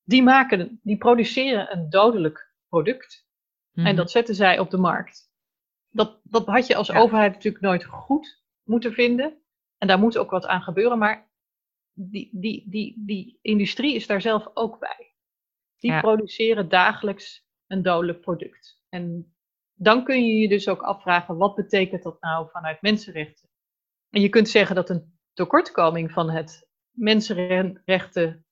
die, 0.03 0.24
maken, 0.24 0.80
die 0.84 0.97
produceren 0.97 1.72
een 1.78 1.89
dodelijk 1.89 2.53
product 2.67 3.26
en 3.74 3.84
Mhm. 3.84 3.95
dat 3.95 4.11
zetten 4.11 4.36
zij 4.36 4.59
op 4.59 4.69
de 4.69 4.78
markt. 4.78 5.30
Dat, 5.89 6.19
dat 6.24 6.45
had 6.45 6.67
je 6.67 6.76
als 6.76 6.88
Ja. 6.88 6.99
overheid 6.99 7.34
natuurlijk 7.34 7.63
nooit 7.63 7.84
goed 7.86 8.43
moeten 8.63 8.93
vinden. 8.93 9.41
En 9.78 9.88
daar 9.88 9.99
moet 9.99 10.17
ook 10.17 10.30
wat 10.30 10.45
aan 10.45 10.61
gebeuren. 10.61 10.97
Maar 10.97 11.32
die, 11.93 12.30
die, 12.34 12.69
die, 12.69 13.03
die 13.05 13.39
industrie 13.41 13.95
is 13.95 14.07
daar 14.07 14.22
zelf 14.22 14.47
ook 14.53 14.80
bij. 14.80 15.15
Die 15.78 15.91
Ja. 15.91 15.99
produceren 16.01 16.69
dagelijks 16.69 17.47
een 17.67 17.82
dodelijk 17.82 18.22
product. 18.22 18.82
En 18.89 19.36
dan 19.74 20.03
kun 20.03 20.26
je 20.26 20.34
je 20.36 20.47
dus 20.49 20.67
ook 20.67 20.82
afvragen, 20.82 21.38
wat 21.38 21.55
betekent 21.55 22.03
dat 22.03 22.22
nou 22.22 22.49
vanuit 22.49 22.82
mensenrechten? 22.82 23.49
En 24.12 24.22
je 24.22 24.30
kunt 24.30 24.49
zeggen 24.49 24.76
dat 24.76 24.89
een 24.89 25.20
tekortkoming 25.34 26.12
van 26.12 26.30
het 26.30 26.68
mensenrechten 26.91 28.45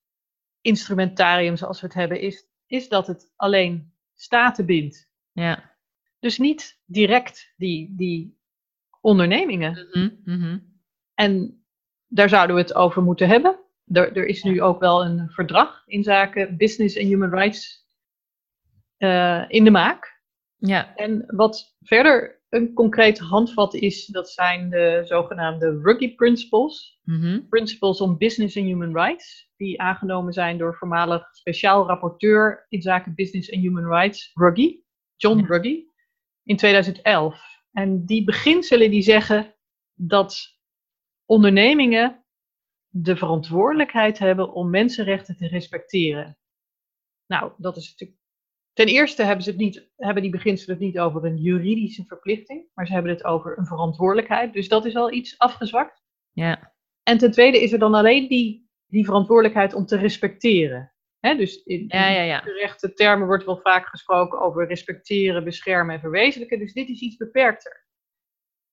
instrumentarium 0.62 1.56
zoals 1.56 1.82
we 1.82 1.88
het 1.88 1.96
hebben, 1.96 2.22
is, 2.22 2.48
is 2.66 2.90
dat 2.90 3.08
het 3.08 3.32
alleen 3.36 3.94
staten 4.16 4.66
bindt. 4.66 5.10
ja, 5.32 5.78
dus 6.20 6.38
niet 6.38 6.82
direct 6.86 7.54
die, 7.58 7.96
die 7.96 8.38
ondernemingen. 9.02 9.88
Mhm. 10.24 10.60
En 11.14 11.64
daar 12.08 12.30
zouden 12.30 12.56
we 12.56 12.62
het 12.62 12.74
over 12.74 13.04
moeten 13.04 13.28
hebben. 13.28 13.60
Er, 13.86 14.18
er 14.18 14.26
is 14.26 14.44
nu 14.44 14.62
ook 14.62 14.80
wel 14.80 15.06
een 15.06 15.30
verdrag 15.30 15.84
in 15.86 16.04
zaken 16.04 16.58
business 16.58 16.96
en 16.96 17.06
human 17.06 17.30
rights 17.30 17.88
eh, 18.98 19.46
in 19.48 19.64
de 19.64 19.72
maak. 19.72 20.22
Ja. 20.58 20.96
En 20.96 21.24
wat 21.28 21.76
verder 21.82 22.39
een 22.50 22.74
concreet 22.74 23.20
handvat 23.20 23.74
is, 23.74 24.06
dat 24.06 24.30
zijn 24.30 24.70
de 24.70 25.02
zogenaamde 25.06 25.80
Ruggie 25.82 26.16
Principles. 26.16 27.00
Mhm. 27.04 27.48
Principles 27.50 28.02
on 28.02 28.18
Business 28.18 28.58
and 28.58 28.66
Human 28.66 28.94
Rights, 28.94 29.52
die 29.58 29.82
aangenomen 29.82 30.34
zijn 30.34 30.58
door 30.58 30.76
voormalig 30.76 31.28
speciaal 31.32 31.88
rapporteur 31.88 32.66
in 32.70 32.82
zaken 32.82 33.16
Business 33.16 33.52
and 33.52 33.62
Human 33.62 33.86
Rights, 33.86 34.32
Ruggie, 34.34 34.86
John 35.16 35.40
Ja. 35.40 35.46
Ruggie, 35.46 35.92
in 36.44 36.58
2011. 36.58 37.42
En 37.72 38.06
die 38.06 38.24
beginselen 38.24 38.92
die 38.92 39.02
zeggen 39.02 39.56
dat 39.94 40.58
ondernemingen 41.26 42.24
de 42.88 43.16
verantwoordelijkheid 43.16 44.20
hebben 44.20 44.54
om 44.54 44.70
mensenrechten 44.70 45.38
te 45.38 45.48
respecteren. 45.48 46.38
Nou, 47.26 47.52
dat 47.58 47.78
is 47.78 47.90
natuurlijk. 47.90 48.19
Ten 48.80 48.88
eerste 48.88 49.24
hebben, 49.24 49.44
ze 49.44 49.50
het 49.50 49.60
niet, 49.60 49.90
hebben 49.96 50.22
die 50.22 50.32
beginselen 50.32 50.76
het 50.76 50.86
niet 50.86 51.00
over 51.00 51.26
een 51.26 51.38
juridische 51.38 52.06
verplichting, 52.06 52.68
maar 52.74 52.88
ze 52.88 52.94
hebben 52.94 53.12
het 53.12 53.24
over 53.24 53.58
een 53.58 53.66
verantwoordelijkheid. 53.66 54.54
Dus 54.54 54.68
dat 54.68 54.86
is 54.86 54.96
al 54.96 55.12
iets 55.12 55.38
afgezwakt. 55.38 56.04
Ja. 56.32 56.74
En 57.04 57.18
ten 57.18 57.32
tweede 57.32 57.62
is 57.62 57.72
er 57.72 57.80
dan 57.80 57.94
alleen 57.94 58.28
die, 58.28 58.70
die 58.86 59.06
verantwoordelijkheid 59.06 59.74
om 59.74 59.86
te 59.86 59.98
respecteren. 59.98 60.94
Hè, 61.20 61.36
dus 61.36 61.64
in, 61.64 61.80
in 61.80 61.88
ja, 61.88 62.22
ja. 62.22 62.40
gerechte 62.40 62.94
termen 62.94 63.28
wordt 63.28 63.46
wel 63.46 63.60
vaak 63.62 63.88
gesproken 63.88 64.40
over 64.40 64.68
respecteren, 64.68 65.44
beschermen 65.44 65.96
en 65.96 66.02
verwezenlijken. 66.02 66.60
Dus 66.60 66.74
dit 66.74 66.90
is 66.90 67.00
iets 67.00 67.18
beperkter. 67.18 67.88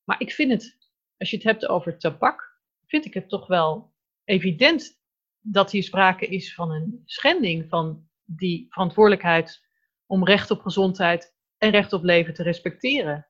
Maar 0.04 0.20
ik 0.20 0.32
vind 0.32 0.50
het, 0.50 0.76
als 1.16 1.30
je 1.30 1.36
het 1.36 1.44
hebt 1.44 1.68
over 1.68 1.98
tabak, 1.98 2.60
vind 2.86 3.04
ik 3.04 3.14
het 3.14 3.28
toch 3.28 3.46
wel 3.46 3.92
evident 4.24 5.00
dat 5.40 5.70
hier 5.70 5.82
sprake 5.82 6.26
is 6.26 6.54
van 6.54 6.70
een 6.70 7.02
schending 7.04 7.68
van 7.68 8.08
die 8.24 8.66
verantwoordelijkheid 8.68 9.64
om 10.06 10.24
recht 10.24 10.50
op 10.50 10.60
gezondheid 10.60 11.34
en 11.58 11.70
recht 11.70 11.92
op 11.92 12.02
leven 12.02 12.34
te 12.34 12.42
respecteren. 12.42 13.26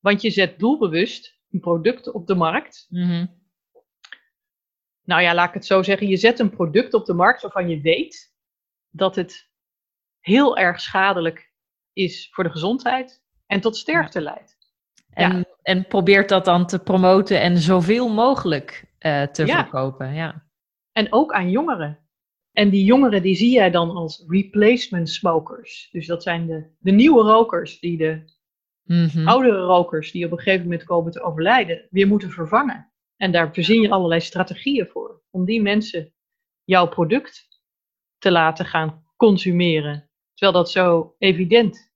Want 0.00 0.22
je 0.22 0.30
zet 0.30 0.58
doelbewust 0.58 1.38
een 1.50 1.60
product 1.60 2.12
op 2.12 2.26
de 2.26 2.34
markt 2.34 2.86
Mhm. 2.88 3.26
nou 5.02 5.22
ja, 5.22 5.34
laat 5.34 5.48
ik 5.48 5.54
het 5.54 5.66
zo 5.66 5.82
zeggen. 5.82 6.06
Je 6.08 6.16
zet 6.16 6.38
een 6.38 6.50
product 6.50 6.94
op 6.94 7.06
de 7.06 7.12
markt 7.14 7.42
waarvan 7.42 7.68
je 7.68 7.80
weet 7.80 8.32
dat 8.90 9.16
het 9.16 9.50
heel 10.20 10.56
erg 10.56 10.80
schadelijk 10.80 11.52
is 11.92 12.28
voor 12.32 12.44
de 12.44 12.50
gezondheid 12.50 13.22
en 13.46 13.60
tot 13.60 13.76
sterfte 13.76 14.20
leidt. 14.20 14.56
En, 15.10 15.36
Ja. 15.36 15.44
en 15.62 15.86
probeert 15.86 16.28
dat 16.28 16.44
dan 16.44 16.66
te 16.66 16.78
promoten 16.78 17.40
en 17.40 17.58
zoveel 17.58 18.08
mogelijk 18.08 18.84
eh, 18.98 19.22
te 19.22 19.46
Ja. 19.46 19.56
verkopen. 19.62 20.14
Ja. 20.14 20.46
En 20.92 21.12
ook 21.12 21.32
aan 21.32 21.50
jongeren. 21.50 22.07
En 22.58 22.70
die 22.70 22.84
jongeren 22.84 23.22
die 23.22 23.34
zie 23.34 23.50
jij 23.50 23.70
dan 23.70 23.90
als 23.90 24.24
replacement 24.28 25.08
smokers. 25.08 25.88
Dus 25.92 26.06
dat 26.06 26.22
zijn 26.22 26.46
de, 26.46 26.70
de 26.78 26.90
nieuwe 26.90 27.22
rokers 27.22 27.80
die 27.80 27.96
de 27.96 28.36
Mhm. 28.84 29.28
oudere 29.28 29.60
rokers 29.60 30.10
die 30.10 30.24
op 30.24 30.30
een 30.30 30.38
gegeven 30.38 30.62
moment 30.62 30.84
komen 30.84 31.12
te 31.12 31.22
overlijden, 31.22 31.86
weer 31.90 32.06
moeten 32.06 32.30
vervangen. 32.30 32.92
En 33.16 33.32
daar 33.32 33.52
verzin 33.54 33.80
je 33.80 33.90
allerlei 33.90 34.20
strategieën 34.20 34.86
voor. 34.86 35.22
Om 35.30 35.44
die 35.44 35.62
mensen 35.62 36.14
jouw 36.64 36.88
product 36.88 37.48
te 38.18 38.30
laten 38.30 38.66
gaan 38.66 39.04
consumeren. 39.16 40.10
Terwijl 40.34 40.58
dat 40.62 40.70
zo 40.70 41.14
evident 41.18 41.92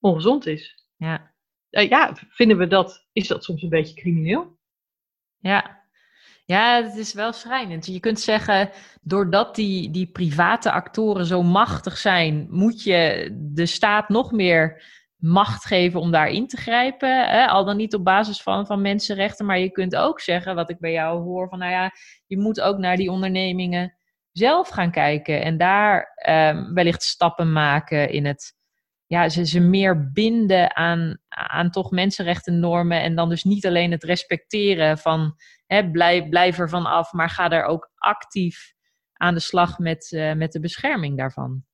ongezond 0.00 0.46
is. 0.46 0.88
Ja. 0.96 1.34
Eh, 1.70 1.88
ja, 1.88 2.12
vinden 2.28 2.58
we 2.58 2.66
dat, 2.66 3.06
is 3.12 3.28
dat 3.28 3.44
soms 3.44 3.62
een 3.62 3.68
beetje 3.68 3.94
crimineel? 3.94 4.58
Ja. 5.38 5.85
Ja, 6.46 6.82
het 6.82 6.96
is 6.96 7.12
wel 7.12 7.32
schrijnend. 7.32 7.86
Je 7.86 8.00
kunt 8.00 8.20
zeggen, 8.20 8.70
doordat 9.02 9.54
die, 9.54 9.90
die 9.90 10.06
private 10.06 10.70
actoren 10.70 11.26
zo 11.26 11.42
machtig 11.42 11.98
zijn, 11.98 12.46
moet 12.50 12.82
je 12.82 13.30
de 13.32 13.66
staat 13.66 14.08
nog 14.08 14.32
meer 14.32 14.82
macht 15.16 15.64
geven 15.64 16.00
om 16.00 16.10
daar 16.10 16.28
in 16.28 16.46
te 16.46 16.56
grijpen. 16.56 17.28
Hè? 17.28 17.46
Al 17.46 17.64
dan 17.64 17.76
niet 17.76 17.94
op 17.94 18.04
basis 18.04 18.42
van, 18.42 18.66
van 18.66 18.80
mensenrechten, 18.80 19.46
maar 19.46 19.58
je 19.58 19.70
kunt 19.70 19.96
ook 19.96 20.20
zeggen, 20.20 20.54
wat 20.54 20.70
ik 20.70 20.78
bij 20.78 20.92
jou 20.92 21.22
hoor, 21.22 21.48
van 21.48 21.58
nou 21.58 21.70
ja, 21.70 21.92
je 22.26 22.38
moet 22.38 22.60
ook 22.60 22.78
naar 22.78 22.96
die 22.96 23.10
ondernemingen 23.10 23.94
zelf 24.32 24.68
gaan 24.68 24.90
kijken 24.90 25.42
en 25.42 25.56
daar 25.56 26.12
ehm, 26.14 26.72
wellicht 26.74 27.02
stappen 27.02 27.52
maken 27.52 28.10
in 28.10 28.26
het 28.26 28.54
ja, 29.06 29.28
ze, 29.28 29.46
ze 29.46 29.60
meer 29.60 30.10
binden 30.12 30.76
aan, 30.76 31.18
aan 31.36 31.70
toch 31.70 31.90
mensenrechtennormen 31.90 33.02
en 33.02 33.14
dan 33.14 33.28
dus 33.28 33.44
niet 33.44 33.66
alleen 33.66 33.90
het 33.90 34.04
respecteren 34.04 34.98
van 34.98 35.34
hè, 35.66 35.90
blijf, 35.90 36.28
blijf 36.28 36.58
er 36.58 36.68
van 36.68 36.86
af, 36.86 37.12
maar 37.12 37.30
ga 37.30 37.50
er 37.50 37.64
ook 37.64 37.90
actief 37.94 38.74
aan 39.12 39.34
de 39.34 39.40
slag 39.40 39.78
met, 39.78 40.12
eh, 40.12 40.32
met 40.32 40.52
de 40.52 40.60
bescherming 40.60 41.16
daarvan. 41.16 41.64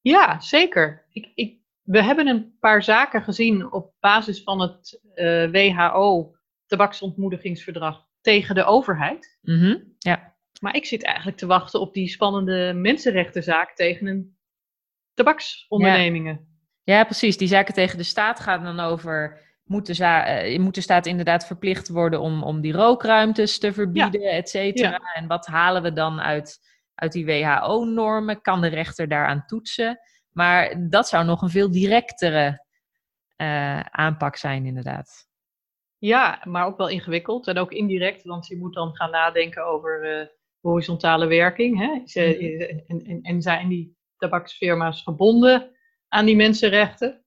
Ja, 0.00 0.40
zeker. 0.40 1.06
Ik, 1.10 1.32
ik, 1.34 1.60
we 1.82 2.02
hebben 2.02 2.26
een 2.26 2.56
paar 2.60 2.82
zaken 2.82 3.22
gezien 3.22 3.72
op 3.72 3.94
basis 4.00 4.42
van 4.42 4.60
het 4.60 5.00
eh, 5.14 5.50
WHO 5.50 6.36
tabaksontmoedigingsverdrag 6.66 8.06
tegen 8.20 8.54
de 8.54 8.64
overheid. 8.64 9.38
Mhm, 9.42 9.76
Ja, 9.98 10.36
Maar 10.60 10.76
ik 10.76 10.84
zit 10.84 11.04
eigenlijk 11.04 11.36
te 11.36 11.46
wachten 11.46 11.80
op 11.80 11.94
die 11.94 12.08
spannende 12.08 12.72
mensenrechtenzaak 12.74 13.74
tegen 13.74 14.06
een 14.06 14.36
tabaksondernemingen. 15.14 16.32
ja, 16.32 16.55
precies. 17.04 17.36
Die 17.36 17.48
zaken 17.48 17.74
tegen 17.74 17.98
de 17.98 18.04
staat 18.04 18.40
gaan 18.40 18.64
dan 18.64 18.80
over. 18.80 19.44
Moet 19.64 19.86
de, 19.96 20.04
eh, 20.04 20.58
moet 20.58 20.74
de 20.74 20.80
staat 20.80 21.06
inderdaad 21.06 21.46
verplicht 21.46 21.88
worden 21.88 22.20
om, 22.20 22.42
om 22.42 22.60
die 22.60 22.72
rookruimtes 22.72 23.58
te 23.58 23.72
verbieden, 23.72 24.20
et 24.30 24.48
cetera? 24.48 25.00
En 25.14 25.26
wat 25.26 25.46
halen 25.46 25.82
we 25.82 25.92
dan 25.92 26.20
uit, 26.20 26.58
uit 26.94 27.12
die 27.12 27.26
WHO-normen? 27.26 28.40
Kan 28.40 28.60
de 28.60 28.66
rechter 28.68 29.08
daaraan 29.08 29.44
toetsen? 29.46 29.98
Maar 30.30 30.88
dat 30.88 31.08
zou 31.08 31.24
nog 31.24 31.42
een 31.42 31.50
veel 31.50 31.70
directere 31.70 32.64
eh, 33.36 33.80
aanpak 33.80 34.36
zijn, 34.36 34.66
inderdaad. 34.66 35.26
Ja, 35.98 36.40
maar 36.44 36.66
ook 36.66 36.76
wel 36.76 36.88
ingewikkeld 36.88 37.46
en 37.46 37.58
ook 37.58 37.72
indirect, 37.72 38.22
want 38.24 38.46
je 38.46 38.56
moet 38.56 38.74
dan 38.74 38.94
gaan 38.96 39.10
nadenken 39.10 39.66
over 39.66 40.20
eh, 40.20 40.26
horizontale 40.60 41.26
werking. 41.26 41.78
Hè? 41.78 42.00
Ze- 42.06 42.36
Mhm. 42.40 42.80
en, 42.86 43.06
en, 43.06 43.22
en 43.22 43.42
zijn 43.42 43.68
die 43.68 43.96
tabaksfirma's 44.16 45.02
gebonden 45.02 45.75
aan 46.08 46.24
die 46.24 46.36
mensenrechten? 46.36 47.24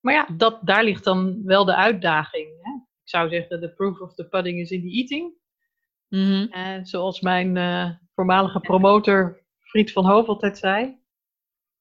Maar 0.00 0.14
ja, 0.14 0.28
dat, 0.36 0.58
daar 0.62 0.84
ligt 0.84 1.04
dan 1.04 1.44
wel 1.44 1.64
de 1.64 1.74
uitdaging. 1.74 2.48
Hè? 2.60 2.70
Ik 3.02 3.08
zou 3.08 3.28
zeggen, 3.28 3.60
the 3.60 3.72
proof 3.72 4.00
of 4.00 4.14
the 4.14 4.28
pudding 4.28 4.58
is 4.60 4.70
in 4.70 4.80
the 4.80 4.90
eating. 4.90 5.38
Eh, 6.52 6.78
zoals 6.82 7.20
mijn 7.20 7.56
eh, 7.56 7.90
voormalige 8.14 8.60
promotor 8.60 9.40
Fried 9.58 9.92
van 9.92 10.04
Hoof 10.04 10.26
altijd 10.26 10.58
zei. 10.58 10.98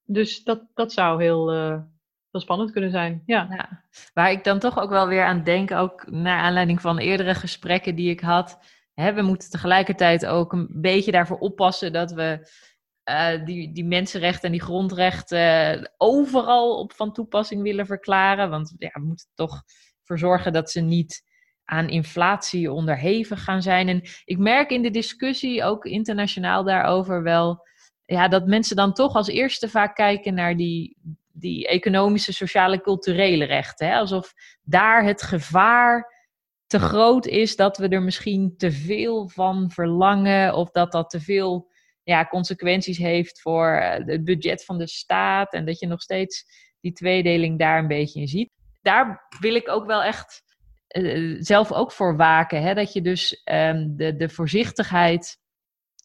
Dus 0.04 0.44
dat, 0.44 0.66
dat 0.74 0.94
zou 0.94 1.24
heel, 1.24 1.52
eh, 1.52 1.82
heel 2.32 2.42
spannend 2.42 2.72
kunnen 2.72 2.92
zijn. 2.92 3.24
Ja. 3.26 3.48
Ja, 3.50 3.84
waar 4.14 4.32
ik 4.32 4.44
dan 4.44 4.60
toch 4.60 4.80
ook 4.80 4.90
wel 4.90 5.08
weer 5.08 5.24
aan 5.24 5.44
denk, 5.44 5.72
ook 5.72 6.12
naar 6.12 6.40
aanleiding 6.40 6.82
van 6.82 6.98
eerdere 6.98 7.36
gesprekken 7.36 7.96
die 7.96 8.10
ik 8.10 8.20
had. 8.20 8.60
Hè, 8.94 9.14
we 9.14 9.22
moeten 9.22 9.50
tegelijkertijd 9.50 10.26
ook 10.26 10.54
een 10.54 10.68
beetje 10.72 11.12
daarvoor 11.12 11.38
oppassen 11.38 11.94
dat 11.94 12.12
we 12.12 12.50
eh, 13.10 13.46
die, 13.46 13.72
die 13.72 13.86
mensenrechten 13.86 14.46
en 14.46 14.52
die 14.52 14.62
grondrechten 14.62 15.92
overal 15.98 16.80
op 16.80 16.94
van 16.94 17.14
toepassing 17.14 17.62
willen 17.62 17.86
verklaren. 17.86 18.50
Want 18.50 18.74
ja, 18.78 18.90
we 18.94 19.06
moeten 19.06 19.28
toch 19.34 19.64
voor 20.04 20.20
zorgen 20.20 20.54
dat 20.54 20.72
ze 20.72 20.82
niet 20.82 21.28
aan 21.64 21.90
inflatie 21.90 22.72
onderhevig 22.72 23.44
gaan 23.44 23.62
zijn. 23.62 23.88
En 23.88 24.02
ik 24.26 24.38
merk 24.38 24.70
in 24.70 24.82
de 24.82 24.92
discussie, 24.92 25.64
ook 25.64 25.86
internationaal 25.86 26.64
daarover, 26.64 27.24
wel 27.24 27.68
ja, 28.06 28.28
dat 28.28 28.46
mensen 28.46 28.76
dan 28.76 28.94
toch 28.94 29.16
als 29.16 29.28
eerste 29.28 29.70
vaak 29.70 29.96
kijken 29.96 30.34
naar 30.34 30.58
die, 30.58 30.98
die 31.32 31.68
economische, 31.68 32.34
sociale, 32.34 32.82
culturele 32.82 33.46
rechten. 33.46 33.88
Hè? 33.88 33.98
Alsof 33.98 34.34
daar 34.62 35.04
het 35.04 35.22
gevaar 35.22 36.18
te 36.68 36.80
groot 36.80 37.26
is 37.26 37.56
dat 37.56 37.78
we 37.78 37.88
er 37.88 38.02
misschien 38.02 38.54
te 38.58 38.72
veel 38.72 39.30
van 39.30 39.72
verlangen 39.72 40.54
of 40.54 40.72
dat 40.72 40.92
dat 40.92 41.10
te 41.10 41.20
veel 41.20 41.69
ja, 42.10 42.26
consequenties 42.26 42.98
heeft 42.98 43.42
voor 43.42 43.68
eh, 43.68 44.06
het 44.06 44.24
budget 44.24 44.66
van 44.66 44.78
de 44.78 44.88
staat 44.88 45.54
en 45.54 45.66
dat 45.66 45.80
je 45.80 45.88
nog 45.88 46.02
steeds 46.02 46.46
die 46.82 46.94
tweedeling 46.94 47.60
daar 47.60 47.80
een 47.80 47.88
beetje 47.88 48.20
in 48.20 48.28
ziet. 48.28 48.52
Daar 48.82 49.28
wil 49.40 49.56
ik 49.56 49.70
ook 49.70 49.86
wel 49.86 50.04
echt 50.04 50.44
eh, 50.88 51.36
zelf 51.40 51.72
ook 51.72 51.92
voor 51.92 52.18
waken. 52.18 52.62
Hè? 52.62 52.74
Dat 52.74 52.94
je 52.94 53.02
dus 53.02 53.42
ehm, 53.44 53.88
de, 53.90 54.16
de 54.16 54.30
voorzichtigheid 54.30 55.38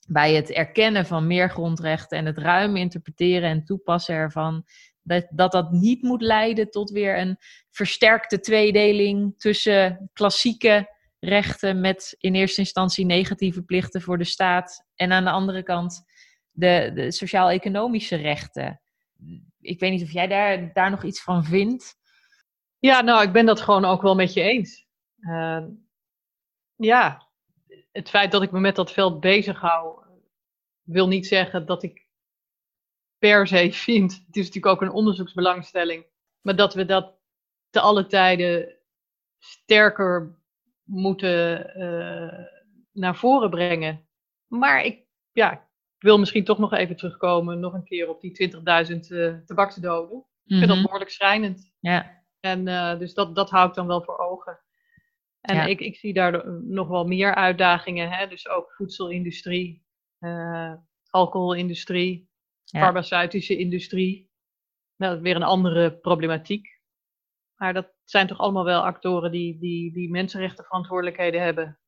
bij 0.08 0.34
het 0.34 0.50
erkennen 0.50 1.06
van 1.06 1.26
meer 1.26 1.50
grondrechten 1.50 2.18
en 2.18 2.26
het 2.26 2.38
ruim 2.38 2.76
interpreteren 2.76 3.48
en 3.48 3.64
toepassen 3.64 4.14
ervan, 4.14 4.64
dat, 5.02 5.26
dat 5.30 5.52
dat 5.52 5.70
niet 5.70 6.02
moet 6.02 6.22
leiden 6.22 6.70
tot 6.70 6.90
weer 6.90 7.18
een 7.18 7.36
versterkte 7.70 8.40
tweedeling 8.40 9.34
tussen 9.38 10.10
klassieke 10.12 10.93
rechten 11.24 11.80
met 11.80 12.14
in 12.18 12.34
eerste 12.34 12.60
instantie 12.60 13.04
negatieve 13.04 13.62
plichten 13.62 14.02
voor 14.02 14.18
de 14.18 14.24
staat 14.24 14.86
en 14.94 15.12
aan 15.12 15.24
de 15.24 15.30
andere 15.30 15.62
kant 15.62 16.04
de, 16.50 16.90
de 16.94 17.12
sociaal-economische 17.12 18.16
rechten. 18.16 18.80
Ik 19.60 19.80
weet 19.80 19.90
niet 19.90 20.02
of 20.02 20.10
jij 20.10 20.26
daar, 20.26 20.72
daar 20.72 20.90
nog 20.90 21.04
iets 21.04 21.22
van 21.22 21.44
vindt. 21.44 21.96
Ja, 22.78 23.00
nou, 23.00 23.22
ik 23.22 23.32
ben 23.32 23.46
dat 23.46 23.60
gewoon 23.60 23.84
ook 23.84 24.02
wel 24.02 24.14
met 24.14 24.32
je 24.32 24.40
eens. 24.40 24.86
Uh, 25.20 25.64
ja, 26.76 27.28
het 27.92 28.10
feit 28.10 28.30
dat 28.30 28.42
ik 28.42 28.50
me 28.50 28.60
met 28.60 28.76
dat 28.76 28.92
veld 28.92 29.20
bezig 29.20 29.60
hou, 29.60 30.04
wil 30.82 31.08
niet 31.08 31.26
zeggen 31.26 31.66
dat 31.66 31.82
ik 31.82 32.06
per 33.18 33.46
se 33.46 33.72
vind. 33.72 34.12
Het 34.12 34.36
is 34.36 34.46
natuurlijk 34.46 34.74
ook 34.74 34.82
een 34.82 34.96
onderzoeksbelangstelling, 34.96 36.06
maar 36.40 36.56
dat 36.56 36.74
we 36.74 36.84
dat 36.84 37.18
te 37.70 37.80
alle 37.80 38.06
tijden 38.06 38.76
sterker 39.38 40.38
moeten 40.84 41.70
uh, 41.80 42.46
naar 42.92 43.16
voren 43.16 43.50
brengen. 43.50 44.06
Maar 44.46 44.84
ik, 44.84 45.04
ja, 45.32 45.52
ik 45.52 45.60
wil 45.98 46.18
misschien 46.18 46.44
toch 46.44 46.58
nog 46.58 46.72
even 46.72 46.96
terugkomen, 46.96 47.60
nog 47.60 47.72
een 47.74 47.84
keer 47.84 48.08
op 48.08 48.20
die 48.20 48.52
20.000 48.90 48.98
uh, 49.08 49.34
tabaksdoden. 49.44 50.18
Ik 50.44 50.56
vind 50.56 50.66
dat 50.66 50.74
Mhm. 50.76 50.82
behoorlijk 50.82 51.10
schrijnend. 51.10 51.72
Ja, 51.80 52.22
En 52.40 52.66
uh, 52.66 52.98
dus 52.98 53.14
dat, 53.14 53.34
dat 53.34 53.50
hou 53.50 53.68
ik 53.68 53.74
dan 53.74 53.86
wel 53.86 54.02
voor 54.02 54.18
ogen. 54.18 54.58
En 55.40 55.54
Ja. 55.56 55.64
ik, 55.64 55.80
ik 55.80 55.96
zie 55.96 56.12
daar 56.12 56.50
nog 56.62 56.88
wel 56.88 57.04
meer 57.04 57.34
uitdagingen. 57.34 58.10
Hè? 58.10 58.26
Dus 58.26 58.48
ook 58.48 58.72
voedselindustrie, 58.72 59.84
eh, 60.18 60.74
alcoholindustrie, 61.10 62.28
Ja. 62.64 62.80
farmaceutische 62.80 63.56
industrie. 63.56 64.30
Nou, 64.96 65.10
dat 65.12 65.20
is 65.20 65.26
weer 65.28 65.36
een 65.36 65.42
andere 65.48 65.96
problematiek. 65.98 66.73
Maar 67.56 67.72
dat 67.72 67.92
zijn 68.04 68.26
toch 68.26 68.38
allemaal 68.38 68.64
wel 68.64 68.84
actoren 68.84 69.30
die, 69.30 69.58
die, 69.58 69.92
die 69.92 70.10
mensenrechtenverantwoordelijkheden 70.10 71.42
hebben. 71.42 71.78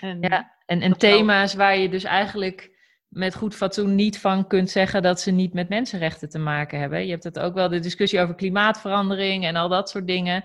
En, 0.00 0.20
Ja, 0.20 0.56
en, 0.66 0.80
en 0.80 0.98
thema's 0.98 1.54
waar 1.54 1.78
je 1.78 1.88
dus 1.88 2.04
eigenlijk 2.04 2.70
met 3.08 3.34
goed 3.34 3.54
fatsoen 3.54 3.94
niet 3.94 4.18
van 4.18 4.46
kunt 4.46 4.70
zeggen 4.70 5.02
dat 5.02 5.20
ze 5.20 5.30
niet 5.30 5.52
met 5.52 5.68
mensenrechten 5.68 6.28
te 6.28 6.38
maken 6.38 6.80
hebben. 6.80 7.04
Je 7.04 7.10
hebt 7.10 7.24
het 7.24 7.38
ook 7.38 7.54
wel 7.54 7.68
de 7.68 7.80
discussie 7.80 8.20
over 8.20 8.34
klimaatverandering 8.34 9.44
en 9.44 9.56
al 9.56 9.68
dat 9.68 9.90
soort 9.90 10.06
dingen. 10.06 10.44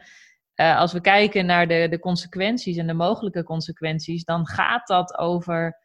Eh, 0.53 0.77
als 0.77 0.93
we 0.93 1.01
kijken 1.01 1.45
naar 1.45 1.67
de, 1.67 1.87
de 1.89 1.99
consequenties 1.99 2.77
en 2.77 2.87
de 2.87 2.93
mogelijke 2.93 3.43
consequenties, 3.43 4.23
dan 4.23 4.47
gaat 4.47 4.87
dat 4.87 5.17
over 5.17 5.79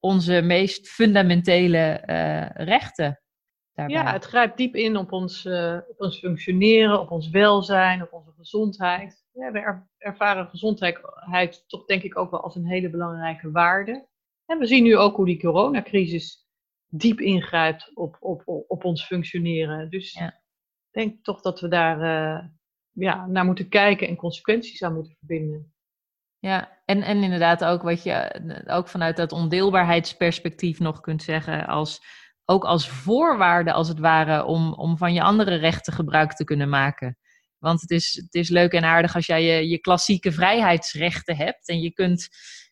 onze 0.00 0.42
meest 0.42 0.88
fundamentele 0.88 1.78
eh, 1.78 2.66
rechten. 2.66 3.20
Daarbij. 3.74 3.96
Ja, 3.96 4.12
het 4.12 4.24
grijpt 4.24 4.56
diep 4.56 4.74
in 4.74 4.96
op 4.96 5.12
ons, 5.12 5.44
eh, 5.44 5.78
op 5.88 6.00
ons 6.00 6.18
functioneren, 6.18 7.00
op 7.00 7.10
ons 7.10 7.28
welzijn, 7.28 8.02
op 8.02 8.12
onze 8.12 8.32
gezondheid. 8.36 9.24
Ja, 9.32 9.52
we 9.52 9.58
er- 9.58 9.88
ervaren 9.98 10.48
gezondheid 10.48 11.64
toch 11.66 11.84
denk 11.84 12.02
ik 12.02 12.18
ook 12.18 12.30
wel 12.30 12.40
als 12.42 12.56
een 12.56 12.66
hele 12.66 12.90
belangrijke 12.90 13.50
waarde. 13.50 14.06
En 14.46 14.58
we 14.58 14.66
zien 14.66 14.82
nu 14.82 14.96
ook 14.96 15.16
hoe 15.16 15.24
die 15.26 15.40
coronacrisis 15.40 16.46
diep 16.88 17.20
ingrijpt 17.20 17.90
op, 17.94 18.16
op, 18.20 18.42
op, 18.44 18.64
op 18.68 18.84
ons 18.84 19.04
functioneren. 19.06 19.90
Dus 19.90 20.12
Ja. 20.12 20.26
ik 20.26 20.34
denk 20.90 21.24
toch 21.24 21.40
dat 21.40 21.60
we 21.60 21.68
daar 21.68 22.00
eh, 22.00 22.44
ja, 22.92 23.26
naar 23.26 23.44
moeten 23.44 23.68
kijken 23.68 24.08
en 24.08 24.16
consequenties 24.16 24.82
aan 24.82 24.94
moeten 24.94 25.16
verbinden. 25.18 25.74
Ja, 26.38 26.82
en, 26.84 27.02
en 27.02 27.22
inderdaad 27.22 27.64
ook 27.64 27.82
wat 27.82 28.02
je 28.02 28.42
ook 28.66 28.88
vanuit 28.88 29.16
dat 29.16 29.32
ondeelbaarheidsperspectief 29.32 30.78
nog 30.78 31.00
kunt 31.00 31.22
zeggen, 31.22 31.66
als, 31.66 32.02
ook 32.44 32.64
als 32.64 32.88
voorwaarde 32.88 33.72
als 33.72 33.88
het 33.88 33.98
ware 33.98 34.44
om, 34.44 34.72
om 34.72 34.96
van 34.96 35.12
je 35.12 35.22
andere 35.22 35.54
rechten 35.54 35.92
gebruik 35.92 36.32
te 36.32 36.44
kunnen 36.44 36.68
maken. 36.68 37.18
Want 37.58 37.80
het 37.80 37.90
is, 37.90 38.14
het 38.14 38.34
is 38.34 38.48
leuk 38.48 38.72
en 38.72 38.84
aardig 38.84 39.14
als 39.14 39.26
jij 39.26 39.42
je, 39.42 39.68
je 39.68 39.78
klassieke 39.78 40.32
vrijheidsrechten 40.32 41.36
hebt 41.36 41.68
en 41.68 41.80
je 41.80 41.92
kunt 41.92 42.28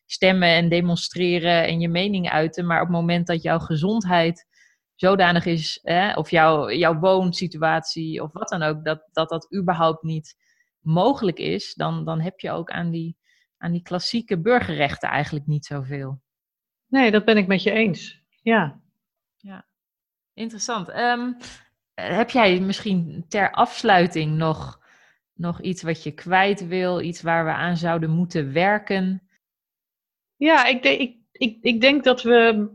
stemmen 0.07 0.49
en 0.49 0.68
demonstreren 0.68 1.66
en 1.66 1.81
je 1.81 1.89
mening 1.89 2.31
uiten, 2.31 2.66
maar 2.66 2.81
op 2.81 2.87
het 2.87 2.97
moment 2.97 3.27
dat 3.27 3.43
jouw 3.43 3.59
gezondheid 3.59 4.47
zodanig 4.95 5.47
is, 5.47 5.79
hè, 5.83 6.14
of 6.14 6.31
jouw, 6.31 6.70
jouw 6.70 6.99
woonsituatie 6.99 8.23
of 8.23 8.33
wat 8.33 8.49
dan 8.49 8.62
ook, 8.62 8.85
dat, 8.85 9.09
dat 9.12 9.29
dat 9.29 9.55
überhaupt 9.55 10.03
niet 10.03 10.37
mogelijk 10.81 11.39
is, 11.39 11.75
dan, 11.75 12.05
dan 12.05 12.20
heb 12.20 12.41
je 12.41 12.51
ook 12.51 12.70
aan 12.70 12.91
die, 12.91 13.16
aan 13.59 13.73
die 13.73 13.83
klassieke 13.83 14.41
burgerrechten 14.41 15.09
eigenlijk 15.09 15.47
niet 15.47 15.66
zoveel. 15.66 16.20
Nee, 16.87 17.11
dat 17.11 17.25
ben 17.25 17.37
ik 17.37 17.47
met 17.47 17.62
je 17.62 17.70
eens. 17.70 18.23
Ja. 18.43 18.82
Interessant. 20.34 20.88
Ehm, 20.88 21.32
heb 21.95 22.30
jij 22.30 22.61
misschien 22.61 23.24
ter 23.28 23.51
afsluiting 23.51 24.36
nog, 24.36 24.80
nog 25.34 25.61
iets 25.61 25.82
wat 25.82 26.03
je 26.03 26.12
kwijt 26.12 26.66
wil, 26.66 27.01
iets 27.01 27.22
waar 27.22 27.45
we 27.45 27.51
aan 27.51 27.76
zouden 27.76 28.11
moeten 28.11 28.53
werken? 28.53 29.22
Ja, 30.36 30.64
ik, 30.64 30.82
denk 30.82 31.01
ik, 31.01 31.16
ik, 31.32 31.59
ik 31.61 31.80
denk 31.80 32.05
dat 32.05 32.22
we 32.22 32.70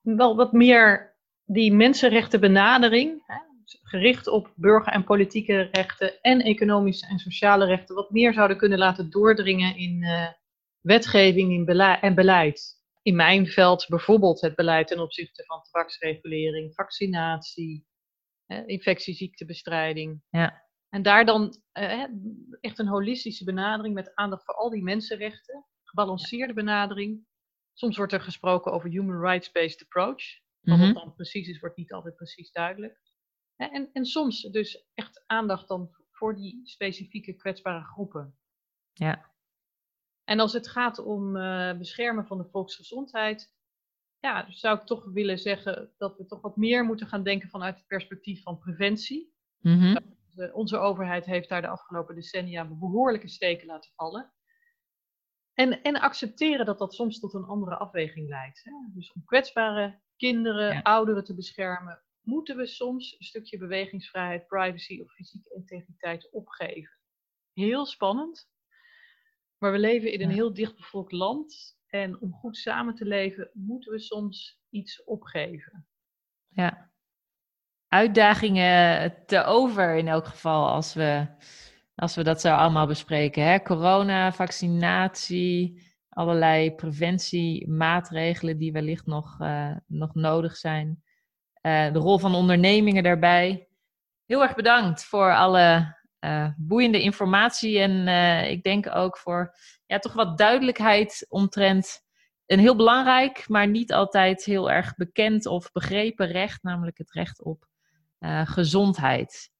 wel 0.00 0.36
wat 0.36 0.52
meer 0.52 1.14
die 1.44 1.72
mensenrechtenbenadering, 1.72 3.22
hè, 3.26 3.38
gericht 3.82 4.26
op 4.26 4.52
burger- 4.56 4.92
en 4.92 5.04
politieke 5.04 5.68
rechten 5.72 6.20
en 6.20 6.40
economische 6.40 7.06
en 7.06 7.18
sociale 7.18 7.64
rechten, 7.64 7.94
wat 7.94 8.10
meer 8.10 8.32
zouden 8.32 8.56
kunnen 8.56 8.78
laten 8.78 9.10
doordringen 9.10 9.76
in 9.76 10.02
eh, 10.02 10.28
wetgeving 10.80 11.52
in 11.52 11.80
en 11.80 12.14
beleid. 12.14 12.75
In 13.06 13.16
mijn 13.16 13.46
veld 13.46 13.86
bijvoorbeeld 13.88 14.40
het 14.40 14.54
beleid 14.54 14.86
ten 14.88 14.98
opzichte 15.00 15.44
van 15.44 15.62
tabaksregulering, 15.62 16.74
vaccinatie, 16.74 17.86
infectieziektebestrijding. 18.66 20.22
Ja. 20.30 20.64
En 20.88 21.02
daar 21.02 21.24
dan 21.24 21.62
eh, 21.72 22.04
echt 22.60 22.78
een 22.78 22.86
holistische 22.88 23.44
benadering 23.44 23.94
met 23.94 24.14
aandacht 24.14 24.44
voor 24.44 24.54
al 24.54 24.70
die 24.70 24.82
mensenrechten 24.82 25.66
gebalanceerde 25.82 26.52
benadering. 26.52 27.26
Soms 27.72 27.96
wordt 27.96 28.12
er 28.12 28.20
gesproken 28.20 28.72
over 28.72 28.90
human 28.90 29.20
rights-based 29.20 29.82
approach. 29.82 30.24
Wat 30.60 30.76
Mhm. 30.78 30.86
dat 30.86 30.94
dan 31.04 31.14
precies 31.14 31.48
is, 31.48 31.60
wordt 31.60 31.76
niet 31.76 31.92
altijd 31.92 32.16
precies 32.16 32.50
duidelijk. 32.52 33.00
En, 33.56 33.90
en 33.92 34.04
soms 34.04 34.40
dus 34.42 34.86
echt 34.94 35.24
aandacht 35.26 35.68
dan 35.68 35.90
voor 36.10 36.36
die 36.36 36.60
specifieke 36.64 37.32
kwetsbare 37.32 37.84
groepen. 37.84 38.38
Ja. 38.92 39.34
En 40.26 40.40
als 40.40 40.52
het 40.52 40.68
gaat 40.68 40.98
om 40.98 41.36
eh, 41.36 41.78
beschermen 41.78 42.26
van 42.26 42.38
de 42.38 42.48
volksgezondheid, 42.50 43.54
ja, 44.18 44.42
dus 44.42 44.60
zou 44.60 44.78
ik 44.78 44.86
toch 44.86 45.04
willen 45.04 45.38
zeggen 45.38 45.92
dat 45.96 46.16
we 46.16 46.26
toch 46.26 46.40
wat 46.40 46.56
meer 46.56 46.84
moeten 46.84 47.06
gaan 47.06 47.22
denken 47.22 47.48
vanuit 47.48 47.76
het 47.76 47.86
perspectief 47.86 48.42
van 48.42 48.58
preventie. 48.58 49.34
Mhm. 49.58 49.96
Onze 50.52 50.78
overheid 50.78 51.24
heeft 51.24 51.48
daar 51.48 51.60
de 51.62 51.68
afgelopen 51.68 52.14
decennia 52.14 52.64
behoorlijke 52.64 53.28
steken 53.28 53.66
laten 53.66 53.92
vallen. 53.94 54.32
En, 55.54 55.82
en 55.82 56.00
accepteren 56.00 56.66
dat 56.66 56.78
dat 56.78 56.94
soms 56.94 57.20
tot 57.20 57.34
een 57.34 57.44
andere 57.44 57.76
afweging 57.76 58.28
leidt. 58.28 58.64
Hè? 58.64 58.72
Dus 58.94 59.12
om 59.12 59.24
kwetsbare 59.24 60.00
kinderen, 60.16 60.72
Ja. 60.72 60.82
ouderen 60.82 61.24
te 61.24 61.34
beschermen, 61.34 62.02
moeten 62.20 62.56
we 62.56 62.66
soms 62.66 63.14
een 63.18 63.24
stukje 63.24 63.58
bewegingsvrijheid, 63.58 64.46
privacy 64.46 65.00
of 65.00 65.12
fysieke 65.12 65.54
integriteit 65.54 66.30
opgeven. 66.32 66.98
Heel 67.52 67.86
spannend. 67.86 68.48
Maar 69.66 69.74
we 69.74 69.80
leven 69.80 70.12
in 70.12 70.22
een 70.22 70.30
heel 70.30 70.54
dichtbevolkt 70.54 71.12
land. 71.12 71.76
En 71.86 72.20
om 72.20 72.32
goed 72.32 72.56
samen 72.56 72.94
te 72.94 73.04
leven, 73.04 73.50
moeten 73.52 73.92
we 73.92 73.98
soms 73.98 74.60
iets 74.70 75.04
opgeven. 75.04 75.86
ja. 76.48 76.90
Uitdagingen 77.88 79.14
te 79.26 79.44
over 79.44 79.96
in 79.96 80.08
elk 80.08 80.26
geval 80.26 80.68
als 80.68 80.94
we, 80.94 81.26
als 81.94 82.14
we 82.14 82.22
dat 82.22 82.40
zo 82.40 82.54
allemaal 82.54 82.86
bespreken. 82.86 83.42
Hè? 83.42 83.62
Corona, 83.62 84.32
vaccinatie, 84.32 85.82
allerlei 86.08 86.74
preventiemaatregelen 86.74 88.58
die 88.58 88.72
wellicht 88.72 89.06
nog, 89.06 89.40
eh, 89.40 89.76
nog 89.86 90.14
nodig 90.14 90.56
zijn. 90.56 91.02
Eh, 91.52 91.92
de 91.92 91.98
rol 91.98 92.18
van 92.18 92.34
ondernemingen 92.34 93.02
daarbij. 93.02 93.68
Heel 94.26 94.42
erg 94.42 94.54
bedankt 94.54 95.04
voor 95.04 95.34
alle 95.34 95.95
eh, 96.18 96.48
boeiende 96.56 97.02
informatie 97.02 97.78
en 97.78 98.08
eh, 98.08 98.50
ik 98.50 98.62
denk 98.62 98.94
ook 98.94 99.18
voor 99.18 99.56
ja, 99.86 99.98
toch 99.98 100.12
wat 100.12 100.38
duidelijkheid 100.38 101.26
omtrent 101.28 102.04
een 102.46 102.58
heel 102.58 102.76
belangrijk, 102.76 103.48
maar 103.48 103.68
niet 103.68 103.92
altijd 103.92 104.44
heel 104.44 104.70
erg 104.70 104.94
bekend 104.94 105.46
of 105.46 105.72
begrepen 105.72 106.26
recht, 106.26 106.62
namelijk 106.62 106.98
het 106.98 107.12
recht 107.12 107.42
op 107.42 107.66
eh, 108.18 108.46
gezondheid. 108.46 109.54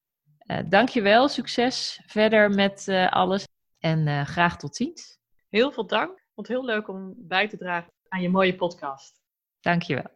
Dankjewel, 0.67 1.27
succes 1.27 2.01
verder 2.05 2.49
met 2.49 2.87
alles 3.09 3.47
en 3.79 4.25
graag 4.25 4.57
tot 4.57 4.75
ziens. 4.75 5.19
Heel 5.49 5.71
veel 5.71 5.87
dank. 5.87 6.09
Ik 6.09 6.31
vond 6.33 6.47
het 6.47 6.57
heel 6.57 6.65
leuk 6.65 6.87
om 6.87 7.13
bij 7.17 7.47
te 7.47 7.57
dragen 7.57 7.93
aan 8.07 8.21
je 8.21 8.29
mooie 8.29 8.55
podcast. 8.55 9.21
Dankjewel. 9.59 10.09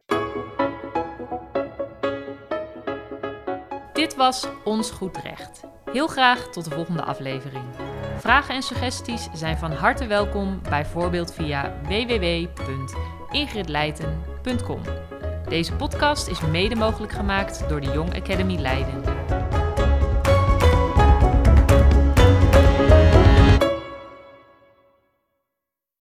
Dit 3.93 4.15
was 4.15 4.47
Ons 4.63 4.91
Goed 4.91 5.17
Recht. 5.17 5.80
Heel 5.91 6.07
graag 6.07 6.47
tot 6.47 6.63
de 6.63 6.71
volgende 6.75 7.03
aflevering. 7.03 7.63
Vragen 8.17 8.55
en 8.55 8.61
suggesties 8.61 9.27
zijn 9.33 9.57
van 9.57 9.71
harte 9.71 10.07
welkom, 10.07 10.61
bijvoorbeeld 10.69 11.33
via 11.33 11.73
www.ingridleiten.com. 11.83 14.81
Deze 15.47 15.73
podcast 15.73 16.27
is 16.27 16.41
mede 16.41 16.75
mogelijk 16.75 17.13
gemaakt 17.13 17.69
door 17.69 17.81
de 17.81 17.87
Young 17.87 18.15
Academy 18.15 18.55
Leiden. 18.55 19.03